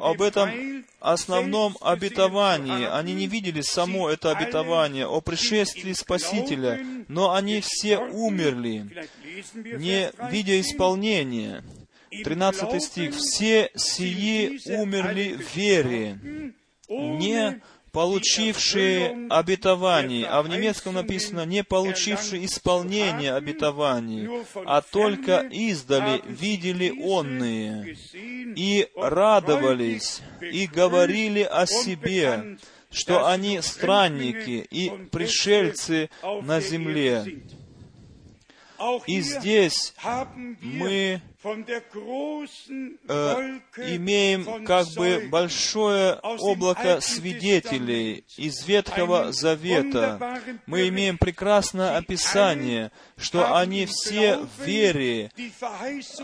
об 0.00 0.22
этом 0.22 0.84
основном 1.00 1.76
обетовании. 1.80 2.86
Они 2.86 3.14
не 3.14 3.26
видели 3.26 3.60
само 3.60 4.08
это 4.10 4.30
обетование 4.30 5.06
о 5.06 5.20
пришествии 5.20 5.92
Спасителя, 5.92 6.84
но 7.08 7.34
они 7.34 7.60
все 7.60 7.98
умерли, 7.98 8.86
не 9.54 10.10
видя 10.30 10.60
исполнения. 10.60 11.64
13 12.22 12.82
стих. 12.82 13.16
«Все 13.16 13.70
сии 13.74 14.60
умерли 14.70 15.34
в 15.34 15.56
вере, 15.56 16.52
не 16.88 17.60
получившие 17.94 19.28
обетований, 19.30 20.24
а 20.24 20.42
в 20.42 20.48
немецком 20.48 20.94
написано 20.94 21.46
не 21.46 21.62
получившие 21.62 22.44
исполнение 22.44 23.32
обетований, 23.32 24.44
а 24.66 24.82
только 24.82 25.46
издали 25.48 26.20
видели 26.26 26.92
онные, 27.00 27.96
и 28.56 28.88
радовались, 28.96 30.22
и 30.40 30.66
говорили 30.66 31.42
о 31.42 31.66
себе, 31.66 32.58
что 32.90 33.28
они 33.28 33.60
странники 33.60 34.66
и 34.68 34.90
пришельцы 35.12 36.10
на 36.42 36.60
земле. 36.60 37.42
И 39.06 39.20
здесь 39.20 39.94
мы 40.60 41.22
имеем 43.76 44.64
как 44.64 44.86
бы 44.96 45.28
большое 45.30 46.14
облако 46.14 47.00
свидетелей 47.00 48.24
из 48.36 48.66
Ветхого 48.66 49.32
Завета. 49.32 50.40
Мы 50.66 50.88
имеем 50.88 51.18
прекрасное 51.18 51.96
описание, 51.96 52.90
что 53.16 53.56
они 53.56 53.86
все 53.86 54.38
в 54.38 54.64
вере, 54.64 55.30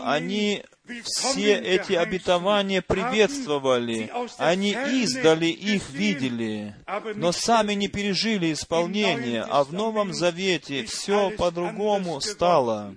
они 0.03 0.63
все 1.03 1.55
эти 1.55 1.93
обетования 1.93 2.81
приветствовали, 2.81 4.11
они 4.37 4.71
издали 4.71 5.45
их 5.45 5.89
видели, 5.91 6.75
но 7.15 7.31
сами 7.31 7.73
не 7.73 7.87
пережили 7.87 8.51
исполнение, 8.53 9.45
а 9.47 9.63
в 9.63 9.71
Новом 9.71 10.13
Завете 10.13 10.83
все 10.85 11.29
по-другому 11.31 12.19
стало. 12.21 12.95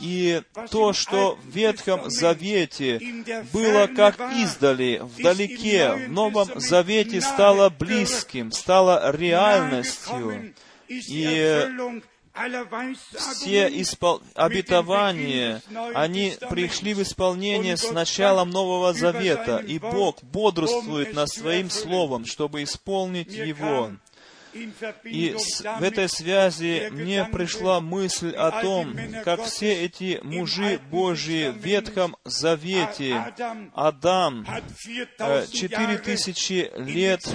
И 0.00 0.42
то, 0.70 0.92
что 0.92 1.38
в 1.42 1.48
Ветхом 1.48 2.10
Завете 2.10 3.00
было 3.52 3.86
как 3.86 4.18
издали, 4.34 5.00
вдалеке, 5.02 6.06
в 6.06 6.10
Новом 6.10 6.48
Завете 6.60 7.20
стало 7.20 7.70
близким, 7.70 8.52
стало 8.52 9.10
реальностью. 9.12 10.54
И 10.88 11.68
все 13.10 13.80
испол... 13.80 14.20
обетования, 14.34 15.62
они 15.94 16.34
пришли 16.50 16.92
в 16.94 17.02
исполнение 17.02 17.76
с 17.76 17.90
началом 17.92 18.50
Нового 18.50 18.92
Завета, 18.92 19.58
и 19.58 19.78
Бог 19.78 20.22
бодрствует 20.22 21.14
над 21.14 21.28
Своим 21.28 21.70
Словом, 21.70 22.26
чтобы 22.26 22.64
исполнить 22.64 23.32
его. 23.32 23.92
И 25.04 25.36
в 25.78 25.82
этой 25.82 26.08
связи 26.08 26.88
мне 26.90 27.24
пришла 27.24 27.80
мысль 27.80 28.30
о 28.30 28.62
том, 28.62 28.96
как 29.24 29.42
все 29.44 29.84
эти 29.84 30.20
мужи 30.22 30.80
Божьи 30.90 31.48
в 31.48 31.56
Ветхом 31.56 32.16
Завете, 32.24 33.34
Адам, 33.74 34.46
э, 35.18 35.46
четыре 35.52 35.98
тысячи 35.98 36.70
лет 36.76 37.28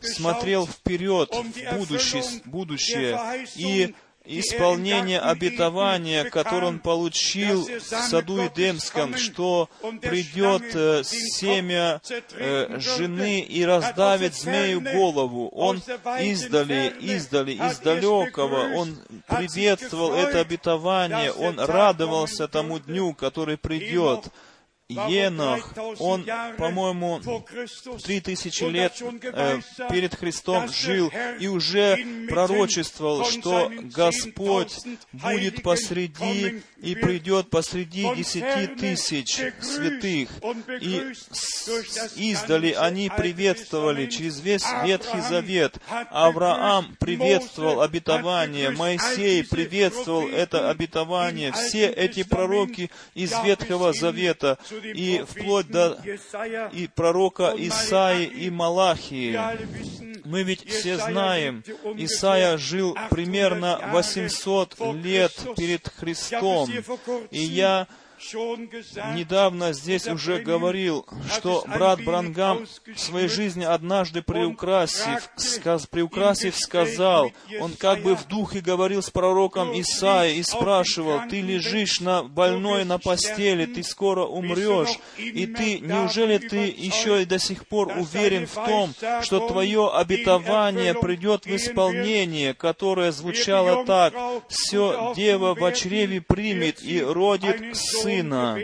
смотрел 0.00 0.66
вперед, 0.66 1.30
в 1.32 1.78
будущее, 1.78 2.22
будущее 2.44 3.46
и 3.56 3.94
исполнение 4.28 5.18
обетования, 5.18 6.24
которое 6.24 6.66
он 6.66 6.78
получил 6.78 7.64
в 7.64 7.80
саду 7.80 8.46
Эдемском, 8.46 9.16
что 9.16 9.68
придет 10.02 10.74
э, 10.74 11.02
семя 11.04 12.00
э, 12.34 12.78
жены 12.78 13.40
и 13.40 13.64
раздавит 13.64 14.34
змею 14.34 14.80
голову. 14.80 15.48
Он 15.48 15.82
издали, 16.20 16.94
издали, 17.00 17.54
издалекого, 17.54 18.74
он 18.74 18.98
приветствовал 19.26 20.14
это 20.14 20.40
обетование, 20.40 21.32
он 21.32 21.58
радовался 21.58 22.48
тому 22.48 22.78
дню, 22.78 23.14
который 23.14 23.56
придет. 23.56 24.26
Енох, 24.90 25.74
он, 25.98 26.24
по-моему, 26.56 27.20
три 28.02 28.20
тысячи 28.20 28.64
лет 28.64 28.94
э, 29.22 29.60
перед 29.90 30.14
Христом 30.14 30.66
жил 30.72 31.12
и 31.38 31.46
уже 31.46 31.98
пророчествовал, 32.26 33.26
что 33.26 33.70
Господь 33.94 34.78
будет 35.12 35.62
посреди 35.62 36.62
и 36.78 36.94
придет 36.94 37.50
посреди 37.50 38.14
десяти 38.14 38.66
тысяч 38.66 39.34
святых. 39.60 40.30
И 40.80 41.12
издали 42.16 42.72
они 42.72 43.10
приветствовали 43.14 44.06
через 44.06 44.40
весь 44.40 44.64
Ветхий 44.84 45.20
Завет. 45.20 45.76
Авраам 46.10 46.96
приветствовал 46.98 47.82
обетование, 47.82 48.70
Моисей 48.70 49.44
приветствовал 49.44 50.28
это 50.28 50.70
обетование, 50.70 51.52
все 51.52 51.88
эти 51.88 52.22
пророки 52.22 52.90
из 53.12 53.32
Ветхого 53.44 53.92
Завета 53.92 54.56
и 54.82 55.24
вплоть 55.26 55.68
до 55.68 55.98
и 56.72 56.86
пророка 56.86 57.54
Исаи 57.56 58.24
и 58.24 58.50
Малахии. 58.50 59.38
Мы 60.24 60.42
ведь 60.42 60.68
все 60.68 60.98
знаем, 60.98 61.64
Исаия 61.96 62.56
жил 62.58 62.96
примерно 63.10 63.80
800 63.92 64.76
лет 65.02 65.32
перед 65.56 65.88
Христом. 65.88 66.70
И 67.30 67.40
я 67.40 67.86
недавно 69.14 69.72
здесь 69.72 70.06
уже 70.06 70.38
говорил, 70.38 71.06
что 71.32 71.64
брат 71.66 72.02
Брангам 72.02 72.66
в 72.86 72.98
своей 72.98 73.28
жизни 73.28 73.64
однажды 73.64 74.22
приукрасив, 74.22 75.30
сказ, 75.36 75.86
приукрасив 75.86 76.56
сказал, 76.56 77.32
он 77.60 77.72
как 77.74 78.02
бы 78.02 78.16
в 78.16 78.26
духе 78.26 78.60
говорил 78.60 79.02
с 79.02 79.10
пророком 79.10 79.78
Исаией 79.80 80.40
и 80.40 80.42
спрашивал, 80.42 81.20
ты 81.28 81.40
лежишь 81.40 82.00
на 82.00 82.22
больной 82.22 82.84
на 82.84 82.98
постели, 82.98 83.66
ты 83.66 83.82
скоро 83.82 84.24
умрешь, 84.24 84.98
и 85.16 85.46
ты, 85.46 85.78
неужели 85.80 86.38
ты 86.38 86.66
еще 86.66 87.22
и 87.22 87.26
до 87.26 87.38
сих 87.38 87.66
пор 87.66 87.88
уверен 87.96 88.46
в 88.46 88.54
том, 88.54 88.94
что 89.22 89.48
твое 89.48 89.90
обетование 89.92 90.94
придет 90.94 91.46
в 91.46 91.54
исполнение, 91.54 92.54
которое 92.54 93.12
звучало 93.12 93.84
так, 93.84 94.14
все 94.48 95.12
дева 95.14 95.54
в 95.54 95.72
чреве 95.72 96.20
примет 96.20 96.82
и 96.82 97.02
родит 97.02 97.76
сына. 97.76 98.07
Сына. 98.08 98.54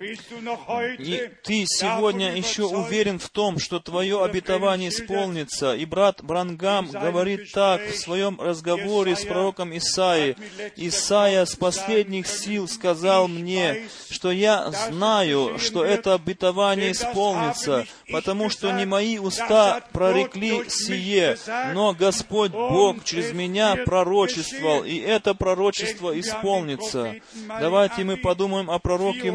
И 0.00 1.30
ты 1.44 1.66
сегодня 1.66 2.34
еще 2.34 2.62
уверен 2.64 3.18
в 3.18 3.28
том, 3.28 3.58
что 3.58 3.80
твое 3.80 4.24
обетование 4.24 4.88
исполнится. 4.88 5.74
И 5.74 5.84
брат 5.84 6.22
Брангам 6.22 6.88
говорит 6.90 7.52
так 7.52 7.82
в 7.82 7.98
своем 7.98 8.40
разговоре 8.40 9.14
с 9.14 9.26
пророком 9.26 9.76
Исаи. 9.76 10.36
Исаия 10.76 11.44
с 11.44 11.54
последних 11.54 12.28
сил 12.28 12.66
сказал 12.66 13.28
мне, 13.28 13.88
что 14.08 14.30
я 14.30 14.70
знаю, 14.70 15.58
что 15.58 15.84
это 15.84 16.14
обетование 16.14 16.92
исполнится, 16.92 17.84
потому 18.10 18.48
что 18.48 18.72
не 18.72 18.86
мои 18.86 19.18
уста 19.18 19.82
прорекли 19.92 20.62
сие, 20.70 21.36
но 21.74 21.92
Господь 21.92 22.52
Бог 22.52 23.04
через 23.04 23.32
меня 23.32 23.76
пророчествовал, 23.76 24.82
и 24.82 24.96
это 24.96 25.34
пророчество 25.34 26.18
исполнится. 26.18 27.16
Давайте 27.60 28.04
мы 28.04 28.16
подумаем 28.16 28.70
о 28.70 28.78
пророке 28.78 29.30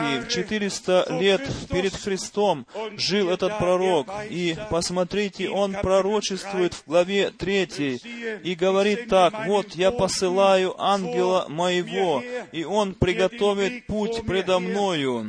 Малахии, 0.00 0.20
в 0.20 0.28
400 0.28 1.06
лет 1.20 1.42
перед 1.70 1.94
Христом 1.94 2.66
жил 2.96 3.30
этот 3.30 3.58
пророк. 3.58 4.08
И 4.28 4.56
посмотрите, 4.70 5.48
он 5.48 5.72
пророчествует 5.72 6.74
в 6.74 6.86
главе 6.86 7.30
3 7.30 8.40
и 8.42 8.54
говорит 8.54 9.08
так, 9.08 9.46
«Вот 9.46 9.74
я 9.74 9.90
посылаю 9.90 10.80
ангела 10.80 11.46
моего, 11.48 12.22
и 12.52 12.64
он 12.64 12.94
приготовит 12.94 13.86
путь 13.86 14.24
предо 14.26 14.58
мною» 14.58 15.28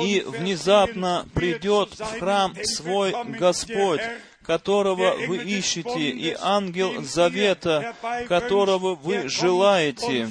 и 0.00 0.22
внезапно 0.24 1.26
придет 1.34 1.98
в 1.98 2.18
храм 2.20 2.54
свой 2.62 3.12
Господь, 3.40 4.00
которого 4.48 5.14
вы 5.26 5.36
ищете, 5.44 6.08
и 6.08 6.34
ангел 6.40 7.02
завета, 7.02 7.94
которого 8.28 8.94
вы 8.94 9.28
желаете. 9.28 10.26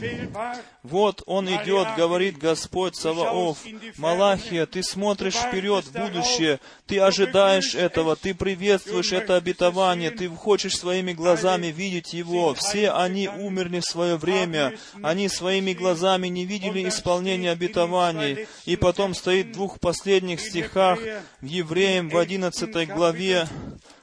Вот 0.81 1.21
он 1.27 1.47
идет, 1.47 1.89
говорит 1.95 2.39
Господь 2.39 2.95
Саваоф. 2.95 3.59
Малахия, 3.97 4.65
ты 4.65 4.81
смотришь 4.81 5.35
вперед 5.35 5.85
в 5.85 5.91
будущее, 5.91 6.59
ты 6.87 6.99
ожидаешь 6.99 7.75
этого, 7.75 8.15
ты 8.15 8.33
приветствуешь 8.33 9.11
это 9.11 9.35
обетование, 9.35 10.09
ты 10.09 10.27
хочешь 10.29 10.77
своими 10.77 11.13
глазами 11.13 11.67
видеть 11.67 12.13
его. 12.13 12.55
Все 12.55 12.89
они 12.89 13.27
умерли 13.27 13.81
в 13.81 13.85
свое 13.85 14.15
время, 14.17 14.79
они 15.03 15.29
своими 15.29 15.73
глазами 15.73 16.27
не 16.27 16.45
видели 16.45 16.87
исполнения 16.89 17.51
обетований. 17.51 18.47
И 18.65 18.77
потом 18.77 19.13
стоит 19.13 19.47
в 19.47 19.51
двух 19.51 19.79
последних 19.79 20.39
стихах 20.41 20.97
в 21.41 21.45
Евреям 21.45 22.09
в 22.09 22.17
одиннадцатой 22.17 22.87
главе, 22.87 23.47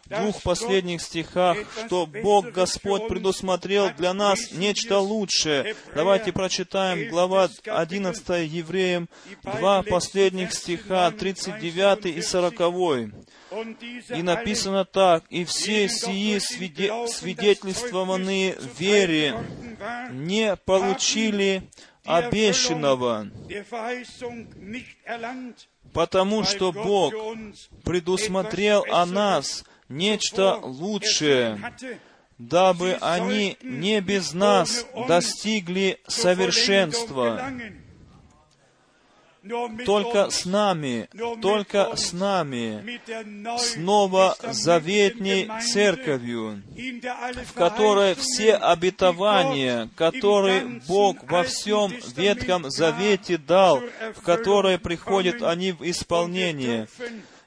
двух 0.06 0.42
последних 0.42 1.00
стихах, 1.00 1.56
что 1.86 2.06
Бог 2.06 2.50
Господь 2.50 3.08
предусмотрел 3.08 3.90
для 3.96 4.12
нас 4.14 4.52
нечто 4.52 4.98
лучшее. 4.98 5.74
Давайте 5.94 6.32
прочитаем 6.32 7.08
глава 7.08 7.48
11 7.64 8.28
Евреям, 8.50 9.08
два 9.42 9.82
последних 9.82 10.52
стиха, 10.52 11.10
39 11.10 12.06
и 12.06 12.20
40. 12.22 13.12
И 14.10 14.22
написано 14.22 14.84
так, 14.84 15.24
«И 15.30 15.44
все 15.44 15.88
сии 15.88 16.38
свиде- 16.38 17.06
свидетельствованные 17.06 18.56
вере 18.78 19.36
не 20.10 20.56
получили 20.56 21.62
обещанного, 22.04 23.28
потому 25.92 26.44
что 26.44 26.72
Бог 26.72 27.14
предусмотрел 27.84 28.84
о 28.90 29.06
нас 29.06 29.64
нечто 29.88 30.56
лучшее, 30.62 31.58
дабы 32.38 32.96
они 33.00 33.56
не 33.62 34.00
без 34.00 34.32
нас 34.32 34.86
достигли 35.08 36.00
совершенства. 36.06 37.52
Только 39.84 40.30
с 40.30 40.46
нами, 40.46 41.06
только 41.42 41.94
с 41.96 42.14
нами, 42.14 42.98
снова 43.58 44.36
заветней 44.42 45.50
церковью, 45.60 46.62
в 47.44 47.52
которой 47.52 48.14
все 48.14 48.54
обетования, 48.54 49.90
которые 49.96 50.80
Бог 50.88 51.30
во 51.30 51.42
всем 51.42 51.92
Ветхом 52.16 52.70
Завете 52.70 53.36
дал, 53.36 53.82
в 54.14 54.22
которой 54.22 54.78
приходят 54.78 55.42
они 55.42 55.72
в 55.72 55.82
исполнение, 55.82 56.88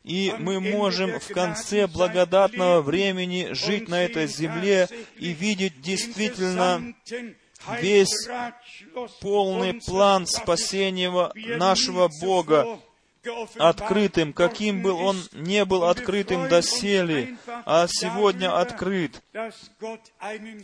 и 0.08 0.34
мы 0.40 0.62
можем 0.62 1.20
в 1.20 1.28
конце 1.28 1.86
благодатного 1.86 2.82
времени 2.82 3.50
жить 3.52 3.90
на 3.90 4.06
этой 4.06 4.28
земле 4.28 4.88
и 5.18 5.34
видеть 5.34 5.82
действительно 5.82 6.94
весь 7.82 8.30
полный 9.20 9.74
план 9.74 10.26
спасения 10.26 11.12
нашего 11.58 12.10
Бога 12.22 12.80
открытым, 13.58 14.34
каким 14.34 14.82
был 14.82 15.00
он 15.00 15.18
не 15.32 15.66
был 15.66 15.86
открытым 15.86 16.48
доселе, 16.48 17.38
а 17.66 17.88
сегодня 17.88 18.58
открыт. 18.58 19.22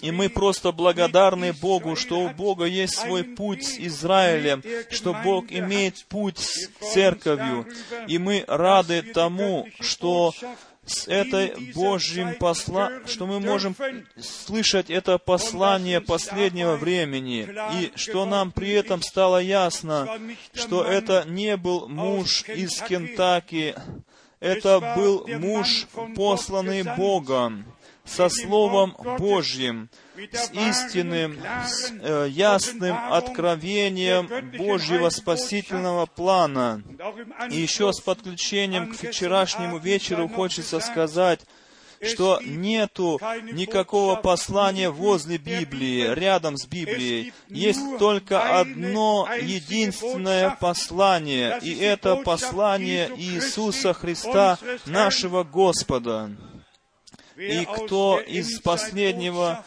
И 0.02 0.12
мы 0.12 0.30
просто 0.30 0.72
благодарны 0.72 1.54
Богу, 1.54 1.96
что 1.96 2.20
у 2.20 2.30
Бога 2.30 2.66
есть 2.66 2.96
свой 2.96 3.24
путь 3.24 3.66
с 3.66 3.80
Израилем, 3.80 4.64
что 4.90 5.14
Бог 5.24 5.52
имеет 5.52 6.06
путь 6.06 6.40
с 6.40 6.68
церковью. 6.94 7.66
И 8.08 8.18
мы 8.18 8.44
рады 8.48 9.02
тому, 9.02 9.68
что 9.80 10.34
с 10.86 11.08
этой 11.08 11.72
Божьим 11.74 12.36
посла, 12.36 12.92
что 13.06 13.26
мы 13.26 13.40
можем 13.40 13.76
слышать 14.20 14.90
это 14.90 15.18
послание 15.18 16.02
последнего 16.02 16.76
времени, 16.76 17.48
и 17.80 17.92
что 17.96 18.26
нам 18.26 18.52
при 18.52 18.72
этом 18.72 19.02
стало 19.02 19.42
ясно, 19.42 20.20
что 20.54 20.84
это 20.84 21.24
не 21.28 21.56
был 21.58 21.88
муж 21.88 22.44
из 22.50 22.82
Кентаки, 22.82 23.76
это 24.40 24.96
был 24.98 25.26
муж, 25.40 25.88
посланный 26.16 26.84
Богом, 26.84 27.66
со 28.04 28.28
Словом 28.28 28.96
Божьим, 29.18 29.90
с 30.16 30.52
истинным, 30.52 31.40
с 31.66 31.92
э, 31.92 32.28
ясным 32.30 32.96
откровением 33.12 34.30
Божьего 34.58 35.10
спасительного 35.10 36.06
плана. 36.06 36.84
И 37.50 37.60
еще 37.60 37.92
с 37.92 38.00
подключением 38.00 38.92
к 38.92 38.98
вчерашнему 38.98 39.78
вечеру 39.78 40.28
хочется 40.28 40.80
сказать, 40.80 41.42
что 42.04 42.40
нету 42.44 43.20
никакого 43.52 44.16
послания 44.16 44.90
возле 44.90 45.38
Библии, 45.38 46.14
рядом 46.14 46.58
с 46.58 46.66
Библией. 46.66 47.34
Есть 47.48 47.98
только 47.98 48.60
одно 48.60 49.28
единственное 49.42 50.52
послание, 50.60 51.60
и 51.62 51.76
это 51.76 52.18
послание 52.18 53.12
Иисуса 53.16 53.94
Христа, 53.94 54.58
нашего 54.86 55.44
Господа. 55.44 56.32
И 57.36 57.66
кто 57.66 58.20
из 58.20 58.60
последнего 58.60 59.66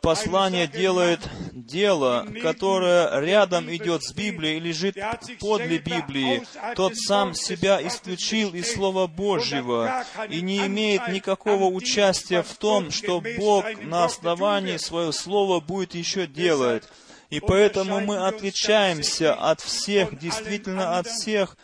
послание 0.00 0.66
делает 0.66 1.20
дело, 1.52 2.26
которое 2.42 3.20
рядом 3.20 3.74
идет 3.74 4.02
с 4.02 4.12
Библией 4.12 4.58
лежит 4.58 4.96
подле 5.40 5.78
Библии, 5.78 6.42
тот 6.74 6.96
сам 6.96 7.34
себя 7.34 7.86
исключил 7.86 8.54
из 8.54 8.72
Слова 8.72 9.06
Божьего 9.06 10.04
и 10.28 10.40
не 10.40 10.66
имеет 10.66 11.08
никакого 11.08 11.64
участия 11.64 12.42
в 12.42 12.54
том, 12.54 12.90
что 12.90 13.22
Бог 13.38 13.64
на 13.82 14.04
основании 14.04 14.76
своего 14.78 15.12
Слова 15.12 15.60
будет 15.60 15.94
еще 15.94 16.26
делать. 16.26 16.84
И 17.30 17.40
поэтому 17.40 18.00
мы 18.00 18.26
отличаемся 18.26 19.34
от 19.34 19.60
всех, 19.60 20.18
действительно 20.18 20.98
от 20.98 21.06
всех. 21.08 21.56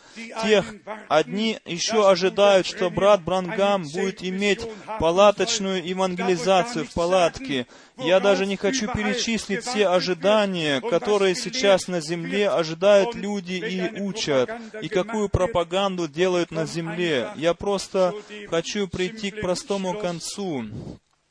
тех. 0.43 0.65
Одни 1.07 1.59
еще 1.65 2.09
ожидают, 2.09 2.67
что 2.67 2.89
брат 2.89 3.23
Брангам 3.23 3.83
будет 3.83 4.23
иметь 4.23 4.61
палаточную 4.99 5.85
евангелизацию 5.85 6.85
в 6.85 6.93
палатке. 6.93 7.65
Я 7.97 8.19
даже 8.19 8.45
не 8.45 8.57
хочу 8.57 8.91
перечислить 8.91 9.63
все 9.63 9.87
ожидания, 9.87 10.81
которые 10.81 11.35
сейчас 11.35 11.87
на 11.87 12.01
земле 12.01 12.49
ожидают 12.49 13.15
люди 13.15 13.53
и 13.53 14.01
учат, 14.01 14.49
и 14.81 14.87
какую 14.89 15.29
пропаганду 15.29 16.07
делают 16.07 16.51
на 16.51 16.65
земле. 16.65 17.29
Я 17.35 17.53
просто 17.53 18.13
хочу 18.49 18.87
прийти 18.87 19.31
к 19.31 19.41
простому 19.41 19.93
концу 19.93 20.65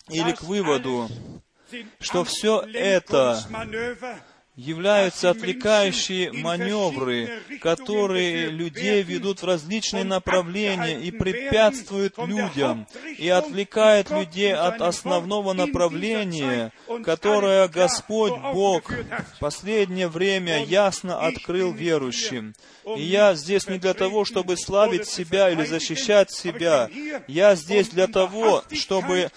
или 0.08 0.32
к 0.32 0.42
выводу, 0.42 1.08
что 2.00 2.24
все 2.24 2.60
это 2.72 3.38
являются 4.54 5.30
отвлекающие 5.30 6.30
маневры, 6.30 7.40
которые 7.62 8.50
людей 8.50 9.02
ведут 9.02 9.40
в 9.40 9.46
различные 9.46 10.04
направления 10.04 11.00
и 11.00 11.10
препятствуют 11.10 12.18
людям, 12.18 12.86
и 13.16 13.28
отвлекают 13.30 14.10
людей 14.10 14.52
от 14.52 14.82
основного 14.82 15.54
направления, 15.54 16.70
которое 17.02 17.66
Господь 17.68 18.38
Бог 18.52 18.90
в 18.90 19.38
последнее 19.40 20.08
время 20.08 20.64
ясно 20.64 21.18
открыл 21.20 21.72
верующим. 21.72 22.54
И 22.96 23.02
я 23.02 23.34
здесь 23.34 23.66
не 23.68 23.78
для 23.78 23.94
того, 23.94 24.24
чтобы 24.24 24.56
славить 24.58 25.08
себя 25.08 25.50
или 25.50 25.64
защищать 25.64 26.30
себя. 26.30 26.90
Я 27.26 27.54
здесь 27.54 27.88
для 27.88 28.06
того, 28.06 28.64
чтобы 28.72 29.30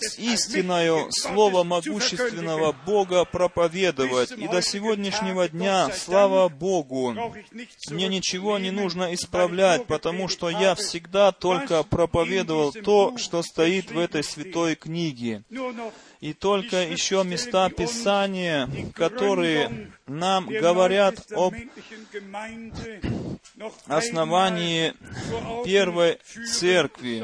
с 0.00 0.18
истиною 0.18 1.08
Слова 1.10 1.64
могущественного 1.64 2.74
Бога 2.86 3.24
проповедовать, 3.24 4.13
исправить. 4.22 4.44
И 4.44 4.48
до 4.48 4.62
сегодняшнего 4.62 5.48
дня, 5.48 5.90
слава 5.90 6.48
Богу, 6.48 7.14
мне 7.90 8.08
ничего 8.08 8.58
не 8.58 8.70
нужно 8.70 9.12
исправлять, 9.14 9.86
потому 9.86 10.28
что 10.28 10.48
я 10.48 10.74
всегда 10.74 11.32
только 11.32 11.82
проповедовал 11.82 12.72
то, 12.72 13.18
что 13.18 13.42
стоит 13.42 13.90
в 13.90 13.98
этой 13.98 14.22
святой 14.22 14.76
книге. 14.76 15.42
И 16.20 16.32
только 16.32 16.78
еще 16.78 17.22
места 17.24 17.68
Писания, 17.68 18.68
которые 18.94 19.90
нам 20.06 20.46
говорят 20.46 21.16
об 21.32 21.54
основании 23.86 24.94
первой 25.64 26.18
церкви. 26.50 27.22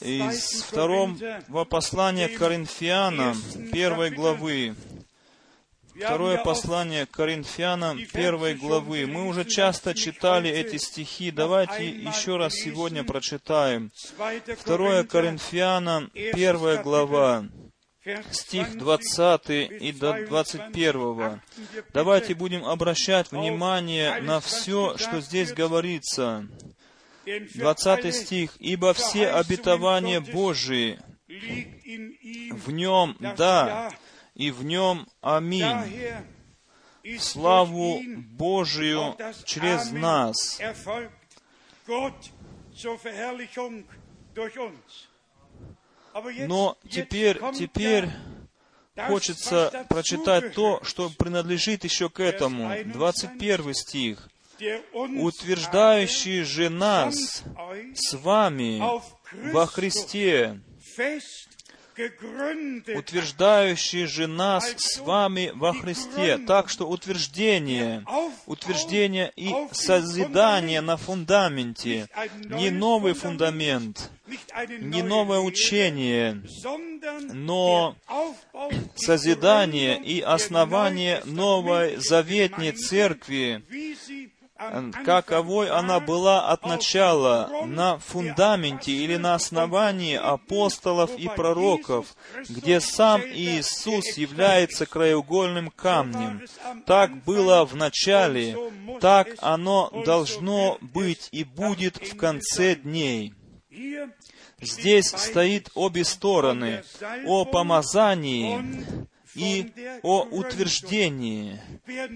Из 0.00 0.62
второго 0.62 1.64
послания 1.64 2.28
Коринфянам, 2.28 3.36
первой 3.72 4.10
главы, 4.10 4.74
Второе 5.94 6.38
послание 6.38 7.06
Коринфянам, 7.06 7.98
первой 8.12 8.54
главы. 8.54 9.06
Мы 9.06 9.26
уже 9.26 9.44
часто 9.44 9.94
читали 9.94 10.50
эти 10.50 10.76
стихи. 10.76 11.30
Давайте 11.30 11.88
еще 11.88 12.36
раз 12.36 12.54
сегодня 12.54 13.04
прочитаем. 13.04 13.90
Второе 14.58 15.04
Коринфянам, 15.04 16.10
первая 16.12 16.82
глава, 16.82 17.44
стих 18.30 18.76
20 18.78 19.50
и 19.50 19.92
до 19.92 20.24
21. 20.26 21.40
Давайте 21.92 22.34
будем 22.34 22.64
обращать 22.64 23.30
внимание 23.32 24.20
на 24.20 24.40
все, 24.40 24.96
что 24.96 25.20
здесь 25.20 25.52
говорится. 25.52 26.46
20 27.54 28.14
стих. 28.14 28.50
«Ибо 28.58 28.94
все 28.94 29.28
обетования 29.28 30.20
Божии 30.20 30.98
в 32.50 32.70
нем 32.70 33.16
«да», 33.36 33.92
и 34.40 34.50
в 34.50 34.64
нем 34.64 35.06
«Аминь». 35.20 35.66
Славу 37.18 38.00
Божию 38.32 39.16
через 39.44 39.90
нас. 39.92 40.58
Но 46.46 46.78
теперь, 46.88 47.40
теперь 47.54 48.08
хочется 49.06 49.86
прочитать 49.88 50.54
то, 50.54 50.82
что 50.84 51.10
принадлежит 51.10 51.84
еще 51.84 52.08
к 52.08 52.20
этому. 52.20 52.72
21 52.84 53.74
стих. 53.74 54.28
«Утверждающий 54.92 56.42
же 56.42 56.68
нас 56.68 57.42
с 57.94 58.14
вами 58.14 58.82
во 59.52 59.66
Христе, 59.66 60.60
утверждающий 62.94 64.06
же 64.06 64.26
нас 64.26 64.74
с 64.76 64.98
вами 64.98 65.52
во 65.54 65.72
Христе. 65.72 66.38
Так 66.38 66.68
что 66.68 66.88
утверждение, 66.88 68.04
утверждение 68.46 69.32
и 69.36 69.52
созидание 69.72 70.80
на 70.80 70.96
фундаменте, 70.96 72.08
не 72.44 72.70
новый 72.70 73.14
фундамент, 73.14 74.10
не 74.80 75.02
новое 75.02 75.40
учение, 75.40 76.42
но 77.32 77.96
созидание 78.94 80.00
и 80.02 80.20
основание 80.20 81.22
новой 81.24 81.96
заветней 81.96 82.72
церкви, 82.72 83.62
каковой 85.04 85.70
она 85.70 86.00
была 86.00 86.48
от 86.48 86.64
начала, 86.66 87.50
на 87.66 87.98
фундаменте 87.98 88.92
или 88.92 89.16
на 89.16 89.34
основании 89.34 90.16
апостолов 90.16 91.10
и 91.16 91.28
пророков, 91.28 92.14
где 92.48 92.80
сам 92.80 93.22
Иисус 93.22 94.16
является 94.16 94.86
краеугольным 94.86 95.70
камнем. 95.70 96.42
Так 96.86 97.24
было 97.24 97.64
в 97.64 97.74
начале, 97.76 98.56
так 99.00 99.28
оно 99.38 99.90
должно 100.04 100.78
быть 100.80 101.28
и 101.32 101.44
будет 101.44 101.96
в 101.96 102.16
конце 102.16 102.74
дней. 102.74 103.34
Здесь 104.60 105.08
стоит 105.08 105.70
обе 105.74 106.04
стороны. 106.04 106.82
о 107.26 107.44
помазании 107.44 109.08
и 109.34 109.72
о 110.02 110.22
утверждении. 110.22 111.60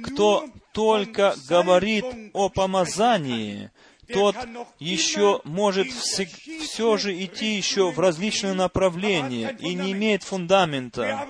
Кто 0.05 0.49
только 0.73 1.35
говорит 1.49 2.05
о 2.33 2.49
помазании, 2.49 3.71
тот 4.13 4.37
еще 4.79 5.41
может 5.45 5.89
все 5.89 6.97
же 6.97 7.25
идти 7.25 7.57
еще 7.57 7.91
в 7.91 7.99
различные 7.99 8.55
направления 8.55 9.57
и 9.59 9.75
не 9.75 9.93
имеет 9.93 10.23
фундамента. 10.23 11.27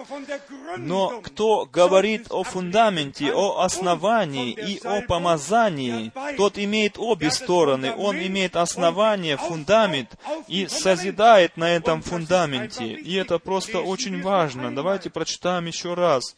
Но 0.77 1.21
кто 1.21 1.67
говорит 1.67 2.27
о 2.31 2.43
фундаменте, 2.43 3.33
о 3.33 3.63
основании 3.63 4.53
и 4.53 4.81
о 4.85 5.03
помазании, 5.03 6.13
тот 6.37 6.59
имеет 6.59 6.99
обе 6.99 7.31
стороны. 7.31 7.95
Он 7.95 8.17
имеет 8.17 8.57
основание, 8.57 9.37
фундамент 9.37 10.17
и 10.49 10.67
созидает 10.67 11.57
на 11.57 11.71
этом 11.71 12.03
фундаменте. 12.03 12.87
И 12.87 13.15
это 13.15 13.39
просто 13.39 13.81
очень 13.81 14.23
важно. 14.23 14.75
Давайте 14.75 15.11
прочитаем 15.11 15.67
еще 15.67 15.95
раз 15.95 16.35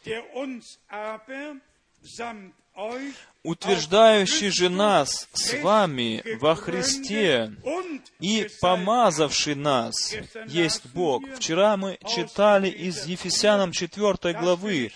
утверждающий 3.47 4.49
же 4.49 4.69
нас 4.69 5.29
с 5.31 5.53
вами 5.61 6.21
во 6.41 6.53
Христе 6.55 7.53
и 8.19 8.45
помазавший 8.59 9.55
нас, 9.55 10.13
есть 10.47 10.85
Бог. 10.93 11.23
Вчера 11.37 11.77
мы 11.77 11.97
читали 12.13 12.67
из 12.67 13.05
Ефесянам 13.05 13.71
4 13.71 14.33
главы, 14.33 14.91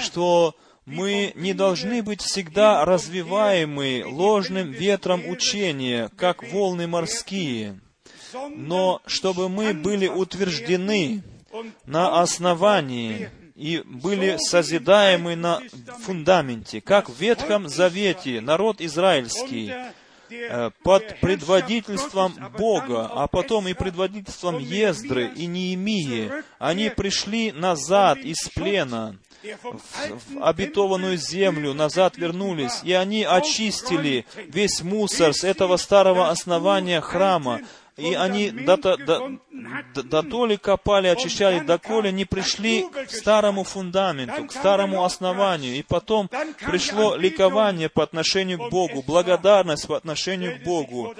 что 0.00 0.56
мы 0.84 1.32
не 1.36 1.54
должны 1.54 2.02
быть 2.02 2.22
всегда 2.22 2.84
развиваемы 2.84 4.02
ложным 4.04 4.72
ветром 4.72 5.28
учения, 5.28 6.10
как 6.16 6.42
волны 6.42 6.88
морские, 6.88 7.78
но 8.50 9.00
чтобы 9.06 9.48
мы 9.48 9.74
были 9.74 10.08
утверждены 10.08 11.22
на 11.86 12.20
основании 12.20 13.30
и 13.62 13.80
были 13.84 14.38
созидаемы 14.38 15.36
на 15.36 15.60
фундаменте, 16.04 16.80
как 16.80 17.08
в 17.08 17.16
Ветхом 17.20 17.68
Завете 17.68 18.40
народ 18.40 18.80
израильский 18.80 19.72
э, 20.30 20.70
под 20.82 21.20
предводительством 21.20 22.34
Бога, 22.58 23.08
а 23.08 23.28
потом 23.28 23.68
и 23.68 23.74
предводительством 23.74 24.58
Ездры 24.58 25.28
и 25.28 25.46
Неемии, 25.46 26.32
они 26.58 26.90
пришли 26.90 27.52
назад 27.52 28.18
из 28.18 28.48
плена, 28.48 29.16
в 29.72 30.42
обетованную 30.42 31.16
землю, 31.16 31.72
назад 31.72 32.16
вернулись, 32.16 32.80
и 32.82 32.92
они 32.92 33.24
очистили 33.24 34.24
весь 34.48 34.82
мусор 34.82 35.34
с 35.34 35.44
этого 35.44 35.76
старого 35.76 36.30
основания 36.30 37.00
храма, 37.00 37.60
и 37.96 38.14
они 38.14 38.50
до, 38.50 38.76
до, 38.76 38.96
до, 38.96 40.22
до 40.22 40.58
копали, 40.58 41.08
очищали, 41.08 41.60
доколе 41.60 42.10
не 42.10 42.24
пришли 42.24 42.86
к 42.88 43.10
старому 43.10 43.64
фундаменту, 43.64 44.46
к 44.46 44.52
старому 44.52 45.04
основанию. 45.04 45.76
И 45.76 45.82
потом 45.82 46.28
пришло 46.66 47.16
ликование 47.16 47.88
по 47.88 48.02
отношению 48.02 48.58
к 48.58 48.70
Богу, 48.70 49.02
благодарность 49.06 49.86
по 49.86 49.96
отношению 49.96 50.58
к 50.58 50.62
Богу. 50.62 51.14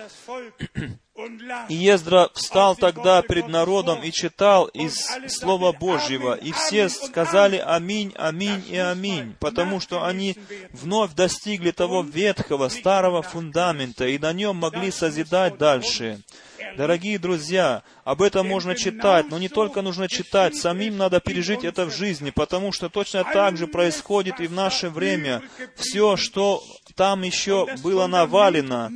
И 1.69 1.75
Ездра 1.75 2.31
встал 2.33 2.75
тогда 2.75 3.21
перед 3.21 3.47
народом 3.47 4.03
и 4.03 4.11
читал 4.11 4.65
из 4.67 5.07
Слова 5.29 5.73
Божьего, 5.73 6.35
и 6.35 6.53
все 6.53 6.89
сказали 6.89 7.59
«Аминь, 7.59 8.15
аминь 8.17 8.65
и 8.69 8.79
аминь», 8.79 9.37
потому 9.39 9.79
что 9.79 10.05
они 10.05 10.37
вновь 10.73 11.15
достигли 11.15 11.71
того 11.71 12.03
ветхого, 12.03 12.69
старого 12.71 13.21
фундамента, 13.21 14.07
и 14.09 14.19
на 14.19 14.33
нем 14.33 14.57
могли 14.57 14.91
созидать 14.91 15.59
дальше. 15.59 16.23
Дорогие 16.77 17.19
друзья, 17.19 17.83
об 18.05 18.23
этом 18.23 18.49
можно 18.49 18.75
читать, 18.75 19.31
но 19.31 19.39
не 19.39 19.49
только 19.49 19.83
нужно 19.83 20.09
читать, 20.09 20.57
самим 20.57 20.97
надо 20.97 21.21
пережить 21.21 21.65
это 21.65 21.87
в 21.87 21.91
жизни, 21.91 22.31
потому 22.31 22.73
что 22.73 22.89
точно 22.89 23.25
так 23.25 23.57
же 23.57 23.67
происходит 23.67 24.41
и 24.41 24.47
в 24.47 24.53
наше 24.53 24.89
время. 24.89 25.43
Все, 25.77 26.17
что 26.17 26.63
там 26.97 27.23
еще 27.23 27.67
было 27.83 28.07
навалено, 28.07 28.91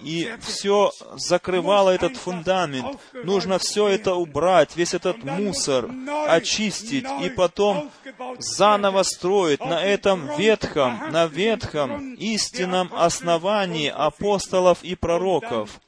и 0.00 0.32
все 0.40 0.92
закрывало 1.16 1.90
этот 1.90 2.16
фундамент. 2.16 2.98
Нужно 3.12 3.58
все 3.58 3.88
это 3.88 4.14
убрать, 4.14 4.76
весь 4.76 4.94
этот 4.94 5.22
мусор, 5.24 5.88
очистить, 6.28 7.06
и 7.22 7.30
потом 7.30 7.90
заново 8.38 9.02
строить 9.02 9.60
на 9.60 9.82
этом 9.82 10.36
ветхом, 10.36 11.10
на 11.10 11.26
ветхом 11.26 12.14
истинном 12.14 12.90
основании 12.92 13.88
апостолов 13.88 14.82
и 14.82 14.94
пророков. 14.94 15.80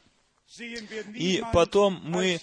И 1.15 1.43
потом 1.53 2.01
мы 2.05 2.41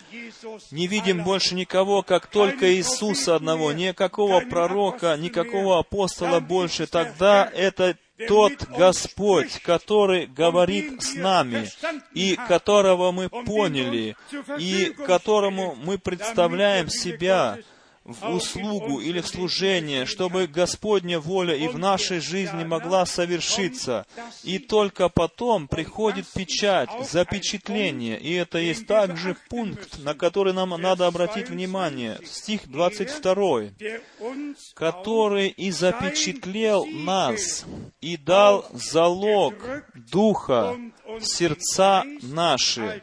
не 0.71 0.87
видим 0.87 1.23
больше 1.23 1.55
никого, 1.55 2.03
как 2.03 2.27
только 2.27 2.73
Иисуса 2.73 3.35
одного, 3.35 3.71
никакого 3.71 4.41
пророка, 4.41 5.15
никакого 5.17 5.79
апостола 5.79 6.39
больше. 6.39 6.87
Тогда 6.87 7.49
это 7.53 7.97
тот 8.27 8.67
Господь, 8.69 9.61
который 9.61 10.25
говорит 10.25 11.01
с 11.01 11.15
нами, 11.15 11.69
и 12.13 12.35
которого 12.47 13.11
мы 13.11 13.29
поняли, 13.29 14.15
и 14.59 14.93
которому 15.05 15.75
мы 15.75 15.97
представляем 15.97 16.89
себя 16.89 17.57
в 18.13 18.35
услугу 18.35 18.99
или 18.99 19.21
в 19.21 19.27
служение, 19.27 20.05
чтобы 20.05 20.47
Господня 20.47 21.19
воля 21.19 21.55
и 21.55 21.67
в 21.67 21.77
нашей 21.77 22.19
жизни 22.19 22.63
могла 22.63 23.05
совершиться. 23.05 24.05
И 24.43 24.59
только 24.59 25.09
потом 25.09 25.67
приходит 25.67 26.27
печать, 26.27 26.89
запечатление. 27.09 28.19
И 28.19 28.33
это 28.33 28.57
есть 28.57 28.87
также 28.87 29.35
пункт, 29.49 29.99
на 29.99 30.13
который 30.13 30.53
нам 30.53 30.69
надо 30.69 31.07
обратить 31.07 31.49
внимание. 31.49 32.19
Стих 32.25 32.67
22, 32.67 33.69
который 34.73 35.47
и 35.47 35.71
запечатлел 35.71 36.85
нас, 36.85 37.65
и 38.01 38.17
дал 38.17 38.65
залог 38.73 39.55
Духа 40.11 40.77
в 41.05 41.23
сердца 41.23 42.03
наши. 42.21 43.01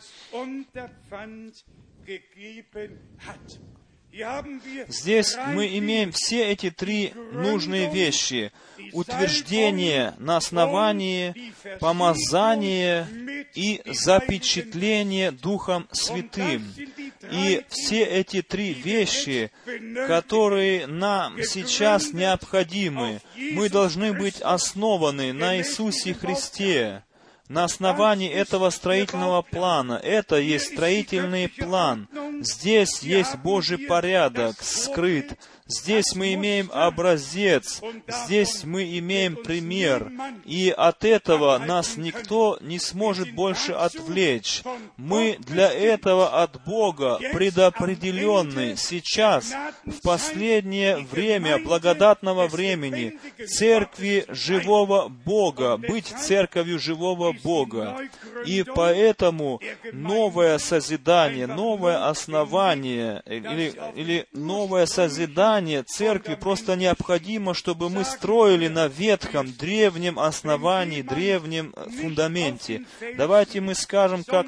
Здесь 4.89 5.37
мы 5.49 5.79
имеем 5.79 6.13
все 6.13 6.47
эти 6.49 6.71
три 6.71 7.13
нужные 7.33 7.93
вещи. 7.93 8.53
Утверждение 8.93 10.15
на 10.19 10.39
основании, 10.39 11.53
помазание 11.79 13.07
и 13.55 13.81
запечатление 13.87 15.31
Духом 15.31 15.89
Святым. 15.93 16.73
И 17.31 17.65
все 17.69 18.05
эти 18.05 18.43
три 18.43 18.73
вещи, 18.73 19.51
которые 20.07 20.87
нам 20.87 21.43
сейчас 21.43 22.13
необходимы, 22.13 23.21
мы 23.37 23.69
должны 23.69 24.13
быть 24.13 24.41
основаны 24.41 25.33
на 25.33 25.59
Иисусе 25.59 26.15
Христе 26.15 27.03
на 27.49 27.65
основании 27.65 28.31
этого 28.31 28.71
строительного 28.71 29.43
плана. 29.43 29.95
Это 29.95 30.37
есть 30.37 30.73
строительный 30.75 31.49
план. 31.49 32.09
Здесь 32.41 33.01
есть 33.01 33.37
Божий 33.37 33.79
порядок 33.79 34.63
скрыт. 34.63 35.39
Здесь 35.69 36.15
мы 36.15 36.33
имеем 36.33 36.71
образец, 36.73 37.83
здесь 38.07 38.65
мы 38.65 38.99
имеем 38.99 39.37
пример, 39.37 40.11
и 40.47 40.75
от 40.75 41.05
этого 41.05 41.59
нас 41.59 41.99
никто 41.99 42.57
не 42.63 42.79
сможет 42.79 43.35
больше 43.35 43.73
отвлечь. 43.73 44.63
Мы 44.97 45.37
для 45.41 45.71
этого 45.71 46.43
от 46.43 46.65
Бога 46.65 47.19
предопределенны 47.35 48.77
сейчас, 48.79 49.53
в 49.85 50.01
последнее 50.03 51.07
время 51.13 51.59
благодатного 51.59 52.49
времени, 52.49 53.19
церкви 53.47 54.25
живого 54.29 55.09
Бога, 55.09 55.77
быть 55.77 56.07
церковью 56.07 56.79
живого 56.79 57.33
Бога. 57.33 57.99
И 58.47 58.63
поэтому 58.63 59.61
новое 59.93 60.57
созидание, 60.57 61.47
новое 61.47 62.09
основание 62.09 63.23
или, 63.27 63.75
или 63.95 64.27
новое 64.33 64.87
созидание 64.87 65.58
создание 65.59 65.83
церкви 65.83 66.37
просто 66.37 66.77
необходимо, 66.77 67.53
чтобы 67.53 67.91
мы 67.91 68.05
строили 68.05 68.69
на 68.69 68.87
ветхом, 68.87 69.53
древнем 69.53 70.21
основании, 70.21 71.03
древнем 71.03 71.75
фундаменте. 72.01 72.85
Давайте 73.17 73.61
мы 73.61 73.75
скажем, 73.75 74.23
как 74.23 74.47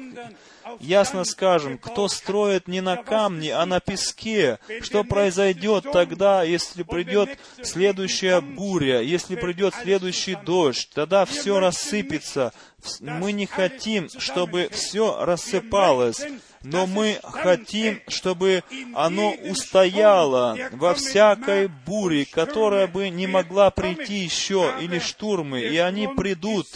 ясно 0.79 1.25
скажем, 1.25 1.77
кто 1.77 2.07
строит 2.07 2.69
не 2.69 2.79
на 2.79 2.95
камне, 2.95 3.53
а 3.53 3.65
на 3.65 3.81
песке, 3.81 4.57
что 4.81 5.03
произойдет 5.03 5.85
тогда, 5.91 6.43
если 6.43 6.83
придет 6.83 7.29
следующая 7.61 8.39
буря, 8.39 9.01
если 9.01 9.35
придет 9.35 9.73
следующий 9.75 10.35
дождь, 10.35 10.89
тогда 10.93 11.25
все 11.25 11.59
рассыпется. 11.59 12.53
Мы 13.01 13.33
не 13.33 13.47
хотим, 13.47 14.07
чтобы 14.17 14.69
все 14.71 15.25
рассыпалось 15.25 16.21
но 16.63 16.85
мы 16.85 17.19
хотим, 17.23 18.01
чтобы 18.07 18.63
оно 18.93 19.31
устояло 19.31 20.57
во 20.71 20.93
всякой 20.93 21.67
буре, 21.67 22.25
которая 22.25 22.87
бы 22.87 23.09
не 23.09 23.27
могла 23.27 23.71
прийти 23.71 24.19
еще, 24.19 24.73
или 24.79 24.99
штурмы, 24.99 25.61
и 25.61 25.77
они 25.77 26.07
придут. 26.07 26.67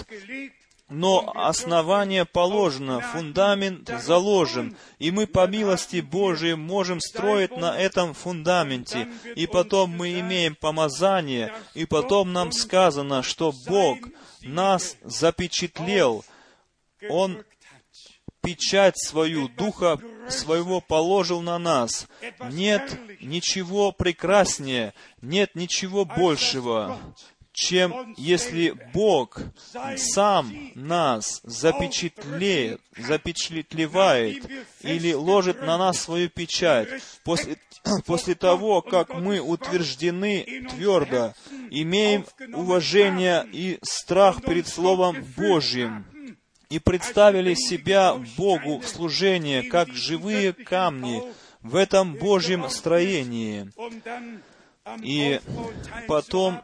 Но 0.87 1.31
основание 1.33 2.25
положено, 2.25 2.99
фундамент 2.99 3.89
заложен, 4.03 4.77
и 4.99 5.09
мы 5.09 5.25
по 5.25 5.47
милости 5.47 5.99
Божией 5.99 6.53
можем 6.53 6.99
строить 6.99 7.57
на 7.57 7.75
этом 7.75 8.13
фундаменте. 8.13 9.07
И 9.35 9.47
потом 9.47 9.89
мы 9.89 10.19
имеем 10.19 10.55
помазание, 10.55 11.51
и 11.73 11.85
потом 11.85 12.33
нам 12.33 12.51
сказано, 12.51 13.23
что 13.23 13.51
Бог 13.67 13.97
нас 14.43 14.95
запечатлел, 15.03 16.23
Он 17.09 17.43
печать 18.45 18.97
свою, 18.97 19.49
Духа 19.49 19.99
своего 20.29 20.81
положил 20.81 21.41
на 21.41 21.59
нас. 21.59 22.07
Нет 22.51 22.97
ничего 23.21 23.91
прекраснее, 23.91 24.93
нет 25.21 25.55
ничего 25.55 26.05
большего, 26.05 26.99
чем 27.55 28.13
если 28.17 28.71
Бог 28.93 29.39
сам 29.95 30.71
нас 30.75 31.39
запечатлеет, 31.43 32.81
запечатлевает 32.97 34.43
или 34.81 35.13
ложит 35.13 35.61
на 35.61 35.77
нас 35.77 35.99
свою 35.99 36.29
печать. 36.29 36.89
После, 37.23 37.57
после 38.05 38.35
того, 38.35 38.81
как 38.81 39.13
мы 39.13 39.39
утверждены 39.39 40.67
твердо, 40.69 41.33
имеем 41.71 42.25
уважение 42.53 43.47
и 43.51 43.79
страх 43.83 44.41
перед 44.41 44.67
Словом 44.67 45.23
Божьим, 45.37 46.05
и 46.69 46.79
представили 46.79 47.53
себя 47.53 48.15
Богу 48.37 48.79
в 48.79 48.87
служение, 48.87 49.63
как 49.63 49.93
живые 49.93 50.53
камни 50.53 51.21
в 51.61 51.75
этом 51.75 52.15
Божьем 52.15 52.69
строении. 52.69 53.71
И 55.01 55.39
потом 56.07 56.61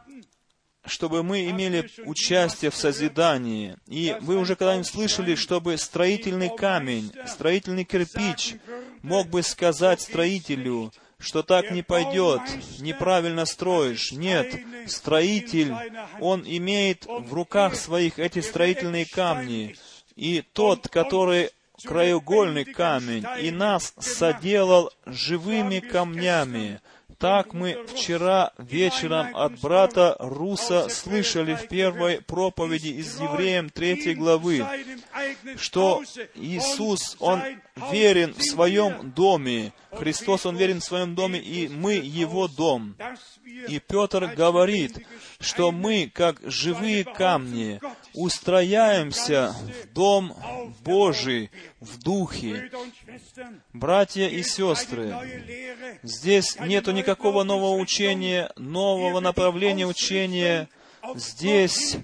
чтобы 0.84 1.22
мы 1.22 1.48
имели 1.48 1.88
участие 2.06 2.70
в 2.70 2.76
созидании. 2.76 3.76
И 3.86 4.16
вы 4.20 4.36
уже 4.36 4.56
когда-нибудь 4.56 4.88
слышали, 4.88 5.36
чтобы 5.36 5.78
строительный 5.78 6.54
камень, 6.54 7.12
строительный 7.26 7.84
кирпич 7.84 8.56
мог 9.02 9.28
бы 9.28 9.42
сказать 9.42 10.00
строителю, 10.00 10.92
что 11.18 11.42
так 11.42 11.70
не 11.70 11.82
пойдет, 11.82 12.40
неправильно 12.80 13.46
строишь. 13.46 14.10
Нет, 14.12 14.60
строитель, 14.88 15.72
он 16.20 16.42
имеет 16.44 17.06
в 17.06 17.32
руках 17.32 17.76
своих 17.76 18.18
эти 18.18 18.40
строительные 18.40 19.06
камни, 19.06 19.76
и 20.16 20.42
тот, 20.52 20.88
который 20.88 21.50
краеугольный 21.84 22.64
камень, 22.64 23.24
и 23.40 23.50
нас 23.50 23.94
соделал 23.98 24.90
живыми 25.06 25.80
камнями, 25.80 26.80
так 27.18 27.54
мы 27.54 27.84
вчера 27.86 28.52
вечером 28.58 29.36
от 29.36 29.60
брата 29.60 30.16
Руса 30.18 30.88
слышали 30.88 31.54
в 31.54 31.68
первой 31.68 32.20
проповеди 32.20 32.88
из 32.88 33.20
Евреям 33.20 33.70
3 33.70 34.14
главы, 34.14 34.66
что 35.56 36.02
Иисус, 36.34 37.16
Он 37.20 37.40
верен 37.92 38.34
в 38.34 38.42
своем 38.42 39.12
доме, 39.12 39.72
Христос, 39.92 40.46
Он 40.46 40.56
верен 40.56 40.80
в 40.80 40.84
своем 40.84 41.14
доме, 41.14 41.38
и 41.38 41.68
мы 41.68 41.94
Его 41.94 42.48
дом. 42.48 42.96
И 43.68 43.78
Петр 43.78 44.26
говорит, 44.34 45.06
что 45.38 45.70
мы, 45.70 46.10
как 46.12 46.40
живые 46.44 47.04
камни, 47.04 47.80
устрояемся 48.14 49.54
в 49.54 49.92
Дом 49.94 50.34
Божий 50.82 51.50
в 51.80 51.98
Духе. 51.98 52.70
Братья 53.72 54.26
и 54.28 54.42
сестры, 54.42 55.14
здесь 56.02 56.56
нету 56.58 56.92
никакого 56.92 57.44
нового 57.44 57.76
учения, 57.76 58.50
нового 58.56 59.20
направления 59.20 59.86
учения. 59.86 60.68
Здесь 61.16 61.96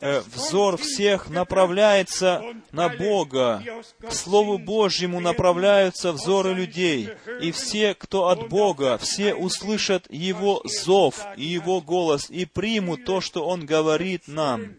взор 0.00 0.76
всех 0.76 1.30
направляется 1.30 2.42
на 2.72 2.88
Бога. 2.88 3.62
К 4.00 4.12
Слову 4.12 4.58
Божьему 4.58 5.20
направляются 5.20 6.12
взоры 6.12 6.54
людей. 6.54 7.10
И 7.40 7.52
все, 7.52 7.94
кто 7.94 8.28
от 8.28 8.48
Бога, 8.48 8.98
все 8.98 9.34
услышат 9.34 10.06
Его 10.10 10.62
зов 10.64 11.20
и 11.36 11.44
Его 11.44 11.80
голос 11.80 12.30
и 12.30 12.44
примут 12.44 13.04
то, 13.04 13.20
что 13.20 13.46
Он 13.46 13.66
говорит 13.66 14.26
нам. 14.26 14.74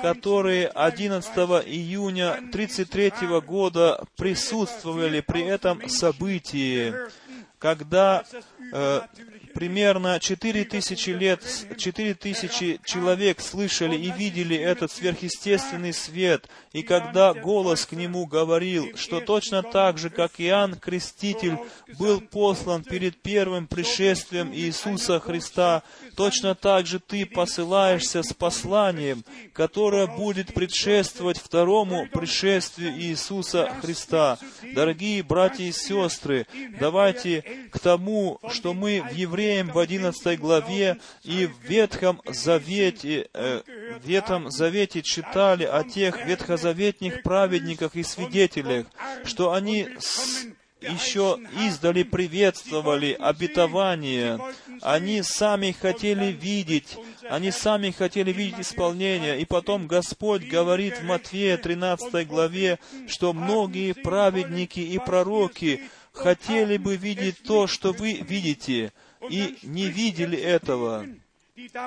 которые 0.00 0.68
11 0.68 1.36
июня 1.66 2.32
1933 2.32 3.40
года 3.40 4.04
присутствовали 4.16 5.20
при 5.20 5.42
этом 5.42 5.86
событии 5.88 6.94
когда 7.64 8.22
э, 8.74 9.00
примерно 9.54 10.18
4000 10.20 11.10
лет, 11.10 11.42
4000 11.78 12.80
человек 12.84 13.40
слышали 13.40 13.96
и 13.96 14.10
видели 14.10 14.56
этот 14.56 14.90
сверхъестественный 14.92 15.92
свет, 15.92 16.48
и 16.72 16.82
когда 16.82 17.32
голос 17.32 17.86
к 17.86 17.92
нему 17.92 18.26
говорил, 18.26 18.96
что 18.96 19.20
точно 19.20 19.62
так 19.62 19.96
же, 19.96 20.10
как 20.10 20.32
Иоанн 20.38 20.74
Креститель 20.74 21.56
был 21.98 22.20
послан 22.20 22.82
перед 22.82 23.16
первым 23.22 23.68
пришествием 23.68 24.52
Иисуса 24.52 25.20
Христа, 25.20 25.84
точно 26.16 26.54
так 26.56 26.86
же 26.86 26.98
ты 26.98 27.26
посылаешься 27.26 28.22
с 28.24 28.32
посланием, 28.32 29.24
которое 29.52 30.08
будет 30.08 30.52
предшествовать 30.52 31.38
второму 31.38 32.08
пришествию 32.08 32.92
Иисуса 32.98 33.72
Христа. 33.80 34.38
Дорогие 34.74 35.22
братья 35.22 35.64
и 35.64 35.72
сестры, 35.72 36.46
давайте 36.80 37.42
к 37.70 37.78
тому, 37.78 38.40
что 38.50 38.74
мы 38.74 39.00
в 39.00 39.14
Евреям 39.44 39.72
в 39.72 39.78
11 39.78 40.40
главе 40.40 40.98
и 41.22 41.46
в 41.46 41.68
Ветхом 41.68 42.20
Завете, 42.26 43.28
э, 43.34 43.60
в 44.02 44.06
Ветхом 44.06 44.50
Завете 44.50 45.02
читали 45.02 45.64
о 45.64 45.84
тех 45.84 46.24
ветхозаветных 46.24 47.22
праведниках 47.22 47.94
и 47.94 48.02
свидетелях, 48.02 48.86
что 49.24 49.52
они 49.52 49.88
с 49.98 50.46
еще 50.80 51.38
издали 51.66 52.02
приветствовали 52.02 53.16
обетование. 53.18 54.38
Они 54.82 55.22
сами 55.22 55.72
хотели 55.72 56.26
видеть, 56.26 56.98
они 57.30 57.50
сами 57.50 57.90
хотели 57.90 58.32
видеть 58.32 58.60
исполнение. 58.60 59.40
И 59.40 59.46
потом 59.46 59.86
Господь 59.86 60.46
говорит 60.46 60.98
в 60.98 61.04
Матфея 61.04 61.56
13 61.56 62.26
главе, 62.26 62.78
что 63.08 63.32
многие 63.32 63.94
праведники 63.94 64.80
и 64.80 64.98
пророки 64.98 65.88
хотели 66.12 66.76
бы 66.76 66.96
видеть 66.96 67.42
то, 67.42 67.66
что 67.66 67.92
вы 67.92 68.14
видите, 68.14 68.92
и 69.30 69.56
не 69.62 69.86
видели 69.86 70.38
этого. 70.38 71.06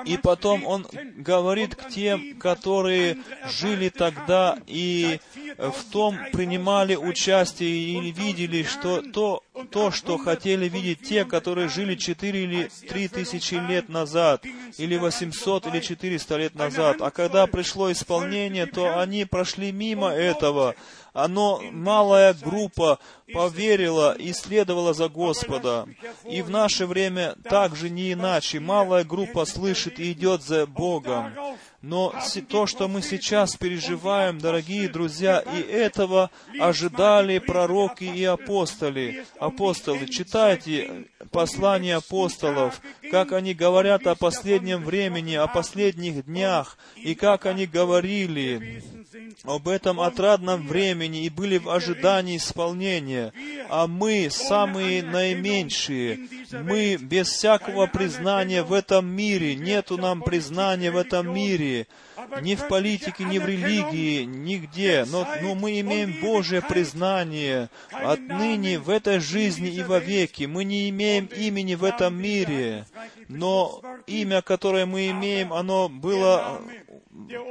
И 0.06 0.16
потом 0.16 0.64
он 0.64 0.86
говорит 1.16 1.76
к 1.76 1.90
тем, 1.90 2.38
которые 2.38 3.18
жили 3.50 3.90
тогда 3.90 4.58
и 4.66 5.20
в 5.58 5.84
том 5.92 6.18
принимали 6.32 6.96
участие 6.96 7.68
и 7.70 8.10
видели, 8.10 8.62
что 8.62 9.02
то, 9.02 9.42
то, 9.70 9.90
что 9.90 10.16
хотели 10.16 10.70
видеть 10.70 11.02
те, 11.06 11.26
которые 11.26 11.68
жили 11.68 11.96
4 11.96 12.44
или 12.44 12.70
3 12.88 13.08
тысячи 13.08 13.56
лет 13.56 13.90
назад, 13.90 14.42
или 14.78 14.96
800 14.96 15.66
или 15.66 15.80
400 15.80 16.36
лет 16.38 16.54
назад. 16.54 17.02
А 17.02 17.10
когда 17.10 17.46
пришло 17.46 17.92
исполнение, 17.92 18.64
то 18.64 18.98
они 18.98 19.26
прошли 19.26 19.70
мимо 19.70 20.08
этого, 20.08 20.76
оно, 21.18 21.60
малая 21.72 22.32
группа 22.32 22.98
поверила 23.32 24.12
и 24.12 24.32
следовала 24.32 24.94
за 24.94 25.08
Господа. 25.08 25.86
И 26.24 26.42
в 26.42 26.50
наше 26.50 26.86
время 26.86 27.34
также 27.42 27.90
не 27.90 28.12
иначе. 28.12 28.60
Малая 28.60 29.04
группа 29.04 29.44
слышит 29.44 29.98
и 29.98 30.12
идет 30.12 30.42
за 30.42 30.66
Богом. 30.66 31.34
Но 31.80 32.12
то, 32.48 32.66
что 32.66 32.88
мы 32.88 33.02
сейчас 33.02 33.56
переживаем, 33.56 34.40
дорогие 34.40 34.88
друзья, 34.88 35.38
и 35.38 35.60
этого 35.60 36.30
ожидали 36.58 37.38
пророки 37.38 38.02
и 38.02 38.24
апостоли. 38.24 39.24
Апостолы, 39.38 40.06
читайте 40.06 41.04
послания 41.30 41.96
апостолов, 41.96 42.80
как 43.12 43.32
они 43.32 43.54
говорят 43.54 44.08
о 44.08 44.16
последнем 44.16 44.82
времени, 44.82 45.34
о 45.34 45.46
последних 45.46 46.24
днях, 46.24 46.78
и 46.96 47.14
как 47.14 47.46
они 47.46 47.66
говорили 47.66 48.82
об 49.44 49.68
этом 49.68 50.00
отрадном 50.00 50.66
времени 50.66 51.24
и 51.24 51.30
были 51.30 51.58
в 51.58 51.68
ожидании 51.70 52.36
исполнения. 52.36 53.32
А 53.68 53.86
мы, 53.86 54.28
самые 54.30 55.02
наименьшие, 55.02 56.28
мы 56.52 56.96
без 56.96 57.28
всякого 57.28 57.86
признания 57.86 58.62
в 58.62 58.72
этом 58.72 59.06
мире, 59.06 59.54
нету 59.54 59.96
нам 59.96 60.22
признания 60.22 60.90
в 60.90 60.96
этом 60.96 61.32
мире, 61.32 61.77
ни 62.40 62.54
в 62.54 62.68
политике, 62.68 63.24
ни 63.24 63.38
в 63.38 63.46
религии, 63.46 64.24
нигде. 64.24 65.04
Но, 65.08 65.26
но 65.42 65.54
мы 65.54 65.80
имеем 65.80 66.20
Божье 66.20 66.62
признание 66.62 67.68
отныне 67.90 68.78
в 68.78 68.90
этой 68.90 69.20
жизни 69.20 69.68
и 69.68 69.82
вовеки. 69.82 70.44
Мы 70.44 70.64
не 70.64 70.88
имеем 70.90 71.26
имени 71.26 71.74
в 71.74 71.84
этом 71.84 72.20
мире, 72.20 72.86
но 73.28 73.82
имя, 74.06 74.42
которое 74.42 74.86
мы 74.86 75.10
имеем, 75.10 75.52
оно 75.52 75.88
было 75.88 76.60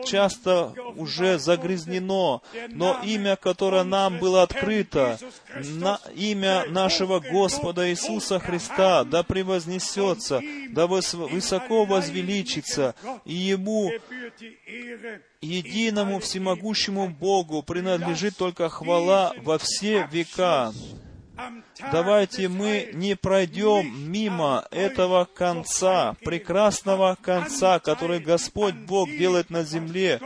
часто 0.05 0.73
уже 0.95 1.39
загрязнено, 1.39 2.41
но 2.69 2.99
имя, 3.03 3.35
которое 3.35 3.83
нам 3.83 4.19
было 4.19 4.43
открыто, 4.43 5.19
на 5.55 5.99
имя 6.15 6.65
нашего 6.67 7.19
Господа 7.19 7.89
Иисуса 7.89 8.39
Христа, 8.39 9.03
да 9.03 9.23
превознесется, 9.23 10.41
да 10.69 10.87
высоко 10.87 11.85
возвеличится, 11.85 12.95
и 13.25 13.33
Ему, 13.33 13.91
единому 15.41 16.19
всемогущему 16.19 17.09
Богу, 17.09 17.63
принадлежит 17.63 18.37
только 18.37 18.69
хвала 18.69 19.33
во 19.43 19.57
все 19.57 20.07
века. 20.11 20.73
Давайте 21.91 22.47
мы 22.47 22.89
не 22.93 23.15
пройдем 23.15 24.11
мимо 24.11 24.65
этого 24.71 25.25
конца, 25.25 26.15
прекрасного 26.23 27.17
конца, 27.21 27.79
который 27.79 28.19
Господь 28.19 28.75
Бог 28.75 29.09
делает 29.09 29.49
на 29.49 29.63
земле. 29.63 30.19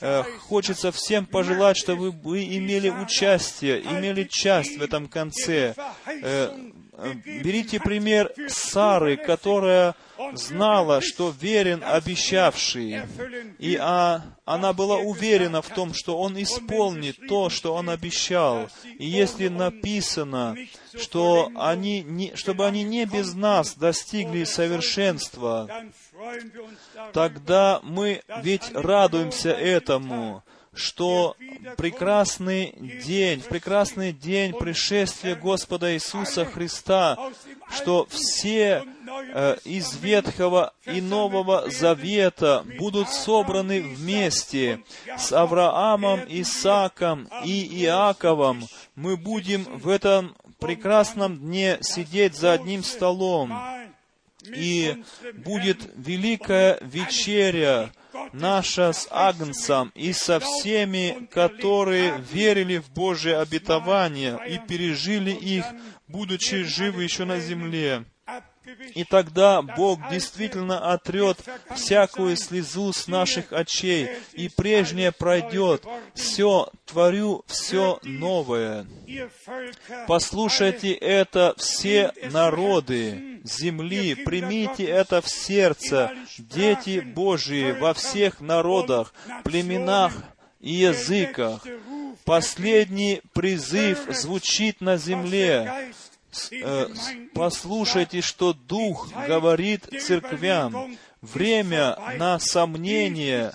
Э, 0.00 0.22
хочется 0.22 0.92
всем 0.92 1.26
пожелать, 1.26 1.76
чтобы 1.76 2.10
вы 2.10 2.44
имели 2.44 2.88
участие, 2.88 3.82
имели 3.82 4.24
часть 4.24 4.78
в 4.78 4.82
этом 4.82 5.08
конце. 5.08 5.74
Берите 7.24 7.80
пример 7.80 8.32
Сары, 8.48 9.16
которая 9.16 9.94
знала, 10.34 11.00
что 11.00 11.34
верен 11.38 11.82
обещавший, 11.84 13.02
и 13.58 13.76
а, 13.80 14.22
она 14.44 14.72
была 14.72 14.96
уверена 14.96 15.62
в 15.62 15.68
том, 15.68 15.94
что 15.94 16.18
он 16.18 16.40
исполнит 16.40 17.16
то, 17.28 17.48
что 17.48 17.74
он 17.74 17.88
обещал. 17.90 18.68
И 18.98 19.06
если 19.06 19.48
написано, 19.48 20.56
что 20.94 21.50
они 21.56 22.02
не, 22.02 22.34
чтобы 22.36 22.66
они 22.66 22.82
не 22.82 23.06
без 23.06 23.34
нас 23.34 23.74
достигли 23.74 24.44
совершенства, 24.44 25.68
тогда 27.12 27.80
мы 27.82 28.22
ведь 28.42 28.70
радуемся 28.74 29.50
этому, 29.50 30.42
что 30.74 31.36
прекрасный 31.76 32.72
день, 33.04 33.40
в 33.40 33.48
прекрасный 33.48 34.12
день 34.12 34.52
пришествия 34.52 35.34
Господа 35.34 35.94
Иисуса 35.94 36.44
Христа, 36.44 37.16
что 37.70 38.06
все 38.08 38.84
э, 39.34 39.56
из 39.64 39.96
Ветхого 39.96 40.72
и 40.86 41.00
Нового 41.00 41.70
Завета 41.70 42.64
будут 42.78 43.08
собраны 43.08 43.82
вместе 43.82 44.80
с 45.18 45.32
Авраамом, 45.32 46.20
Исааком 46.28 47.28
и 47.44 47.84
Иаковом. 47.84 48.64
Мы 48.94 49.16
будем 49.16 49.64
в 49.64 49.88
этом 49.88 50.36
прекрасном 50.60 51.38
дне 51.38 51.78
сидеть 51.80 52.36
за 52.36 52.52
одним 52.52 52.84
столом, 52.84 53.52
и 54.44 55.02
будет 55.44 55.90
великая 55.96 56.78
вечеря, 56.80 57.90
наша 58.32 58.92
с 58.92 59.08
Агнцем 59.10 59.92
и 59.94 60.12
со 60.12 60.40
всеми, 60.40 61.28
которые 61.32 62.18
верили 62.32 62.78
в 62.78 62.90
Божие 62.90 63.38
обетование 63.38 64.38
и 64.48 64.58
пережили 64.58 65.30
их, 65.30 65.64
будучи 66.08 66.62
живы 66.64 67.04
еще 67.04 67.24
на 67.24 67.40
земле. 67.40 68.04
И 68.94 69.04
тогда 69.04 69.62
Бог 69.62 70.00
действительно 70.10 70.92
отрет 70.92 71.38
всякую 71.74 72.36
слезу 72.36 72.92
с 72.92 73.06
наших 73.06 73.52
очей, 73.52 74.10
и 74.34 74.48
прежнее 74.48 75.12
пройдет. 75.12 75.84
Все, 76.14 76.68
творю 76.84 77.44
все 77.46 77.98
новое. 78.02 78.86
Послушайте 80.06 80.92
это 80.92 81.54
все 81.56 82.12
народы 82.30 83.40
земли, 83.44 84.14
примите 84.14 84.84
это 84.84 85.20
в 85.20 85.28
сердце, 85.28 86.12
дети 86.38 87.00
Божии 87.00 87.72
во 87.72 87.94
всех 87.94 88.40
народах, 88.40 89.14
племенах 89.44 90.12
и 90.60 90.72
языках. 90.72 91.66
Последний 92.24 93.22
призыв 93.32 93.98
звучит 94.10 94.80
на 94.80 94.96
земле. 94.96 95.92
Э, 96.52 96.86
послушайте, 97.34 98.20
что 98.20 98.52
Дух 98.52 99.08
говорит 99.26 99.86
церквям. 100.00 100.96
Время 101.20 101.98
на 102.16 102.38
сомнение 102.38 103.52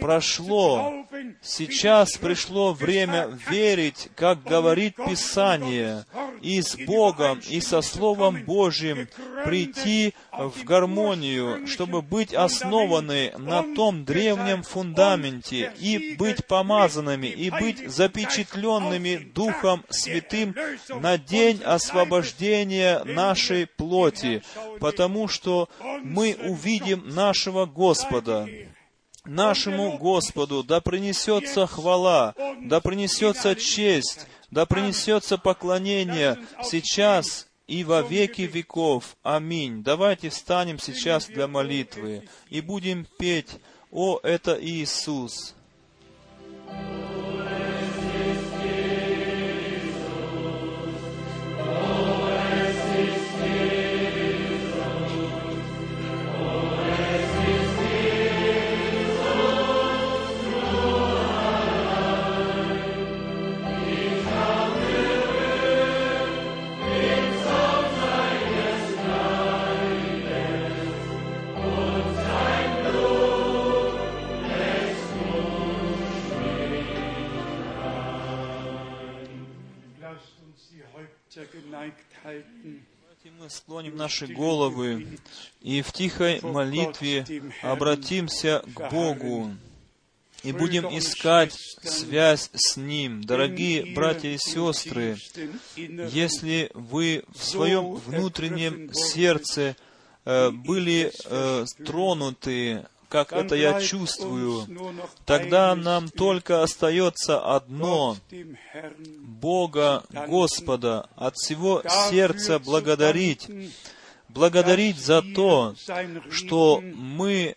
прошло. 0.00 1.01
Сейчас 1.40 2.16
пришло 2.16 2.72
время 2.72 3.28
верить, 3.48 4.08
как 4.14 4.42
говорит 4.42 4.96
Писание, 4.96 6.04
и 6.40 6.60
с 6.60 6.76
Богом, 6.76 7.40
и 7.48 7.60
со 7.60 7.82
Словом 7.82 8.44
Божьим 8.44 9.08
прийти 9.44 10.14
в 10.32 10.64
гармонию, 10.64 11.66
чтобы 11.66 12.02
быть 12.02 12.34
основаны 12.34 13.32
на 13.38 13.62
том 13.74 14.04
древнем 14.04 14.62
фундаменте, 14.62 15.72
и 15.78 16.16
быть 16.16 16.46
помазанными, 16.46 17.26
и 17.26 17.50
быть 17.50 17.90
запечатленными 17.90 19.16
Духом 19.16 19.84
Святым 19.90 20.54
на 20.88 21.18
день 21.18 21.62
освобождения 21.62 23.02
нашей 23.04 23.66
плоти, 23.66 24.42
потому 24.80 25.28
что 25.28 25.68
мы 26.02 26.36
увидим 26.40 27.08
нашего 27.08 27.66
Господа 27.66 28.48
нашему 29.24 29.98
Господу 29.98 30.62
да 30.62 30.80
принесется 30.80 31.66
хвала, 31.66 32.34
да 32.60 32.80
принесется 32.80 33.54
честь, 33.54 34.26
да 34.50 34.66
принесется 34.66 35.38
поклонение 35.38 36.38
сейчас 36.62 37.46
и 37.66 37.84
во 37.84 38.02
веки 38.02 38.42
веков. 38.42 39.16
Аминь. 39.22 39.82
Давайте 39.82 40.28
встанем 40.28 40.78
сейчас 40.78 41.26
для 41.26 41.48
молитвы 41.48 42.28
и 42.50 42.60
будем 42.60 43.06
петь 43.18 43.48
«О, 43.90 44.18
это 44.22 44.58
Иисус». 44.60 45.54
Мы 83.38 83.48
склоним 83.48 83.96
наши 83.96 84.26
головы 84.26 85.18
и 85.62 85.80
в 85.80 85.90
тихой 85.92 86.40
молитве 86.42 87.24
обратимся 87.62 88.62
к 88.74 88.90
Богу 88.90 89.50
и 90.42 90.52
будем 90.52 90.86
искать 90.86 91.54
связь 91.82 92.50
с 92.52 92.76
Ним. 92.76 93.24
Дорогие 93.24 93.94
братья 93.94 94.28
и 94.28 94.36
сестры, 94.36 95.16
если 95.76 96.70
вы 96.74 97.24
в 97.34 97.42
своем 97.42 97.94
внутреннем 97.94 98.92
сердце 98.92 99.76
э, 100.24 100.50
были 100.50 101.12
э, 101.24 101.64
тронуты 101.84 102.86
как 103.12 103.34
это 103.34 103.54
я 103.54 103.78
чувствую, 103.78 104.66
тогда 105.26 105.76
нам 105.76 106.08
только 106.08 106.62
остается 106.62 107.38
одно— 107.38 108.16
Бога, 109.20 110.02
Господа, 110.10 111.10
от 111.14 111.36
всего 111.36 111.82
сердца 112.10 112.58
благодарить, 112.58 113.50
благодарить 114.30 114.96
за 114.96 115.20
то, 115.20 115.74
что 116.30 116.80
мы 116.82 117.54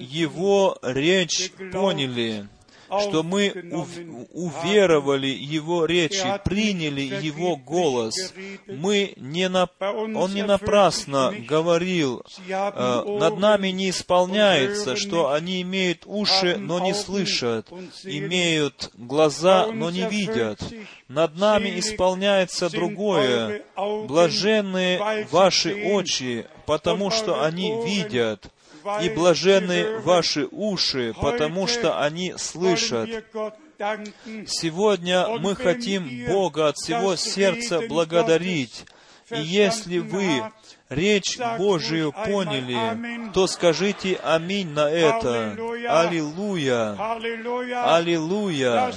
Его 0.00 0.78
речь 0.82 1.50
поняли, 1.72 2.46
что 2.88 3.22
мы 3.22 3.50
уверовали 4.32 5.26
Его 5.26 5.84
речи, 5.84 6.26
приняли 6.44 7.02
Его 7.02 7.56
голос. 7.56 8.34
Мы 8.66 9.12
не 9.16 9.48
на... 9.48 9.68
Он 9.80 10.34
не 10.34 10.42
напрасно 10.42 11.34
говорил, 11.46 12.22
э, 12.48 13.02
над 13.18 13.38
нами 13.38 13.68
не 13.68 13.90
исполняется, 13.90 14.96
что 14.96 15.32
они 15.32 15.62
имеют 15.62 16.02
уши, 16.06 16.56
но 16.58 16.80
не 16.80 16.94
слышат, 16.94 17.70
имеют 18.04 18.90
глаза, 18.94 19.66
но 19.72 19.90
не 19.90 20.08
видят. 20.08 20.60
Над 21.08 21.36
нами 21.36 21.78
исполняется 21.78 22.70
другое. 22.70 23.62
Блаженные 23.76 25.26
ваши 25.30 25.74
очи, 25.92 26.46
потому 26.66 27.10
что 27.10 27.42
они 27.42 27.74
видят 27.84 28.50
и 29.02 29.08
блаженны 29.10 29.98
ваши 30.00 30.46
уши, 30.50 31.14
потому 31.20 31.66
что 31.66 32.00
они 32.00 32.34
слышат. 32.36 33.08
Сегодня 34.46 35.28
мы 35.38 35.54
хотим 35.54 36.26
Бога 36.26 36.68
от 36.68 36.76
всего 36.76 37.16
сердца 37.16 37.82
благодарить. 37.88 38.84
И 39.30 39.40
если 39.40 39.98
вы 39.98 40.42
речь 40.88 41.38
Божию 41.58 42.12
поняли, 42.12 43.32
то 43.32 43.46
скажите 43.46 44.18
аминь 44.22 44.70
на 44.70 44.90
это. 44.90 45.56
Аллилуйя! 45.88 46.96
Аллилуйя! 47.94 48.92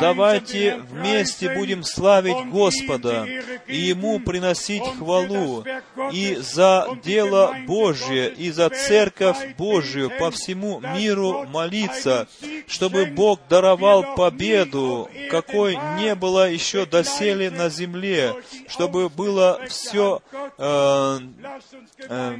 Давайте 0.00 0.76
вместе 0.90 1.54
будем 1.54 1.82
славить 1.82 2.46
Господа 2.48 3.26
и 3.66 3.76
Ему 3.76 4.20
приносить 4.20 4.82
хвалу 4.98 5.64
и 6.12 6.36
за 6.36 6.88
дело 7.04 7.54
Божье, 7.66 8.30
и 8.30 8.50
за 8.50 8.68
церковь 8.70 9.56
Божию 9.56 10.10
по 10.18 10.30
всему 10.30 10.80
миру 10.80 11.46
молиться, 11.48 12.28
чтобы 12.66 13.06
Бог 13.06 13.40
даровал 13.48 14.14
победу, 14.14 15.08
какой 15.30 15.78
не 15.98 16.14
было 16.14 16.50
еще 16.50 16.86
доселе 16.86 17.50
на 17.50 17.68
земле, 17.68 18.34
чтобы 18.68 19.08
было 19.08 19.60
все 19.68 20.20
э, 20.58 21.15
Э, 22.08 22.38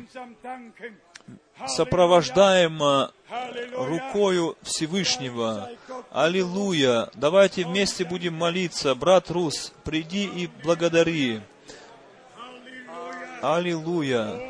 сопровождаемо 1.66 3.12
рукою 3.76 4.56
Всевышнего. 4.62 5.70
Аллилуйя! 6.12 7.08
Давайте 7.14 7.64
вместе 7.64 8.04
будем 8.04 8.34
молиться. 8.34 8.94
Брат 8.94 9.30
Рус, 9.30 9.72
приди 9.84 10.24
и 10.24 10.48
благодари. 10.64 11.40
Аллилуйя! 13.42 14.40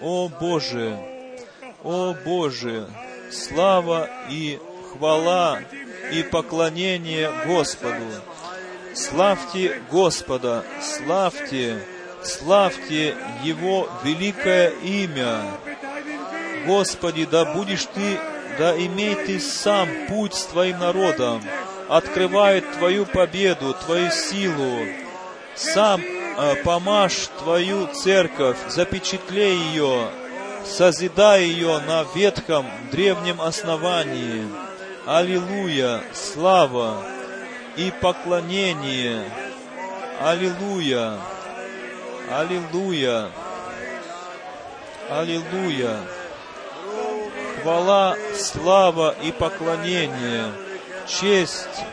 О 0.00 0.28
Боже! 0.28 0.98
О 1.82 2.14
Боже! 2.24 2.88
Слава 3.30 4.08
и 4.30 4.58
хвала 4.92 5.60
и 6.12 6.22
поклонение 6.22 7.30
Господу! 7.46 8.04
Славьте 8.94 9.80
Господа! 9.90 10.64
Славьте! 10.82 11.82
Славьте 12.24 13.14
Его 13.42 13.88
великое 14.04 14.70
имя. 14.82 15.42
Господи, 16.66 17.26
да 17.26 17.44
будешь 17.44 17.86
Ты, 17.86 18.18
да 18.58 18.76
имей 18.76 19.14
Ты 19.14 19.40
сам 19.40 19.88
путь 20.08 20.34
с 20.34 20.44
Твоим 20.46 20.78
народом, 20.78 21.42
открывает 21.88 22.70
Твою 22.72 23.06
победу, 23.06 23.74
Твою 23.84 24.10
силу, 24.10 24.86
сам 25.54 26.02
а, 26.36 26.54
помажь 26.64 27.28
Твою 27.38 27.88
церковь, 27.88 28.56
запечатлей 28.68 29.56
ее, 29.56 30.08
созидай 30.64 31.44
ее 31.44 31.80
на 31.86 32.04
ветхом 32.14 32.66
древнем 32.90 33.40
основании. 33.40 34.46
Аллилуйя, 35.06 36.00
слава 36.14 37.02
и 37.76 37.92
поклонение. 38.00 39.24
Аллилуйя, 40.20 41.18
Аллилуйя, 42.34 43.28
Аллилуйя. 45.10 45.98
Хвала, 47.60 48.16
слава 48.34 49.14
и 49.22 49.32
поклонение, 49.32 50.46
честь 51.06 51.84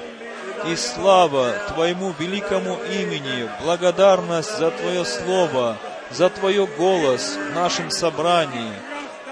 и 0.66 0.78
слава 0.78 1.52
Твоему 1.74 2.14
великому 2.18 2.78
имени, 2.86 3.50
благодарность 3.62 4.58
за 4.58 4.72
Твое 4.72 5.04
Слово, 5.04 5.76
за 6.10 6.30
Твое 6.30 6.66
голос 6.66 7.36
в 7.36 7.54
нашем 7.54 7.92
собрании. 7.92 8.74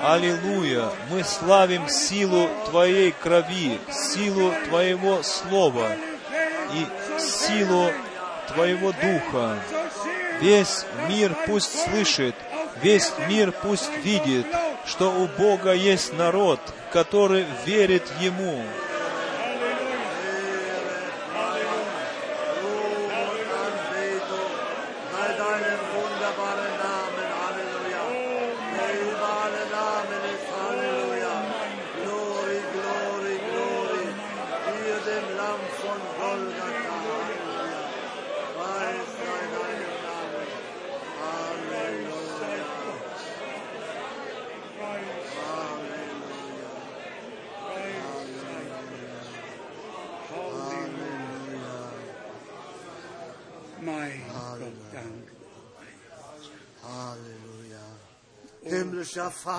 Аллилуйя! 0.01 0.89
Мы 1.09 1.23
славим 1.23 1.87
силу 1.87 2.49
Твоей 2.69 3.13
крови, 3.13 3.79
силу 3.93 4.51
Твоего 4.67 5.23
Слова 5.23 5.87
и 6.73 7.19
силу 7.19 7.91
Твоего 8.49 8.91
Духа. 8.91 9.57
Весь 10.41 10.85
мир 11.09 11.35
пусть 11.47 11.83
слышит, 11.83 12.35
весь 12.81 13.11
мир 13.27 13.51
пусть 13.51 13.89
видит, 14.03 14.45
что 14.85 15.11
у 15.11 15.27
Бога 15.27 15.73
есть 15.73 16.13
народ, 16.13 16.59
который 16.91 17.45
верит 17.65 18.03
Ему. 18.19 18.61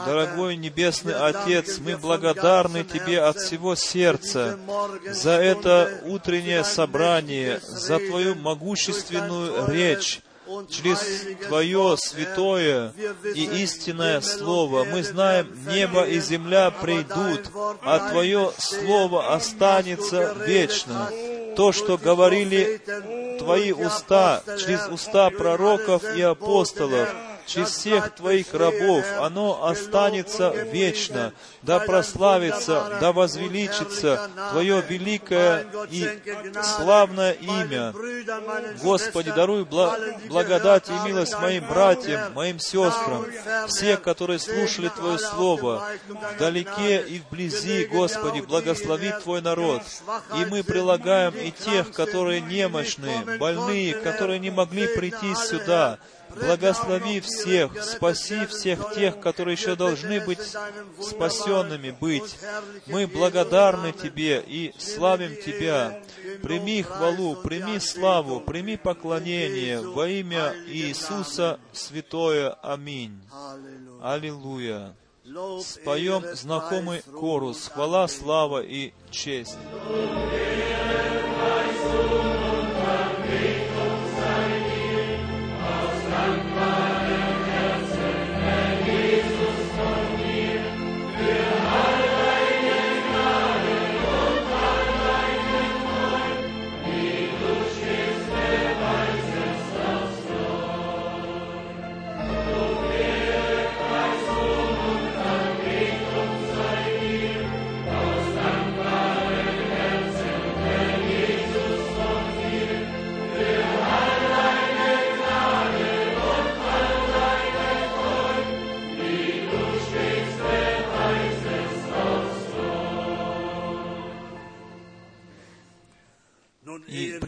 Дорогой 0.07 0.57
Небесный 0.57 1.15
Отец, 1.15 1.79
мы 1.79 1.97
благодарны 1.97 2.85
Тебе 2.85 3.20
от 3.20 3.39
всего 3.39 3.75
сердца 3.75 4.59
за 5.11 5.33
это 5.33 6.01
утреннее 6.05 6.65
собрание, 6.65 7.61
за 7.62 7.99
Твою 7.99 8.35
могущественную 8.35 9.66
речь, 9.69 10.20
через 10.69 11.37
Твое 11.47 11.97
святое 11.99 12.93
и 13.35 13.45
истинное 13.62 14.20
Слово. 14.20 14.85
Мы 14.85 15.03
знаем, 15.03 15.49
небо 15.69 16.05
и 16.05 16.20
земля 16.20 16.70
придут, 16.70 17.51
а 17.83 18.11
Твое 18.11 18.53
Слово 18.59 19.35
останется 19.35 20.35
вечно. 20.47 21.11
То, 21.57 21.73
что 21.73 21.99
говорили 21.99 22.81
Твои 23.39 23.73
уста, 23.73 24.43
через 24.59 24.87
уста 24.89 25.31
пророков 25.31 26.05
и 26.16 26.23
апостолов, 26.23 27.09
через 27.49 27.70
всех 27.70 28.15
Твоих 28.15 28.53
рабов, 28.55 29.05
оно 29.20 29.66
останется 29.66 30.51
вечно, 30.51 31.33
да 31.62 31.81
прославится, 31.81 32.99
да 33.01 33.12
возвеличится 33.12 34.31
Твое 34.53 34.83
великое 34.87 35.66
и 35.91 36.09
славное 36.62 37.33
имя. 37.33 37.95
Господи, 38.83 39.33
даруй 39.33 39.62
бла- 39.62 39.99
благодать 40.29 40.89
и 40.89 41.09
милость 41.09 41.39
моим 41.41 41.66
братьям, 41.66 42.33
моим 42.35 42.59
сестрам, 42.59 43.25
все, 43.66 43.97
которые 43.97 44.39
слушали 44.39 44.89
Твое 44.89 45.19
Слово, 45.19 45.89
вдалеке 46.37 47.01
и 47.01 47.20
вблизи, 47.20 47.87
Господи, 47.87 48.41
благослови 48.41 49.12
Твой 49.23 49.41
народ. 49.41 49.83
И 50.37 50.45
мы 50.45 50.62
прилагаем 50.62 51.35
и 51.35 51.51
тех, 51.51 51.93
которые 51.93 52.41
немощные, 52.41 53.39
больные, 53.39 53.95
которые 53.95 54.39
не 54.39 54.51
могли 54.51 54.87
прийти 54.89 55.35
сюда, 55.35 55.99
Благослови 56.34 57.20
всех, 57.20 57.82
спаси 57.82 58.46
всех 58.46 58.94
тех, 58.94 59.20
которые 59.20 59.55
еще 59.55 59.76
должны 59.76 60.20
быть 60.20 60.40
спасенными 61.00 61.90
быть. 61.90 62.38
Мы 62.86 63.06
благодарны 63.06 63.92
Тебе 63.92 64.42
и 64.46 64.72
славим 64.78 65.36
Тебя. 65.36 66.00
Прими 66.42 66.82
хвалу, 66.82 67.36
прими 67.36 67.78
славу, 67.78 68.40
прими 68.40 68.76
поклонение 68.76 69.80
во 69.80 70.09
имя 70.09 70.55
Иисуса 70.66 71.59
Святое. 71.72 72.50
Аминь. 72.62 73.20
Аллилуйя. 74.02 74.94
Споем 75.62 76.24
знакомый 76.34 77.02
корус. 77.02 77.68
Хвала, 77.68 78.09
слава 78.09 78.62
и 78.62 78.92
честь. 79.10 79.59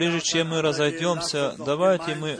Прежде 0.01 0.21
чем 0.21 0.47
мы 0.49 0.61
разойдемся, 0.63 1.53
давайте 1.59 2.15
мы 2.15 2.39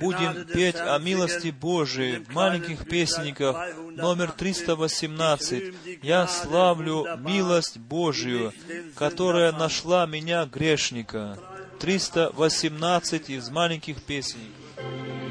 будем 0.00 0.44
петь 0.46 0.74
о 0.74 0.98
милости 0.98 1.50
Божией 1.50 2.16
в 2.18 2.30
маленьких 2.30 2.88
песенниках 2.88 3.76
номер 3.92 4.32
318. 4.32 5.74
«Я 6.02 6.26
славлю 6.26 7.06
милость 7.18 7.78
Божию, 7.78 8.52
которая 8.96 9.52
нашла 9.52 10.06
меня 10.06 10.46
грешника». 10.46 11.38
318 11.78 13.30
из 13.30 13.50
маленьких 13.50 14.02
песенников. 14.02 15.21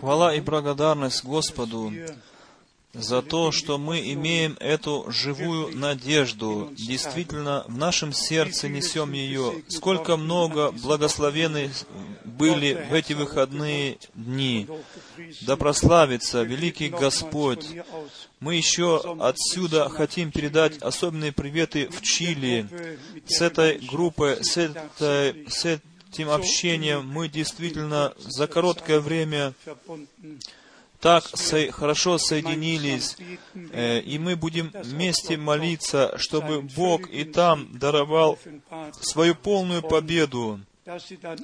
Хвала 0.00 0.34
и 0.34 0.40
благодарность 0.40 1.24
Господу 1.24 1.92
за 2.94 3.22
то, 3.22 3.52
что 3.52 3.78
мы 3.78 4.12
имеем 4.12 4.56
эту 4.60 5.06
живую 5.08 5.76
надежду. 5.76 6.72
Действительно, 6.72 7.64
в 7.68 7.76
нашем 7.76 8.12
сердце 8.12 8.68
несем 8.68 9.12
ее. 9.12 9.62
Сколько 9.68 10.16
много 10.16 10.72
благословены 10.72 11.70
были 12.24 12.86
в 12.90 12.94
эти 12.94 13.12
выходные 13.12 13.98
дни. 14.14 14.66
Да 15.42 15.56
прославится 15.56 16.42
великий 16.42 16.88
Господь. 16.88 17.66
Мы 18.40 18.54
еще 18.54 19.16
отсюда 19.20 19.88
хотим 19.88 20.30
передать 20.30 20.78
особенные 20.78 21.32
приветы 21.32 21.88
в 21.90 22.00
Чили. 22.02 22.68
С 23.26 23.40
этой 23.40 23.78
группой, 23.78 24.42
с, 24.42 24.56
этой, 24.56 25.46
с 25.48 25.80
этим 26.10 26.30
общением 26.30 27.06
мы 27.06 27.28
действительно 27.28 28.12
за 28.18 28.46
короткое 28.46 29.00
время 29.00 29.54
так 31.00 31.24
со, 31.36 31.70
хорошо 31.70 32.18
соединились, 32.18 33.16
э, 33.72 34.00
и 34.00 34.18
мы 34.18 34.34
будем 34.34 34.72
вместе 34.82 35.36
молиться, 35.36 36.14
чтобы 36.18 36.60
Бог 36.62 37.08
и 37.08 37.24
там 37.24 37.78
даровал 37.78 38.38
свою 39.00 39.36
полную 39.36 39.82
победу, 39.82 40.60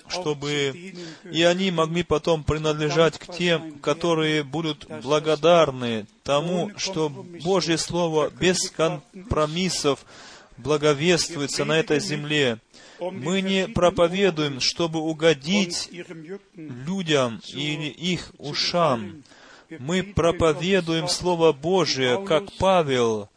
чтобы 0.08 0.94
и 1.30 1.42
они 1.42 1.70
могли 1.70 2.02
потом 2.02 2.42
принадлежать 2.42 3.18
к 3.18 3.32
тем, 3.32 3.78
которые 3.78 4.42
будут 4.42 4.86
благодарны 5.02 6.06
тому, 6.24 6.72
что 6.76 7.08
Божье 7.08 7.78
Слово 7.78 8.30
без 8.30 8.70
компромиссов 8.70 10.04
благовествуется 10.56 11.64
на 11.64 11.78
этой 11.78 12.00
земле. 12.00 12.58
Мы 13.00 13.40
не 13.40 13.68
проповедуем, 13.68 14.60
чтобы 14.60 15.00
угодить 15.00 15.90
людям 16.54 17.40
или 17.52 17.88
их 17.88 18.32
ушам, 18.38 19.22
мы 19.78 20.02
проповедуем 20.02 21.08
Слово 21.08 21.52
Божие, 21.52 22.24
как 22.24 22.52
Павел 22.58 23.28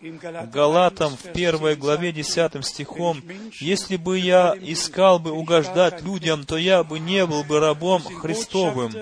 Галатам 0.51 1.15
в 1.15 1.31
первой 1.34 1.75
главе 1.75 2.11
десятым 2.11 2.63
стихом. 2.63 3.23
«Если 3.59 3.95
бы 3.97 4.19
я 4.19 4.55
искал 4.59 5.19
бы 5.19 5.31
угождать 5.31 6.01
людям, 6.03 6.43
то 6.43 6.57
я 6.57 6.84
бы 6.84 6.99
не 6.99 7.25
был 7.25 7.43
бы 7.43 7.59
рабом 7.59 8.01
Христовым». 8.01 8.93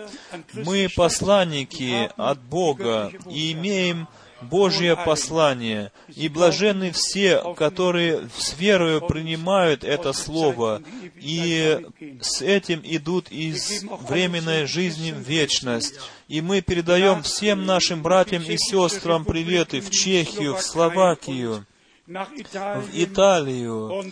Мы 0.53 0.87
посланники 0.95 2.11
от 2.15 2.39
Бога 2.41 3.11
и 3.29 3.51
имеем 3.53 4.07
Божье 4.45 4.95
послание, 4.95 5.91
и 6.15 6.29
блаженны 6.29 6.91
все, 6.91 7.53
которые 7.55 8.29
с 8.37 8.57
верою 8.57 9.01
принимают 9.01 9.83
это 9.83 10.13
Слово, 10.13 10.81
и 11.15 11.81
с 12.21 12.41
этим 12.41 12.81
идут 12.83 13.31
из 13.31 13.83
временной 14.07 14.65
жизни 14.65 15.11
в 15.11 15.19
вечность. 15.19 15.95
И 16.27 16.41
мы 16.41 16.61
передаем 16.61 17.23
всем 17.23 17.65
нашим 17.65 18.01
братьям 18.01 18.43
и 18.43 18.57
сестрам 18.57 19.25
приветы 19.25 19.81
в 19.81 19.89
Чехию, 19.91 20.55
в 20.55 20.61
Словакию, 20.61 21.65
в 22.07 22.89
Италию, 22.93 24.03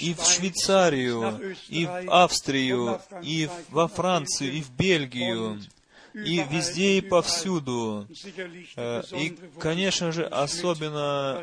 и 0.00 0.14
в 0.14 0.24
Швейцарию, 0.24 1.56
и 1.68 1.86
в 1.86 2.10
Австрию, 2.10 3.00
и 3.22 3.48
во 3.70 3.88
Францию, 3.88 4.52
и 4.52 4.62
в 4.62 4.70
Бельгию, 4.70 5.60
и 6.24 6.42
везде 6.50 6.98
и 6.98 7.00
повсюду. 7.02 8.06
Э, 8.76 9.02
и, 9.12 9.36
конечно 9.58 10.12
же, 10.12 10.24
особенно 10.24 11.42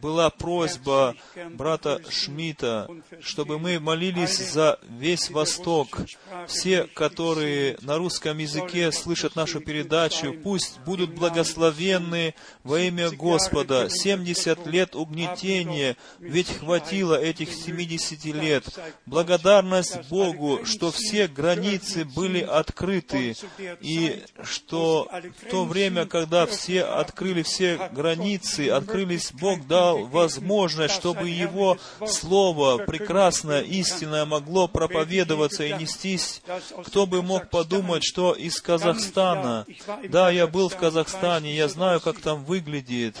была 0.00 0.30
просьба 0.30 1.14
брата 1.50 2.00
Шмидта, 2.08 2.88
чтобы 3.20 3.58
мы 3.58 3.78
молились 3.80 4.38
за 4.38 4.78
весь 4.88 5.30
Восток. 5.30 5.98
Все, 6.46 6.84
которые 6.84 7.76
на 7.82 7.98
русском 7.98 8.38
языке 8.38 8.92
слышат 8.92 9.36
нашу 9.36 9.60
передачу, 9.60 10.34
пусть 10.42 10.80
будут 10.80 11.14
благословенны 11.14 12.34
во 12.64 12.80
имя 12.80 13.10
Господа. 13.10 13.90
70 13.90 14.66
лет 14.66 14.94
угнетения, 14.94 15.96
ведь 16.18 16.48
хватило 16.48 17.14
этих 17.14 17.52
70 17.52 18.24
лет. 18.26 18.64
Благодарность 19.04 20.08
Богу, 20.08 20.60
что 20.64 20.90
все 20.90 21.28
границы 21.28 22.04
были 22.04 22.40
открыты, 22.40 23.34
и 23.80 23.97
и 23.98 24.22
что 24.44 25.10
в 25.42 25.50
то 25.50 25.64
время, 25.64 26.06
когда 26.06 26.46
все 26.46 26.82
открыли 26.82 27.42
все 27.42 27.90
границы, 27.92 28.70
открылись, 28.70 29.32
Бог 29.32 29.66
дал 29.66 30.06
возможность, 30.06 30.94
чтобы 30.94 31.28
Его 31.28 31.78
Слово, 32.06 32.78
прекрасное, 32.78 33.62
истинное, 33.62 34.24
могло 34.24 34.68
проповедоваться 34.68 35.64
и 35.64 35.72
нестись. 35.74 36.42
Кто 36.86 37.06
бы 37.06 37.22
мог 37.22 37.50
подумать, 37.50 38.04
что 38.04 38.32
из 38.32 38.60
Казахстана, 38.60 39.66
да, 40.08 40.30
я 40.30 40.46
был 40.46 40.68
в 40.68 40.76
Казахстане, 40.76 41.54
я 41.54 41.68
знаю, 41.68 42.00
как 42.00 42.20
там 42.20 42.44
выглядит. 42.44 43.16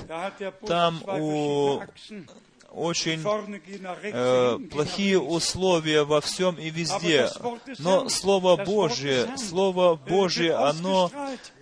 Там 0.66 1.02
у 1.06 1.80
очень 2.70 3.22
э, 4.02 4.58
плохие 4.70 5.20
условия 5.20 6.04
во 6.04 6.20
всем 6.20 6.56
и 6.56 6.70
везде. 6.70 7.30
Но 7.78 8.08
Слово 8.08 8.56
Божье, 8.56 9.28
Слово 9.36 9.96
Божье, 9.96 10.54
оно 10.54 11.10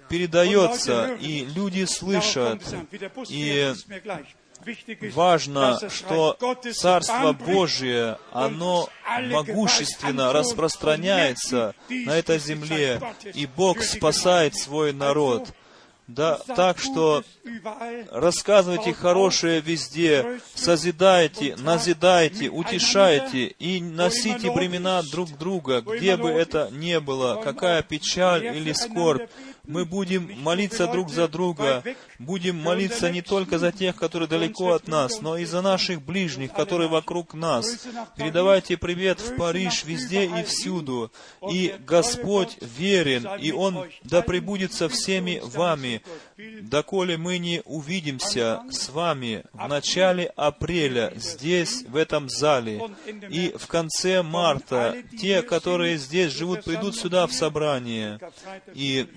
передается, 0.09 1.15
и 1.21 1.45
люди 1.45 1.85
слышат. 1.85 2.63
И 3.29 3.73
важно, 5.13 5.79
что 5.91 6.37
Царство 6.75 7.33
Божие, 7.33 8.19
оно 8.33 8.89
могущественно 9.31 10.33
распространяется 10.33 11.75
на 11.89 12.17
этой 12.17 12.39
земле, 12.39 13.01
и 13.35 13.47
Бог 13.47 13.83
спасает 13.83 14.57
свой 14.57 14.93
народ. 14.93 15.49
Да, 16.09 16.39
так 16.55 16.79
что 16.79 17.25
рассказывайте 18.13 18.93
хорошее 18.93 19.61
везде, 19.61 20.41
созидайте, 20.55 21.57
назидайте, 21.57 22.49
утешайте 22.49 23.47
и 23.47 23.81
носите 23.81 24.53
бремена 24.53 25.03
друг 25.03 25.37
друга, 25.37 25.81
где 25.81 26.17
бы 26.17 26.31
это 26.31 26.69
ни 26.71 26.97
было, 26.99 27.43
какая 27.43 27.83
печаль 27.83 28.45
или 28.57 28.73
скорбь. 28.73 29.29
Мы 29.67 29.85
будем 29.85 30.31
молиться 30.43 30.87
друг 30.87 31.11
за 31.11 31.29
друга, 31.29 31.83
будем 32.19 32.57
молиться 32.57 33.11
не 33.11 33.23
только 33.23 33.59
за 33.59 33.73
тех, 33.73 33.97
которые 33.97 34.29
далеко 34.29 34.73
от 34.73 34.87
нас, 34.89 35.21
но 35.21 35.37
и 35.37 35.45
за 35.45 35.61
наших 35.61 36.03
ближних, 36.03 36.53
которые 36.53 36.89
вокруг 36.89 37.35
нас. 37.35 37.87
Передавайте 38.17 38.77
привет 38.77 39.21
в 39.21 39.37
Париж 39.37 39.85
везде 39.85 40.27
и 40.27 40.43
всюду. 40.45 41.11
И 41.51 41.75
Господь 41.87 42.59
верен, 42.61 43.29
и 43.41 43.53
Он 43.53 43.89
да 44.05 44.23
пребудет 44.23 44.73
со 44.73 44.89
всеми 44.89 45.41
вами, 45.45 46.03
доколе 46.63 47.17
мы 47.17 47.39
не 47.39 47.63
увидимся 47.65 48.63
с 48.71 48.89
вами 48.91 49.45
в 49.53 49.69
начале 49.69 50.33
апреля 50.37 51.13
здесь, 51.17 51.85
в 51.89 51.97
этом 51.97 52.29
зале, 52.29 52.83
и 53.29 53.55
в 53.57 53.67
конце 53.67 54.23
марта 54.23 54.97
те, 55.19 55.43
которые 55.43 55.97
здесь 55.97 56.33
живут, 56.33 56.65
придут 56.65 56.97
сюда 56.97 57.27
в 57.27 57.33
собрание, 57.33 58.21
и 58.75 59.09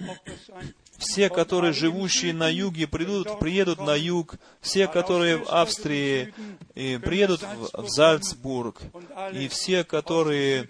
все, 1.00 1.30
которые 1.30 1.74
живущие 1.74 2.34
на 2.34 2.50
юге, 2.50 2.86
придут, 2.86 3.40
приедут 3.40 3.80
на 3.80 3.96
юг. 3.96 4.36
Все, 4.62 4.88
которые 4.88 5.38
в 5.38 5.50
Австрии, 5.50 6.34
приедут 6.76 7.42
в, 7.42 7.84
в 7.84 7.90
Зальцбург. 7.90 8.82
И 9.34 9.48
все, 9.48 9.86
которые 9.86 10.68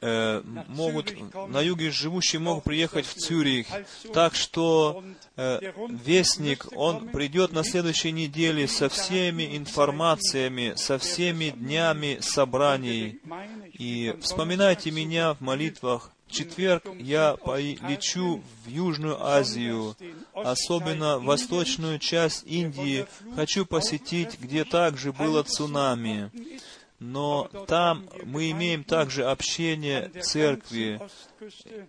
э, 0.00 0.42
могут 0.68 1.14
на 1.48 1.60
юге 1.60 1.90
живущие, 1.90 2.40
могут 2.40 2.64
приехать 2.64 3.04
в 3.06 3.14
Цюрих. 3.14 3.66
Так 4.14 4.34
что 4.34 5.04
э, 5.36 5.60
Вестник, 6.04 6.66
он 6.74 7.08
придет 7.08 7.52
на 7.52 7.62
следующей 7.62 8.12
неделе 8.12 8.66
со 8.66 8.88
всеми 8.88 9.56
информациями, 9.56 10.72
со 10.76 10.98
всеми 10.98 11.50
днями 11.50 12.18
собраний. 12.22 13.20
И 13.74 14.14
вспоминайте 14.22 14.90
меня 14.90 15.34
в 15.34 15.42
молитвах 15.42 16.10
четверг 16.36 16.84
я 16.98 17.36
лечу 17.88 18.42
в 18.64 18.68
Южную 18.68 19.24
Азию, 19.24 19.96
особенно 20.34 21.18
восточную 21.18 21.98
часть 21.98 22.44
Индии. 22.46 23.06
Хочу 23.34 23.66
посетить, 23.66 24.38
где 24.40 24.64
также 24.64 25.12
было 25.12 25.42
цунами. 25.42 26.30
Но 26.98 27.50
там 27.68 28.08
мы 28.24 28.50
имеем 28.52 28.82
также 28.82 29.24
общение 29.24 30.10
церкви. 30.22 31.00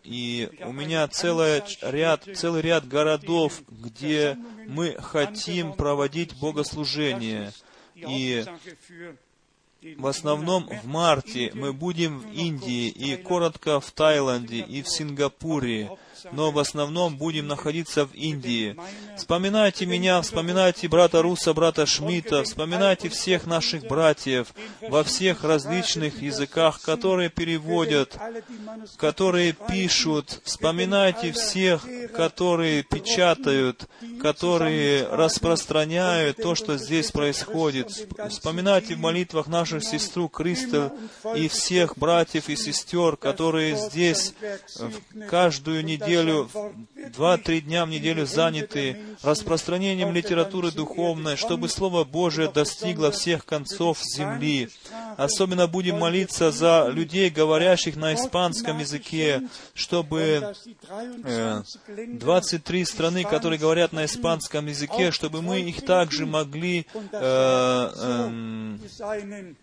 И 0.03 0.49
у 0.61 0.73
меня 0.73 1.07
целый 1.07 1.63
ряд, 1.81 2.25
целый 2.35 2.61
ряд 2.61 2.87
городов, 2.87 3.61
где 3.69 4.37
мы 4.67 4.97
хотим 4.99 5.73
проводить 5.73 6.37
богослужение. 6.39 7.53
И 7.95 8.45
в 9.97 10.07
основном 10.07 10.67
в 10.67 10.87
марте 10.87 11.51
мы 11.53 11.73
будем 11.73 12.19
в 12.19 12.31
Индии 12.33 12.87
и 12.89 13.15
коротко 13.15 13.79
в 13.79 13.91
Таиланде 13.91 14.59
и 14.59 14.81
в 14.81 14.89
Сингапуре. 14.89 15.91
Но 16.31 16.51
в 16.51 16.59
основном 16.59 17.17
будем 17.17 17.47
находиться 17.47 18.05
в 18.05 18.13
Индии. 18.13 18.75
Вспоминайте 19.17 19.85
меня, 19.85 20.21
вспоминайте 20.21 20.87
брата 20.87 21.21
Руса, 21.21 21.53
брата 21.53 21.85
Шмидта, 21.85 22.43
вспоминайте 22.43 23.09
всех 23.09 23.45
наших 23.45 23.87
братьев 23.87 24.53
во 24.81 25.03
всех 25.03 25.43
различных 25.43 26.21
языках, 26.21 26.81
которые 26.81 27.29
переводят, 27.29 28.17
которые 28.97 29.53
пишут. 29.53 30.41
Вспоминайте 30.43 31.31
всех, 31.31 31.85
которые 32.13 32.83
печатают, 32.83 33.87
которые 34.21 35.07
распространяют 35.07 36.37
то, 36.37 36.55
что 36.55 36.77
здесь 36.77 37.11
происходит. 37.11 38.07
Вспоминайте 38.29 38.95
в 38.95 38.99
молитвах 38.99 39.47
нашу 39.47 39.81
сестру 39.81 40.29
Кристал 40.29 40.91
и 41.35 41.47
всех 41.47 41.97
братьев 41.97 42.49
и 42.49 42.55
сестер, 42.55 43.17
которые 43.17 43.75
здесь 43.75 44.33
каждую 45.29 45.83
неделю, 45.83 46.06
два-три 47.13 47.61
дня 47.61 47.85
в 47.85 47.89
неделю 47.89 48.25
заняты 48.25 48.97
распространением 49.23 50.13
литературы 50.13 50.71
духовной, 50.71 51.35
чтобы 51.35 51.69
Слово 51.69 52.03
Божие 52.03 52.49
достигло 52.49 53.11
всех 53.11 53.45
концов 53.45 53.99
земли. 54.03 54.69
Особенно 55.17 55.67
будем 55.67 55.99
молиться 55.99 56.51
за 56.51 56.89
людей, 56.91 57.29
говорящих 57.29 57.95
на 57.95 58.13
испанском 58.13 58.79
языке, 58.79 59.43
чтобы 59.73 60.53
э, 61.23 61.63
23 61.87 62.85
страны, 62.85 63.23
которые 63.23 63.59
говорят 63.59 63.93
на 63.93 64.05
испанском 64.05 64.67
языке, 64.67 65.11
чтобы 65.11 65.41
мы 65.41 65.61
их 65.61 65.85
также 65.85 66.25
могли 66.25 66.85
э, 67.11 67.91
э, 67.91 69.53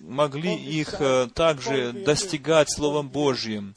могли 0.00 0.54
их 0.54 1.00
э, 1.00 1.28
также 1.34 1.92
достигать 1.92 2.70
Словом 2.70 3.08
Божьим 3.08 3.74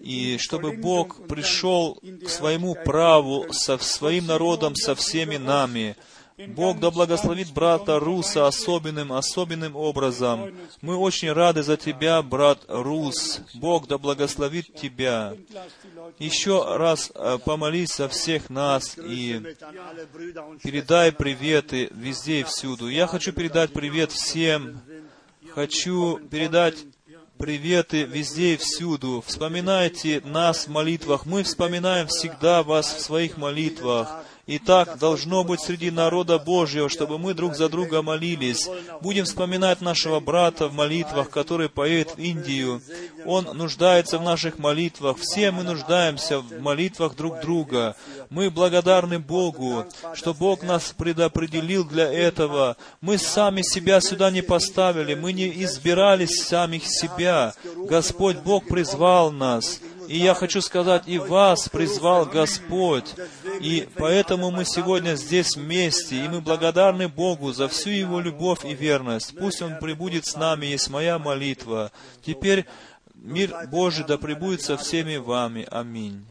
и 0.00 0.38
чтобы 0.38 0.72
Бог 0.72 1.26
пришел 1.26 2.00
к 2.24 2.28
своему 2.28 2.74
праву 2.74 3.46
со 3.52 3.78
своим 3.78 4.26
народом, 4.26 4.74
со 4.74 4.94
всеми 4.94 5.36
нами. 5.36 5.96
Бог 6.46 6.78
да 6.78 6.92
благословит 6.92 7.52
брата 7.52 7.98
Руса 7.98 8.46
особенным, 8.46 9.12
особенным 9.12 9.74
образом. 9.74 10.54
Мы 10.80 10.96
очень 10.96 11.32
рады 11.32 11.64
за 11.64 11.76
тебя, 11.76 12.22
брат 12.22 12.64
Рус. 12.68 13.40
Бог 13.54 13.88
да 13.88 13.98
благословит 13.98 14.72
тебя. 14.74 15.34
Еще 16.20 16.76
раз 16.76 17.10
э, 17.12 17.38
помолись 17.44 17.96
за 17.96 18.08
всех 18.08 18.50
нас 18.50 18.96
и 18.96 19.42
передай 20.62 21.10
приветы 21.10 21.88
везде 21.90 22.40
и 22.40 22.44
всюду. 22.44 22.88
Я 22.88 23.08
хочу 23.08 23.32
передать 23.32 23.72
привет 23.72 24.12
всем. 24.12 24.80
Хочу 25.54 26.18
передать 26.30 26.76
приветы 27.38 28.02
везде 28.02 28.54
и 28.54 28.56
всюду. 28.56 29.22
Вспоминайте 29.26 30.20
нас 30.24 30.66
в 30.66 30.70
молитвах. 30.70 31.24
Мы 31.24 31.44
вспоминаем 31.44 32.08
всегда 32.08 32.62
вас 32.62 32.92
в 32.92 33.00
своих 33.00 33.38
молитвах. 33.38 34.24
И 34.48 34.58
так 34.58 34.98
должно 34.98 35.44
быть 35.44 35.60
среди 35.60 35.90
народа 35.90 36.38
Божьего, 36.38 36.88
чтобы 36.88 37.18
мы 37.18 37.34
друг 37.34 37.54
за 37.54 37.68
друга 37.68 38.00
молились. 38.00 38.66
Будем 39.02 39.26
вспоминать 39.26 39.82
нашего 39.82 40.20
брата 40.20 40.68
в 40.68 40.72
молитвах, 40.72 41.28
который 41.28 41.68
поедет 41.68 42.16
в 42.16 42.18
Индию. 42.18 42.80
Он 43.26 43.44
нуждается 43.52 44.18
в 44.18 44.22
наших 44.22 44.58
молитвах. 44.58 45.18
Все 45.18 45.50
мы 45.50 45.64
нуждаемся 45.64 46.40
в 46.40 46.60
молитвах 46.60 47.14
друг 47.14 47.40
друга. 47.40 47.94
Мы 48.30 48.50
благодарны 48.50 49.18
Богу, 49.18 49.84
что 50.14 50.32
Бог 50.32 50.62
нас 50.62 50.94
предопределил 50.96 51.84
для 51.84 52.10
этого. 52.10 52.78
Мы 53.02 53.18
сами 53.18 53.60
себя 53.60 54.00
сюда 54.00 54.30
не 54.30 54.40
поставили, 54.40 55.14
мы 55.14 55.34
не 55.34 55.62
избирали 55.62 56.24
самих 56.24 56.86
себя. 56.86 57.52
Господь 57.86 58.38
Бог 58.38 58.66
призвал 58.66 59.30
нас. 59.30 59.78
И 60.08 60.16
я 60.16 60.32
хочу 60.34 60.62
сказать, 60.62 61.02
и 61.06 61.18
вас 61.18 61.68
призвал 61.68 62.24
Господь. 62.24 63.14
И 63.60 63.86
поэтому 63.96 64.50
мы 64.50 64.64
сегодня 64.64 65.16
здесь 65.16 65.54
вместе, 65.54 66.24
и 66.24 66.28
мы 66.28 66.40
благодарны 66.40 67.08
Богу 67.08 67.52
за 67.52 67.68
всю 67.68 67.90
Его 67.90 68.18
любовь 68.18 68.64
и 68.64 68.74
верность. 68.74 69.36
Пусть 69.38 69.60
Он 69.60 69.78
прибудет 69.78 70.24
с 70.24 70.34
нами, 70.34 70.66
есть 70.66 70.88
моя 70.88 71.18
молитва. 71.18 71.92
Теперь 72.24 72.64
мир 73.14 73.54
Божий 73.70 74.06
да 74.06 74.16
пребудет 74.16 74.62
со 74.62 74.78
всеми 74.78 75.16
вами. 75.16 75.66
Аминь. 75.70 76.24